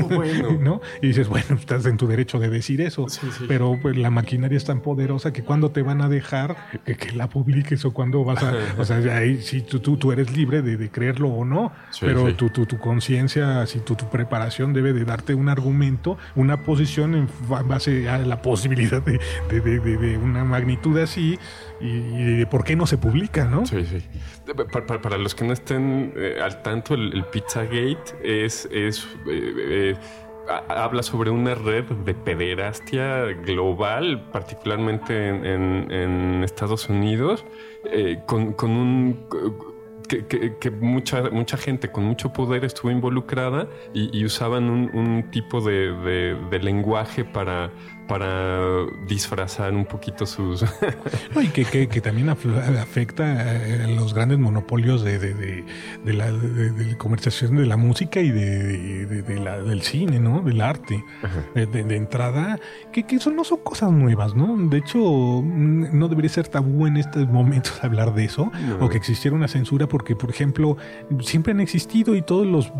bueno. 0.10 0.52
¿no? 0.60 0.82
Y 1.02 1.08
dices, 1.08 1.28
bueno, 1.28 1.56
estás 1.56 1.86
en 1.86 1.98
tu 1.98 2.08
derecho 2.08 2.40
de 2.40 2.50
decir 2.50 2.82
eso, 2.82 3.08
pero 3.48 3.78
pues, 3.82 3.98
la 3.98 4.10
maquinaria 4.10 4.58
es 4.58 4.66
tan 4.66 4.82
poderosa 4.82 5.34
que 5.34 5.44
cuando 5.44 5.72
te 5.72 5.82
van 5.82 6.02
a 6.02 6.10
dejar 6.10 6.56
que, 6.86 7.12
la 7.14 7.30
publiques 7.30 7.84
o 7.86 7.92
cuando 7.92 8.24
vas 8.24 8.44
a... 8.44 8.54
o 8.78 8.86
sea, 8.86 8.98
ahí 9.18 9.42
sí, 9.42 9.62
tú, 9.62 9.80
tú, 9.80 9.98
tú 9.98 10.12
eres 10.12 10.36
libre 10.36 10.62
de, 10.62 10.90
creerlo 10.90 11.30
o 11.30 11.46
no, 11.46 11.72
pero 12.00 12.34
tu, 12.36 12.50
tu, 12.50 12.66
tu 12.66 12.78
conciencia, 12.78 13.66
si 13.66 13.80
tu, 13.80 13.96
tu 13.96 14.10
preparación 14.10 14.74
debe 14.74 14.94
de 14.94 15.06
darte 15.06 15.34
un 15.36 15.50
argumento, 15.50 16.18
una 16.36 16.64
posición 16.64 17.16
en 17.16 17.28
base 17.68 18.10
a 18.10 18.18
la 18.20 18.42
posibilidad 18.42 19.02
de, 19.02 19.20
de, 19.50 19.80
de 19.80 20.18
una 20.18 20.44
magnitud 20.44 20.98
así 20.98 21.40
y, 21.82 22.46
por 22.46 22.64
qué 22.64 22.76
no 22.76 22.86
se 22.86 22.98
publica, 22.98 23.46
¿no? 23.46 23.66
Sí, 23.66 23.86
sí. 23.86 24.04
Para, 24.88 25.18
los 25.18 25.36
que 25.36 25.46
no 25.46 25.54
estén 25.54 26.14
eh, 26.16 26.40
al 26.42 26.62
tanto, 26.62 26.94
el, 26.94 27.24
Pizzagate 27.32 28.14
es, 28.24 28.68
es 28.72 29.08
eh, 29.28 29.96
eh, 29.96 29.96
habla 30.68 31.04
sobre 31.04 31.30
una 31.30 31.56
red 31.56 31.86
de 31.86 32.14
pederastia 32.14 33.26
global, 33.46 34.30
particularmente 34.32 35.30
en, 35.30 36.44
Estados 36.44 36.90
Unidos, 36.90 37.46
con, 38.26 38.56
un 38.62 39.28
que, 40.18 40.72
mucha, 40.72 41.30
mucha 41.30 41.58
gente 41.58 41.92
con 41.92 42.04
mucho 42.04 42.34
poder 42.34 42.66
estuvo 42.66 42.92
involucrada 42.92 43.68
y, 43.94 44.24
usaban 44.26 44.70
un, 44.70 45.32
tipo 45.32 45.62
de, 45.62 46.60
lenguaje 46.62 47.24
para, 47.24 47.72
para 48.12 48.88
disfrazar 49.08 49.74
un 49.74 49.86
poquito 49.86 50.26
sus... 50.26 50.66
y 51.42 51.48
que, 51.48 51.88
que, 51.88 52.02
también 52.02 52.28
afecta 52.28 53.24
a 53.24 53.88
los 53.88 54.14
grandes 54.14 54.38
monopolios 54.38 55.02
de, 55.02 55.18
de, 55.18 56.14
la 56.14 56.28
comercialización 56.98 57.56
de 57.56 57.66
la 57.68 57.78
música 57.78 58.20
y 58.20 58.30
de, 58.30 59.40
la, 59.42 59.62
del 59.62 59.82
cine, 59.84 60.20
¿no? 60.20 60.42
Del 60.42 60.60
arte. 60.60 61.02
De, 61.56 61.96
entrada, 61.96 62.60
que, 62.92 63.04
que 63.04 63.16
eso 63.16 63.32
no 63.32 63.46
son 63.46 63.60
cosas 63.60 63.92
nuevas, 63.92 64.36
¿no? 64.36 64.58
De 64.58 64.80
hecho, 64.80 65.00
no 65.42 66.10
debería 66.10 66.30
ser 66.32 66.50
tabú 66.50 66.88
en 66.88 66.98
estos 66.98 67.30
momentos 67.30 67.80
hablar 67.82 68.14
de 68.14 68.26
eso, 68.26 68.52
o 68.82 68.90
que 68.90 68.98
existiera 68.98 69.38
una 69.38 69.48
censura, 69.48 69.88
porque, 69.88 70.18
por 70.18 70.32
ejemplo, 70.32 70.76
siempre 71.22 71.54
han 71.54 71.62
existido 71.62 72.14
y 72.16 72.24
todos 72.24 72.46
los 72.46 72.74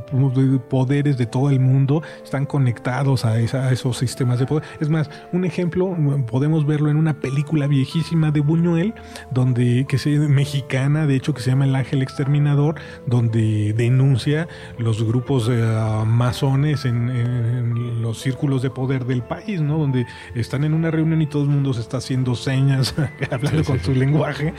poderes 0.70 1.18
de 1.18 1.26
todo 1.26 1.50
el 1.50 1.62
mundo 1.62 2.04
están 2.22 2.46
conectados 2.46 3.24
a, 3.24 3.40
esa, 3.40 3.68
a 3.68 3.72
esos 3.72 3.98
sistemas 3.98 4.38
de 4.38 4.46
poder. 4.46 4.64
Es 4.82 4.90
más, 4.90 5.10
un 5.32 5.46
ejemplo, 5.46 5.96
podemos 6.28 6.66
verlo 6.66 6.90
en 6.90 6.98
una 6.98 7.20
película 7.20 7.68
viejísima 7.68 8.32
de 8.32 8.42
Buñuel, 8.42 8.94
donde, 9.32 9.86
que 9.88 9.96
es 9.96 10.06
mexicana, 10.06 11.08
de 11.08 11.16
hecho, 11.16 11.34
que 11.34 11.42
se 11.42 11.52
llama 11.52 11.66
El 11.66 11.76
Ángel 11.76 12.02
Exterminador, 12.02 12.76
donde 13.06 13.74
denuncia 13.74 14.48
los 14.78 15.04
grupos 15.04 15.48
uh, 15.48 16.06
masones 16.06 16.86
en, 16.86 18.02
los 18.02 18.20
círculos 18.20 18.62
de 18.62 18.70
poder 18.70 19.06
del 19.06 19.22
país, 19.22 19.62
¿no? 19.62 19.78
Donde 19.78 20.06
están 20.36 20.64
en 20.64 20.74
una 20.74 20.92
reunión 20.92 21.22
y 21.22 21.28
todo 21.28 21.44
el 21.44 21.50
mundo 21.50 21.74
se 21.74 21.82
está 21.82 21.98
haciendo 21.98 22.36
señas, 22.36 22.96
hablando 23.32 23.64
con 23.64 23.80
su 23.80 23.94
lenguaje 23.94 24.54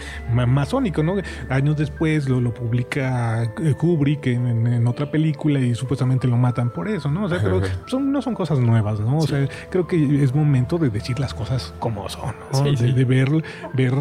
masónico, 0.47 1.03
¿no? 1.03 1.15
Años 1.49 1.77
después 1.77 2.29
lo, 2.29 2.53
publica 2.53 3.45
eh, 3.63 3.75
Kubrick 3.75 4.27
en, 4.27 4.67
en, 4.67 4.87
otra 4.87 5.11
película 5.11 5.59
y 5.59 5.75
supuestamente 5.75 6.29
lo 6.29 6.37
matan 6.37 6.71
por 6.71 6.89
eso, 6.89 7.11
¿no? 7.11 7.25
O 7.25 7.29
sea, 7.29 7.41
pero 7.43 7.61
son, 7.87 8.13
no 8.13 8.23
son 8.23 8.35
cosas 8.35 8.59
nuevas, 8.59 9.01
¿no? 9.01 9.19
O 9.19 9.27
sea, 9.27 9.49
creo 9.71 9.87
que 9.87 10.23
es 10.23 10.35
momento 10.35 10.52
de 10.53 10.91
decir 10.91 11.19
las 11.19 11.35
cosas 11.35 11.75
como 11.79 12.09
son, 12.09 12.35
de, 12.77 13.05
ver, 13.05 13.31
ver 13.75 13.95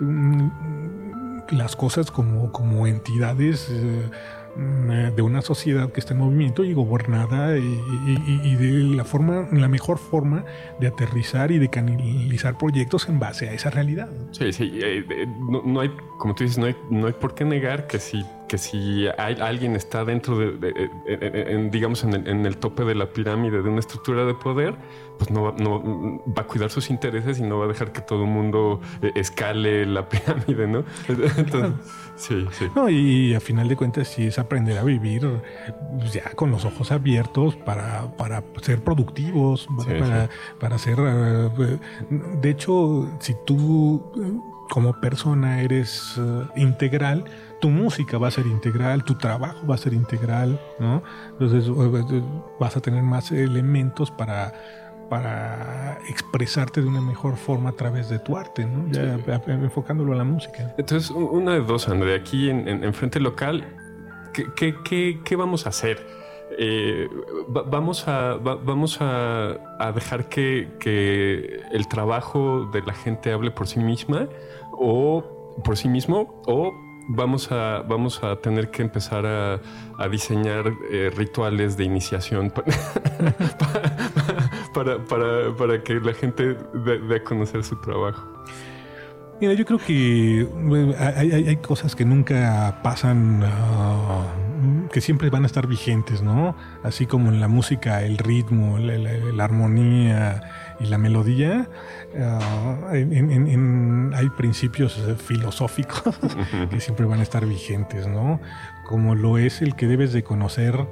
mm, 0.00 0.48
las 1.50 1.76
cosas 1.76 2.10
como, 2.10 2.52
como 2.52 2.86
entidades. 2.86 3.68
Eh, 3.70 4.10
mm, 4.56 5.14
de 5.16 5.22
una 5.22 5.40
sociedad 5.40 5.90
que 5.92 6.00
está 6.00 6.12
en 6.12 6.20
movimiento 6.20 6.62
y 6.64 6.74
gobernada 6.74 7.56
y, 7.56 8.56
de 8.56 8.94
la 8.96 9.04
forma, 9.04 9.48
la 9.50 9.68
mejor 9.68 9.98
forma 9.98 10.44
de 10.78 10.88
aterrizar 10.88 11.50
y 11.50 11.58
de 11.58 11.68
canalizar 11.68 12.58
proyectos 12.58 13.08
en 13.08 13.18
base 13.18 13.48
a 13.48 13.52
esa 13.54 13.70
realidad. 13.70 14.10
Sí, 14.32 14.52
sí, 14.52 14.78
eh, 14.82 15.04
eh, 15.08 15.26
no, 15.64 15.80
hay, 15.80 15.90
como 16.18 16.34
tú 16.34 16.44
dices, 16.44 16.58
no 16.58 16.66
hay, 16.66 16.76
no 16.90 17.06
hay 17.06 17.14
por 17.14 17.34
qué 17.34 17.46
negar 17.46 17.86
que 17.86 17.98
si 17.98 18.22
que 18.52 18.58
si 18.58 19.06
hay, 19.16 19.36
alguien 19.40 19.76
está 19.76 20.04
dentro 20.04 20.36
de, 20.36 20.90
digamos, 21.70 22.04
en 22.04 22.44
el, 22.44 22.58
tope 22.58 22.84
de 22.84 22.94
la 22.94 23.06
pirámide 23.06 23.62
de 23.62 23.70
una 23.70 23.80
estructura 23.80 24.26
de 24.26 24.34
poder, 24.34 24.74
pues 25.16 25.30
no 25.30 25.44
va, 25.44 25.52
no 25.52 26.22
va 26.36 26.42
a 26.42 26.46
cuidar 26.46 26.68
sus 26.68 26.90
intereses 26.90 27.38
y 27.38 27.44
no 27.44 27.60
va 27.60 27.64
a 27.64 27.68
dejar 27.68 27.92
que 27.92 28.02
todo 28.02 28.24
el 28.24 28.28
mundo 28.28 28.82
eh, 29.00 29.10
escale 29.14 29.86
la 29.86 30.06
pirámide, 30.10 30.66
¿no? 30.66 30.84
Entonces, 31.08 31.72
sí, 32.16 32.46
sí. 32.52 32.66
No, 32.76 32.90
y 32.90 33.32
a 33.32 33.40
final 33.40 33.68
de 33.68 33.76
cuentas 33.76 34.08
sí 34.08 34.26
es 34.26 34.38
aprender 34.38 34.76
a 34.76 34.84
vivir 34.84 35.26
pues, 35.98 36.12
ya 36.12 36.28
con 36.34 36.50
los 36.50 36.66
ojos 36.66 36.92
abiertos 36.92 37.56
para, 37.56 38.14
para 38.18 38.44
ser 38.60 38.84
productivos, 38.84 39.66
para, 39.98 40.28
para 40.60 40.76
ser... 40.76 40.98
Eh, 41.00 41.78
de 42.38 42.50
hecho, 42.50 43.08
si 43.18 43.34
tú 43.46 44.12
como 44.68 45.00
persona 45.00 45.60
eres 45.62 46.14
eh, 46.18 46.44
integral, 46.56 47.24
tu 47.62 47.70
música 47.70 48.18
va 48.18 48.26
a 48.26 48.30
ser 48.32 48.48
integral, 48.48 49.04
tu 49.04 49.14
trabajo 49.14 49.64
va 49.68 49.76
a 49.76 49.78
ser 49.78 49.94
integral, 49.94 50.60
¿no? 50.80 51.00
Entonces 51.30 51.70
vas 52.58 52.76
a 52.76 52.80
tener 52.80 53.04
más 53.04 53.30
elementos 53.30 54.10
para, 54.10 54.52
para 55.08 56.00
expresarte 56.08 56.82
de 56.82 56.88
una 56.88 57.00
mejor 57.00 57.36
forma 57.36 57.70
a 57.70 57.72
través 57.74 58.08
de 58.08 58.18
tu 58.18 58.36
arte, 58.36 58.66
¿no? 58.66 58.90
Ya 58.90 59.14
enfocándolo 59.46 60.12
a 60.12 60.16
la 60.16 60.24
música. 60.24 60.74
Entonces, 60.76 61.12
una 61.12 61.52
de 61.52 61.60
dos, 61.60 61.88
André, 61.88 62.16
aquí 62.16 62.50
en, 62.50 62.92
Frente 62.94 63.20
Local, 63.20 63.64
¿qué, 64.34 64.74
qué, 64.82 65.20
qué, 65.24 65.36
vamos 65.36 65.64
a 65.66 65.68
hacer? 65.68 66.04
Eh, 66.58 67.08
vamos 67.46 68.08
a, 68.08 68.38
vamos 68.38 68.98
a, 69.00 69.92
dejar 69.94 70.28
que, 70.28 70.68
que, 70.80 71.60
el 71.70 71.86
trabajo 71.86 72.68
de 72.72 72.82
la 72.82 72.92
gente 72.92 73.30
hable 73.30 73.52
por 73.52 73.68
sí 73.68 73.78
misma 73.78 74.28
o 74.72 75.54
por 75.62 75.76
sí 75.76 75.88
mismo 75.88 76.42
o 76.46 76.72
vamos 77.08 77.52
a, 77.52 77.82
vamos 77.82 78.22
a 78.22 78.36
tener 78.36 78.70
que 78.70 78.82
empezar 78.82 79.26
a, 79.26 79.60
diseñar 80.10 80.72
eh, 80.90 81.10
rituales 81.16 81.76
de 81.76 81.84
iniciación 81.84 82.50
para, 84.74 85.04
para, 85.04 85.56
para, 85.56 85.82
que 85.82 85.94
la 85.94 86.12
gente 86.12 86.56
dé 86.74 87.16
a 87.16 87.22
conocer 87.22 87.62
su 87.62 87.80
trabajo. 87.80 88.26
Mira, 89.42 89.54
yo 89.54 89.64
creo 89.64 89.78
que 89.78 90.46
hay, 91.16 91.32
hay, 91.32 91.56
cosas 91.56 91.96
que 91.96 92.04
nunca 92.04 92.78
pasan, 92.84 93.42
ah, 93.44 94.26
que 94.92 95.00
siempre 95.00 95.30
van 95.30 95.42
a 95.42 95.46
estar 95.46 95.66
vigentes, 95.66 96.22
¿no? 96.22 96.54
Así 96.84 97.06
como 97.06 97.30
en 97.30 97.40
la 97.40 97.48
música, 97.48 98.02
el 98.02 98.18
ritmo, 98.18 98.78
la, 98.78 99.42
armonía 99.42 100.42
y 100.82 100.86
la 100.86 100.98
melodía, 100.98 101.68
ah, 102.18 102.90
hay 102.92 104.30
principios 104.36 105.00
filosóficos 105.24 106.18
que 106.70 106.80
siempre 106.80 107.06
van 107.06 107.20
a 107.20 107.22
estar 107.22 107.46
vigentes, 107.46 108.06
¿no? 108.06 108.40
Como 108.84 109.14
lo 109.14 109.38
es 109.38 109.62
el 109.62 109.76
que 109.76 109.86
debes 109.86 110.12
de 110.12 110.22
conocer 110.22 110.86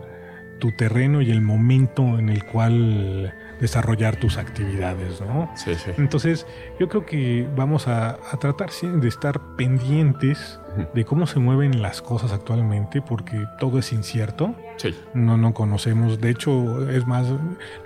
tu 0.60 0.72
terreno 0.72 1.22
y 1.22 1.30
el 1.30 1.40
momento 1.40 2.18
en 2.18 2.28
el 2.28 2.44
cual 2.44 3.34
desarrollar 3.60 4.16
tus 4.16 4.38
actividades, 4.38 5.20
¿no? 5.20 5.50
Sí, 5.56 5.74
sí. 5.74 5.90
Entonces, 5.96 6.46
yo 6.78 6.88
creo 6.88 7.04
que 7.04 7.48
vamos 7.56 7.88
a, 7.88 8.18
tratar 8.40 8.70
de 8.70 9.08
estar 9.08 9.40
pendientes 9.56 10.60
de 10.94 11.04
cómo 11.04 11.26
se 11.26 11.40
mueven 11.40 11.82
las 11.82 12.00
cosas 12.00 12.32
actualmente, 12.32 13.02
porque 13.02 13.44
todo 13.58 13.78
es 13.78 13.92
incierto. 13.92 14.54
Sí. 14.76 14.94
No, 15.14 15.36
no 15.36 15.52
conocemos. 15.52 16.20
De 16.20 16.30
hecho, 16.30 16.88
es 16.90 17.06
más, 17.06 17.26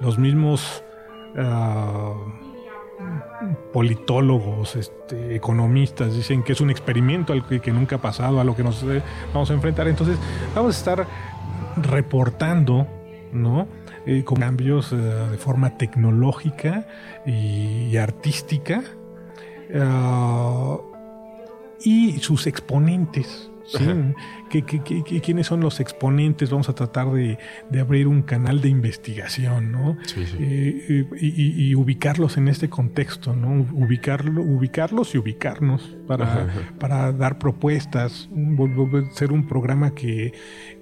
los 0.01 0.19
mismos 0.19 0.85
ah, 1.37 2.15
politólogos, 3.73 4.77
este, 4.77 5.35
economistas 5.35 6.15
dicen 6.15 6.43
que 6.43 6.53
es 6.53 6.61
un 6.61 6.71
experimento 6.71 7.33
al 7.33 7.47
que, 7.47 7.73
nunca 7.73 7.97
ha 7.97 8.01
pasado, 8.01 8.41
a 8.41 8.45
lo 8.45 8.55
que 8.57 8.63
nos 8.63 8.83
eh, 8.85 9.03
vamos 9.33 9.51
a 9.51 9.55
enfrentar. 9.55 9.89
Entonces, 9.89 10.19
vamos 10.55 10.75
a 10.75 10.79
estar 10.79 11.07
reportando, 11.77 12.87
¿no? 13.33 13.67
Eh, 14.07 14.23
con 14.23 14.39
cambios 14.39 14.93
eh, 14.93 14.97
de 14.97 15.39
forma 15.39 15.79
tecnológica 15.79 16.87
y, 17.25 17.89
y 17.91 17.97
artística 17.97 18.83
ah, 19.75 20.79
y 21.83 22.19
sus 22.21 22.47
exponentes. 22.47 23.51
¿Sí? 23.67 23.85
¿Qué, 24.51 24.63
qué, 24.63 24.83
qué, 24.83 25.03
qué- 25.05 25.21
quiénes 25.21 25.47
son 25.47 25.61
los 25.61 25.81
exponentes? 25.81 26.51
Vamos 26.51 26.69
a 26.69 26.75
tratar 26.75 27.11
de, 27.13 27.39
de 27.71 27.81
abrir 27.81 28.07
un 28.07 28.23
canal 28.23 28.61
de 28.61 28.69
investigación, 28.69 29.73
¿no? 29.73 29.97
Sí, 30.05 30.27
sí. 30.27 30.37
Eh, 30.41 31.07
y, 31.21 31.27
y- 31.43 31.69
y 31.71 31.75
ubicarlos 31.75 32.37
en 32.37 32.49
este 32.49 32.69
contexto, 32.69 33.35
¿no? 33.35 33.67
Ubicarlo, 33.73 34.43
ubicarlos 34.43 35.15
y 35.15 35.19
ubicarnos 35.19 35.97
para, 36.07 36.25
Ajá, 36.25 36.43
ajá. 36.43 36.61
para 36.79 37.13
dar 37.13 37.39
propuestas, 37.39 38.29
ser 39.15 39.33
un 39.33 39.47
programa 39.47 39.95
que, 39.95 40.33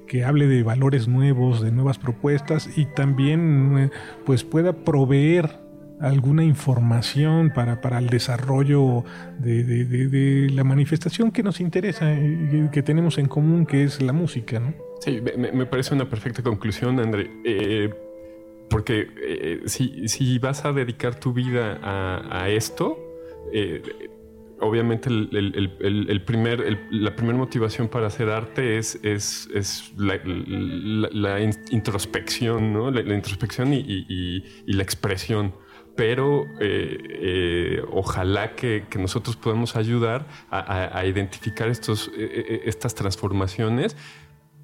que 0.07 0.25
hable 0.25 0.47
de 0.47 0.63
valores 0.63 1.09
nuevos, 1.09 1.63
de 1.63 1.71
nuevas 1.73 1.99
propuestas 1.99 2.77
y 2.77 2.85
también 2.87 3.79
eh, 3.79 3.91
pues 4.27 4.45
pueda 4.45 4.73
proveer 4.75 5.62
alguna 6.03 6.45
información 6.45 7.51
para, 7.55 7.81
para 7.81 7.99
el 7.99 8.09
desarrollo 8.09 9.05
de, 9.39 9.63
de- 9.65 10.51
la 10.51 10.65
manifestación 10.65 11.31
que 11.31 11.43
nos 11.43 11.61
interesa, 11.61 12.13
eh, 12.13 12.69
que 12.73 12.83
tenemos 12.83 13.19
en 13.19 13.27
común, 13.27 13.65
que 13.67 13.85
es 13.85 14.03
la 14.03 14.13
música, 14.13 14.61
¿no? 14.61 14.75
Sí, 15.01 15.21
me, 15.37 15.67
parece 15.67 15.95
una 15.95 16.09
perfecta 16.09 16.43
conclusión, 16.43 16.99
André. 17.01 17.31
Eh, 17.45 17.91
porque 18.69 19.09
eh, 19.23 19.61
si, 19.67 20.09
si 20.09 20.39
vas 20.39 20.65
a 20.65 20.73
dedicar 20.73 21.15
tu 21.17 21.33
vida 21.33 21.79
a, 21.83 22.49
esto, 22.49 22.99
eh, 23.53 23.83
obviamente 24.61 25.09
el, 25.11 25.29
el- 26.09 26.23
primer, 26.23 26.79
la 26.91 27.15
primera 27.17 27.37
motivación 27.37 27.89
para 27.89 28.07
hacer 28.07 28.29
arte 28.31 28.79
es, 28.79 28.99
es, 29.03 29.49
es 29.55 29.93
la, 29.99 30.19
la- 30.25 31.09
la 31.13 31.41
in- 31.41 31.53
introspección, 31.71 32.73
¿no? 32.73 32.91
La, 32.91 33.03
introspección 33.15 33.75
y, 33.75 33.79
y- 33.81 34.07
y- 34.09 34.45
y 34.67 34.73
la 34.73 34.83
expresión. 34.85 35.53
Pero 35.97 36.47
eh, 36.61 36.99
eh, 37.01 37.83
ojalá 37.91 38.55
que, 38.57 38.85
que 38.89 38.99
nosotros 38.99 39.37
podamos 39.37 39.77
ayudar 39.77 40.27
a, 40.51 40.99
a- 40.99 41.07
identificar 41.07 41.69
estos, 41.69 42.11
eh, 42.17 42.63
estas 42.65 42.95
transformaciones 42.95 43.97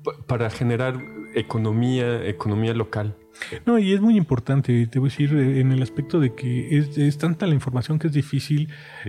pa- 0.02 0.16
para 0.26 0.48
generar 0.50 0.98
economía, 1.34 2.26
economía 2.26 2.72
local. 2.74 3.16
No, 3.66 3.78
y 3.78 3.92
es 3.92 4.00
muy 4.00 4.16
importante, 4.16 4.86
te 4.86 4.98
voy 4.98 5.08
a 5.08 5.12
decir, 5.12 5.32
en 5.32 5.70
el 5.70 5.82
aspecto 5.82 6.18
de 6.18 6.34
que 6.34 6.76
es, 6.78 7.18
tanta 7.18 7.46
la 7.46 7.54
información 7.54 7.98
que 7.98 8.08
es 8.08 8.12
difícil 8.12 8.68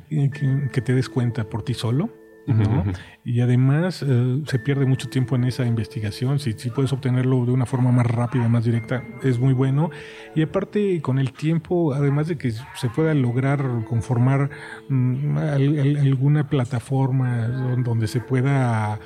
que 0.09 0.81
te 0.81 0.93
des 0.93 1.09
cuenta 1.09 1.49
por 1.49 1.63
ti 1.63 1.73
solo. 1.73 2.09
¿No? 2.53 2.83
Y 3.23 3.41
además 3.41 4.03
eh, 4.07 4.41
se 4.47 4.59
pierde 4.59 4.85
mucho 4.85 5.09
tiempo 5.09 5.35
en 5.35 5.43
esa 5.43 5.65
investigación. 5.65 6.39
Si, 6.39 6.53
si 6.53 6.69
puedes 6.69 6.91
obtenerlo 6.93 7.45
de 7.45 7.51
una 7.51 7.65
forma 7.65 7.91
más 7.91 8.05
rápida, 8.07 8.47
más 8.47 8.63
directa, 8.65 9.03
es 9.23 9.39
muy 9.39 9.53
bueno. 9.53 9.89
Y 10.35 10.41
aparte, 10.41 11.01
con 11.01 11.19
el 11.19 11.33
tiempo, 11.33 11.93
además 11.93 12.27
de 12.27 12.37
que 12.37 12.51
se 12.51 12.89
pueda 12.95 13.13
lograr 13.13 13.63
conformar 13.87 14.49
mm, 14.89 15.37
al- 15.37 15.79
al- 15.79 15.97
alguna 15.97 16.47
plataforma 16.49 17.47
don- 17.47 17.83
donde 17.83 18.07
se 18.07 18.19
pueda 18.21 18.99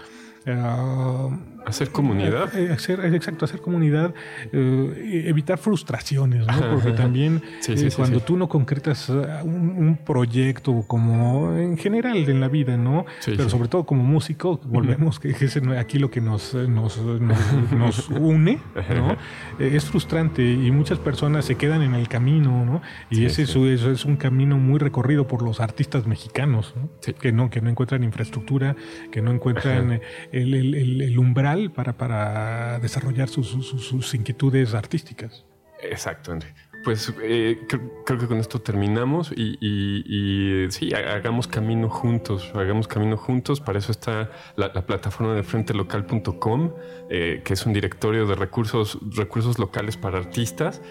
ah, 0.48 1.30
Hacer 1.66 1.90
comunidad. 1.92 2.54
eh, 2.58 2.72
hacer, 2.72 3.00
exacto, 3.14 3.46
hacer 3.46 3.62
comunidad, 3.62 4.14
eh, 4.52 5.24
evitar 5.28 5.58
frustraciones, 5.58 6.46
¿no? 6.46 6.54
Porque 6.72 6.92
también 6.92 7.42
Sí, 7.60 7.78
sí, 7.78 7.86
eh, 7.88 7.90
sí, 7.92 7.96
cuando 7.98 8.20
tú 8.20 8.38
no 8.38 8.50
concretas 8.50 9.10
eh, 9.10 9.14
un, 9.44 9.70
un 9.78 9.98
proyecto 9.98 10.84
como 10.88 11.56
en 11.58 11.78
general 11.78 12.18
en 12.18 12.40
la 12.42 12.48
vida, 12.48 12.78
¿no? 12.78 13.06
Pero 13.38 13.50
sobre 13.50 13.70
todo 13.70 13.86
como 13.86 14.04
músico, 14.04 14.60
volvemos, 14.66 15.20
que 15.20 15.30
es 15.30 15.58
aquí 15.78 16.00
lo 16.00 16.10
que 16.12 16.22
nos, 16.22 16.54
eh, 16.54 16.68
nos, 16.68 16.98
nos, 17.02 17.72
nos 17.72 18.10
une, 18.10 18.60
¿no? 18.96 19.14
Eh, 19.60 19.72
Es 19.76 19.86
frustrante 19.86 20.42
y 20.44 20.72
muchas 20.72 21.00
personas 21.00 21.46
se 21.46 21.56
quedan 21.56 21.82
en 21.82 21.94
el 21.96 22.08
camino, 22.08 22.66
¿no? 22.66 22.82
Y 23.10 23.26
ese 23.26 23.44
es- 23.44 23.50
eso 23.56 23.92
es 23.92 24.06
un 24.06 24.18
camino 24.18 24.58
muy 24.58 24.80
recorrido 24.80 25.28
por 25.28 25.42
los 25.44 25.60
artistas 25.60 26.06
mexicanos, 26.08 26.74
¿no? 26.76 26.90
Que 27.20 27.32
no 27.32 27.50
que 27.50 27.62
no 27.62 27.70
encuentran 27.70 28.04
infraestructura, 28.04 28.76
que 29.12 29.22
no 29.22 29.32
encuentran 29.32 29.94
eh, 29.94 30.02
el- 30.32 30.54
el- 30.54 31.02
el 31.02 31.20
umbral 31.20 31.53
para, 31.70 32.80
desarrollar 32.80 33.30
sus, 33.30 34.14
inquietudes 34.14 34.74
artísticas. 34.74 35.46
Exacto. 35.82 36.38
Pues 36.84 37.14
eh, 37.22 37.62
creo, 38.06 38.20
que 38.20 38.28
con 38.28 38.40
esto 38.40 38.60
terminamos 38.62 39.32
y, 39.36 40.68
sí, 40.70 40.94
ha- 40.94 41.14
hagamos 41.16 41.48
camino 41.48 41.90
juntos, 41.90 42.52
hagamos 42.56 42.88
camino 42.90 43.16
juntos. 43.16 43.62
Para 43.62 43.80
eso 43.80 43.92
está 43.92 44.30
la, 44.58 44.70
la 44.74 44.86
plataforma 44.86 45.34
de 45.34 45.44
frentelocal.com, 45.44 46.74
eh, 47.10 47.42
que 47.46 47.54
es 47.54 47.66
un 47.66 47.72
directorio 47.74 48.26
de 48.28 48.36
recursos, 48.36 49.00
recursos 49.16 49.60
locales 49.60 49.96
para 49.96 50.18
artistas. 50.18 50.82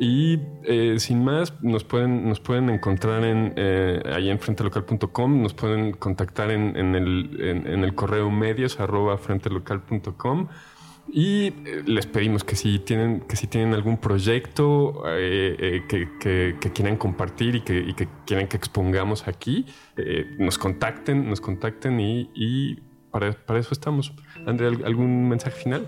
Y 0.00 0.40
eh, 0.64 0.96
sin 0.98 1.22
más, 1.22 1.54
nos 1.62 1.84
pueden, 1.84 2.28
nos 2.28 2.40
pueden 2.40 2.68
encontrar 2.70 3.22
en, 3.24 3.52
eh, 3.56 4.02
ahí 4.12 4.30
en 4.30 4.40
frentelocal.com, 4.40 5.42
nos 5.42 5.54
pueden 5.54 5.92
contactar 5.92 6.50
en, 6.50 6.76
en 6.76 6.96
el, 6.96 7.36
en- 7.40 7.66
en 7.68 7.84
el 7.84 7.94
correo 7.94 8.28
medios 8.32 8.80
arroba 8.80 9.16
frentelocal.com. 9.16 10.48
Y 11.08 11.46
eh, 11.46 11.52
les 11.86 12.06
pedimos 12.06 12.42
que 12.44 12.56
si 12.56 12.78
tienen, 12.80 13.20
que 13.20 13.36
si 13.36 13.46
tienen 13.46 13.74
algún 13.74 13.96
proyecto 13.98 15.02
eh, 15.08 15.56
eh, 15.58 15.82
que, 15.88 16.08
que- 16.20 16.56
que 16.60 16.72
quieran 16.72 16.96
compartir 16.96 17.54
y 17.56 17.60
que, 17.60 17.78
y 17.78 17.94
que 17.94 18.08
quieran 18.26 18.48
que 18.48 18.56
expongamos 18.56 19.28
aquí, 19.28 19.66
eh, 19.96 20.26
nos 20.38 20.58
contacten, 20.58 21.28
nos 21.28 21.40
contacten 21.40 22.00
y, 22.00 22.30
y 22.34 22.80
para, 23.10 23.32
para 23.32 23.60
eso 23.60 23.70
estamos. 23.72 24.12
André, 24.46 24.66
¿al- 24.66 24.84
¿algún 24.84 25.28
mensaje 25.28 25.56
final? 25.62 25.86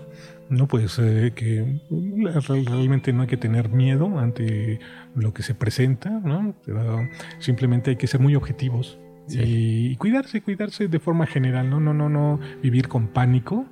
No, 0.49 0.67
pues 0.67 0.97
eh, 0.99 1.33
que 1.35 1.79
real- 1.91 2.65
realmente 2.65 3.13
no 3.13 3.21
hay 3.23 3.27
que 3.27 3.37
tener 3.37 3.69
miedo 3.69 4.17
ante 4.19 4.79
lo 5.15 5.33
que 5.33 5.43
se 5.43 5.53
presenta, 5.53 6.09
¿no? 6.09 6.55
Pero 6.65 7.07
simplemente 7.39 7.91
hay 7.91 7.95
que 7.97 8.07
ser 8.07 8.19
muy 8.19 8.35
objetivos 8.35 8.97
Sí. 9.27 9.91
y, 9.91 9.95
cuidarse, 9.97 10.41
cuidarse 10.41 10.87
de 10.87 10.99
forma 10.99 11.27
general, 11.27 11.69
no, 11.69 11.79
no, 11.79 11.93
no, 11.93 12.09
no 12.09 12.39
vivir 12.63 12.87
con 12.87 13.09
pánico. 13.09 13.67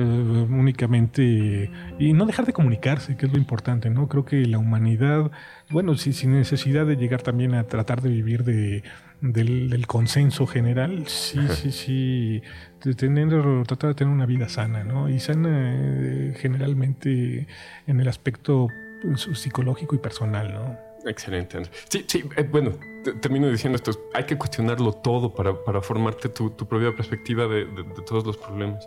Eh, 0.00 0.46
únicamente 0.50 1.70
y 1.98 2.12
no 2.12 2.26
dejar 2.26 2.46
de 2.46 2.52
comunicarse, 2.52 3.16
que 3.16 3.26
es 3.26 3.32
lo 3.32 3.38
importante, 3.38 3.90
¿no? 3.90 4.08
Creo 4.08 4.24
que 4.24 4.44
la 4.46 4.58
humanidad, 4.58 5.30
bueno, 5.70 5.96
sí, 5.96 6.12
sin 6.12 6.32
necesidad 6.32 6.86
de 6.86 6.96
llegar 6.96 7.22
también 7.22 7.54
a 7.54 7.64
tratar 7.64 8.00
de 8.02 8.08
vivir 8.10 8.44
de, 8.44 8.82
del, 9.20 9.70
del 9.70 9.86
consenso 9.86 10.46
general, 10.46 11.04
sí, 11.06 11.40
sí, 11.48 11.70
sí, 11.72 12.42
de 12.84 12.94
tener, 12.94 13.28
tratar 13.66 13.90
de 13.90 13.94
tener 13.94 14.12
una 14.14 14.26
vida 14.26 14.48
sana, 14.48 14.84
¿no? 14.84 15.08
Y 15.08 15.20
sana 15.20 15.74
eh, 15.76 16.34
generalmente 16.38 17.46
en 17.86 18.00
el 18.00 18.08
aspecto 18.08 18.68
pues, 19.02 19.28
psicológico 19.34 19.94
y 19.94 19.98
personal, 19.98 20.52
¿no? 20.54 20.90
Excelente, 21.06 21.56
André. 21.56 21.72
Sí, 21.88 22.04
sí, 22.06 22.24
eh, 22.36 22.46
bueno, 22.50 22.72
te- 23.02 23.14
termino 23.14 23.48
diciendo 23.50 23.76
esto. 23.76 23.92
Hay 24.12 24.24
que 24.24 24.36
cuestionarlo 24.36 24.92
todo 24.92 25.32
para, 25.34 25.54
para 25.64 25.80
formarte 25.80 26.28
tu, 26.28 26.50
tu 26.50 26.66
propia 26.68 26.94
perspectiva 26.94 27.44
de, 27.46 27.64
de- 27.64 27.82
de 27.84 28.02
todos 28.06 28.26
los 28.26 28.36
problemas. 28.36 28.86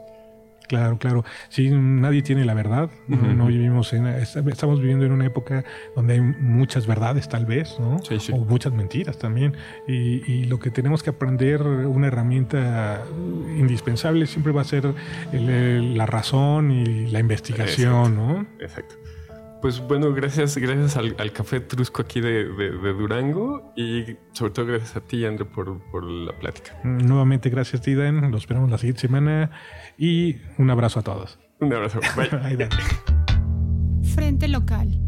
Claro, 0.67 0.97
claro. 0.97 1.23
Sí, 1.49 1.69
nadie 1.71 2.21
tiene 2.21 2.45
la 2.45 2.53
verdad. 2.53 2.89
No- 3.07 3.47
vivimos 3.47 3.93
en, 3.93 4.07
estamos 4.07 4.79
viviendo 4.79 5.05
en 5.05 5.11
una 5.11 5.25
época 5.25 5.63
donde 5.95 6.13
hay 6.13 6.21
muchas 6.21 6.87
verdades, 6.87 7.27
tal 7.29 7.45
vez, 7.45 7.75
¿no? 7.79 7.99
Sí, 7.99 8.19
sí. 8.19 8.31
O 8.33 8.37
muchas 8.45 8.73
mentiras 8.73 9.17
también. 9.17 9.55
Y, 9.87 10.23
y 10.31 10.45
lo 10.45 10.59
que 10.59 10.71
tenemos 10.71 11.03
que 11.03 11.09
aprender, 11.11 11.61
una 11.63 12.07
herramienta 12.07 13.03
indispensable, 13.57 14.25
siempre 14.25 14.51
va 14.53 14.61
a 14.61 14.65
ser 14.65 14.93
el- 15.31 15.49
el- 15.49 15.97
la 15.97 16.05
razón 16.05 16.71
y 16.71 17.07
la 17.07 17.19
investigación, 17.19 18.15
¿no? 18.15 18.45
Exacto. 18.59 18.95
Pues 19.63 19.79
bueno, 19.87 20.13
gracias, 20.13 20.57
gracias 20.57 20.97
al, 20.97 21.15
al 21.17 21.31
café 21.31 21.61
Trusco 21.61 22.01
aquí 22.01 22.19
de, 22.19 22.49
de- 22.49 22.71
de 22.77 22.93
Durango 22.93 23.71
y 23.77 24.17
sobre 24.33 24.51
todo 24.51 24.65
gracias 24.65 24.97
a 24.97 24.99
ti, 25.01 25.23
André, 25.25 25.45
por, 25.45 25.79
por 25.89 26.03
la 26.03 26.33
plática. 26.37 26.77
Nuevamente, 26.83 27.49
gracias, 27.49 27.81
Tidan. 27.81 28.29
Lo 28.29 28.37
esperamos 28.37 28.69
la 28.69 28.77
siguiente 28.77 28.99
semana. 29.01 29.51
Y 29.97 30.35
un 30.57 30.69
abrazo 30.69 30.99
a 30.99 31.03
todos. 31.03 31.39
Un 31.61 31.73
abrazo. 31.73 32.01
Bye. 32.17 32.67
Frente 34.13 34.49
local. 34.49 34.99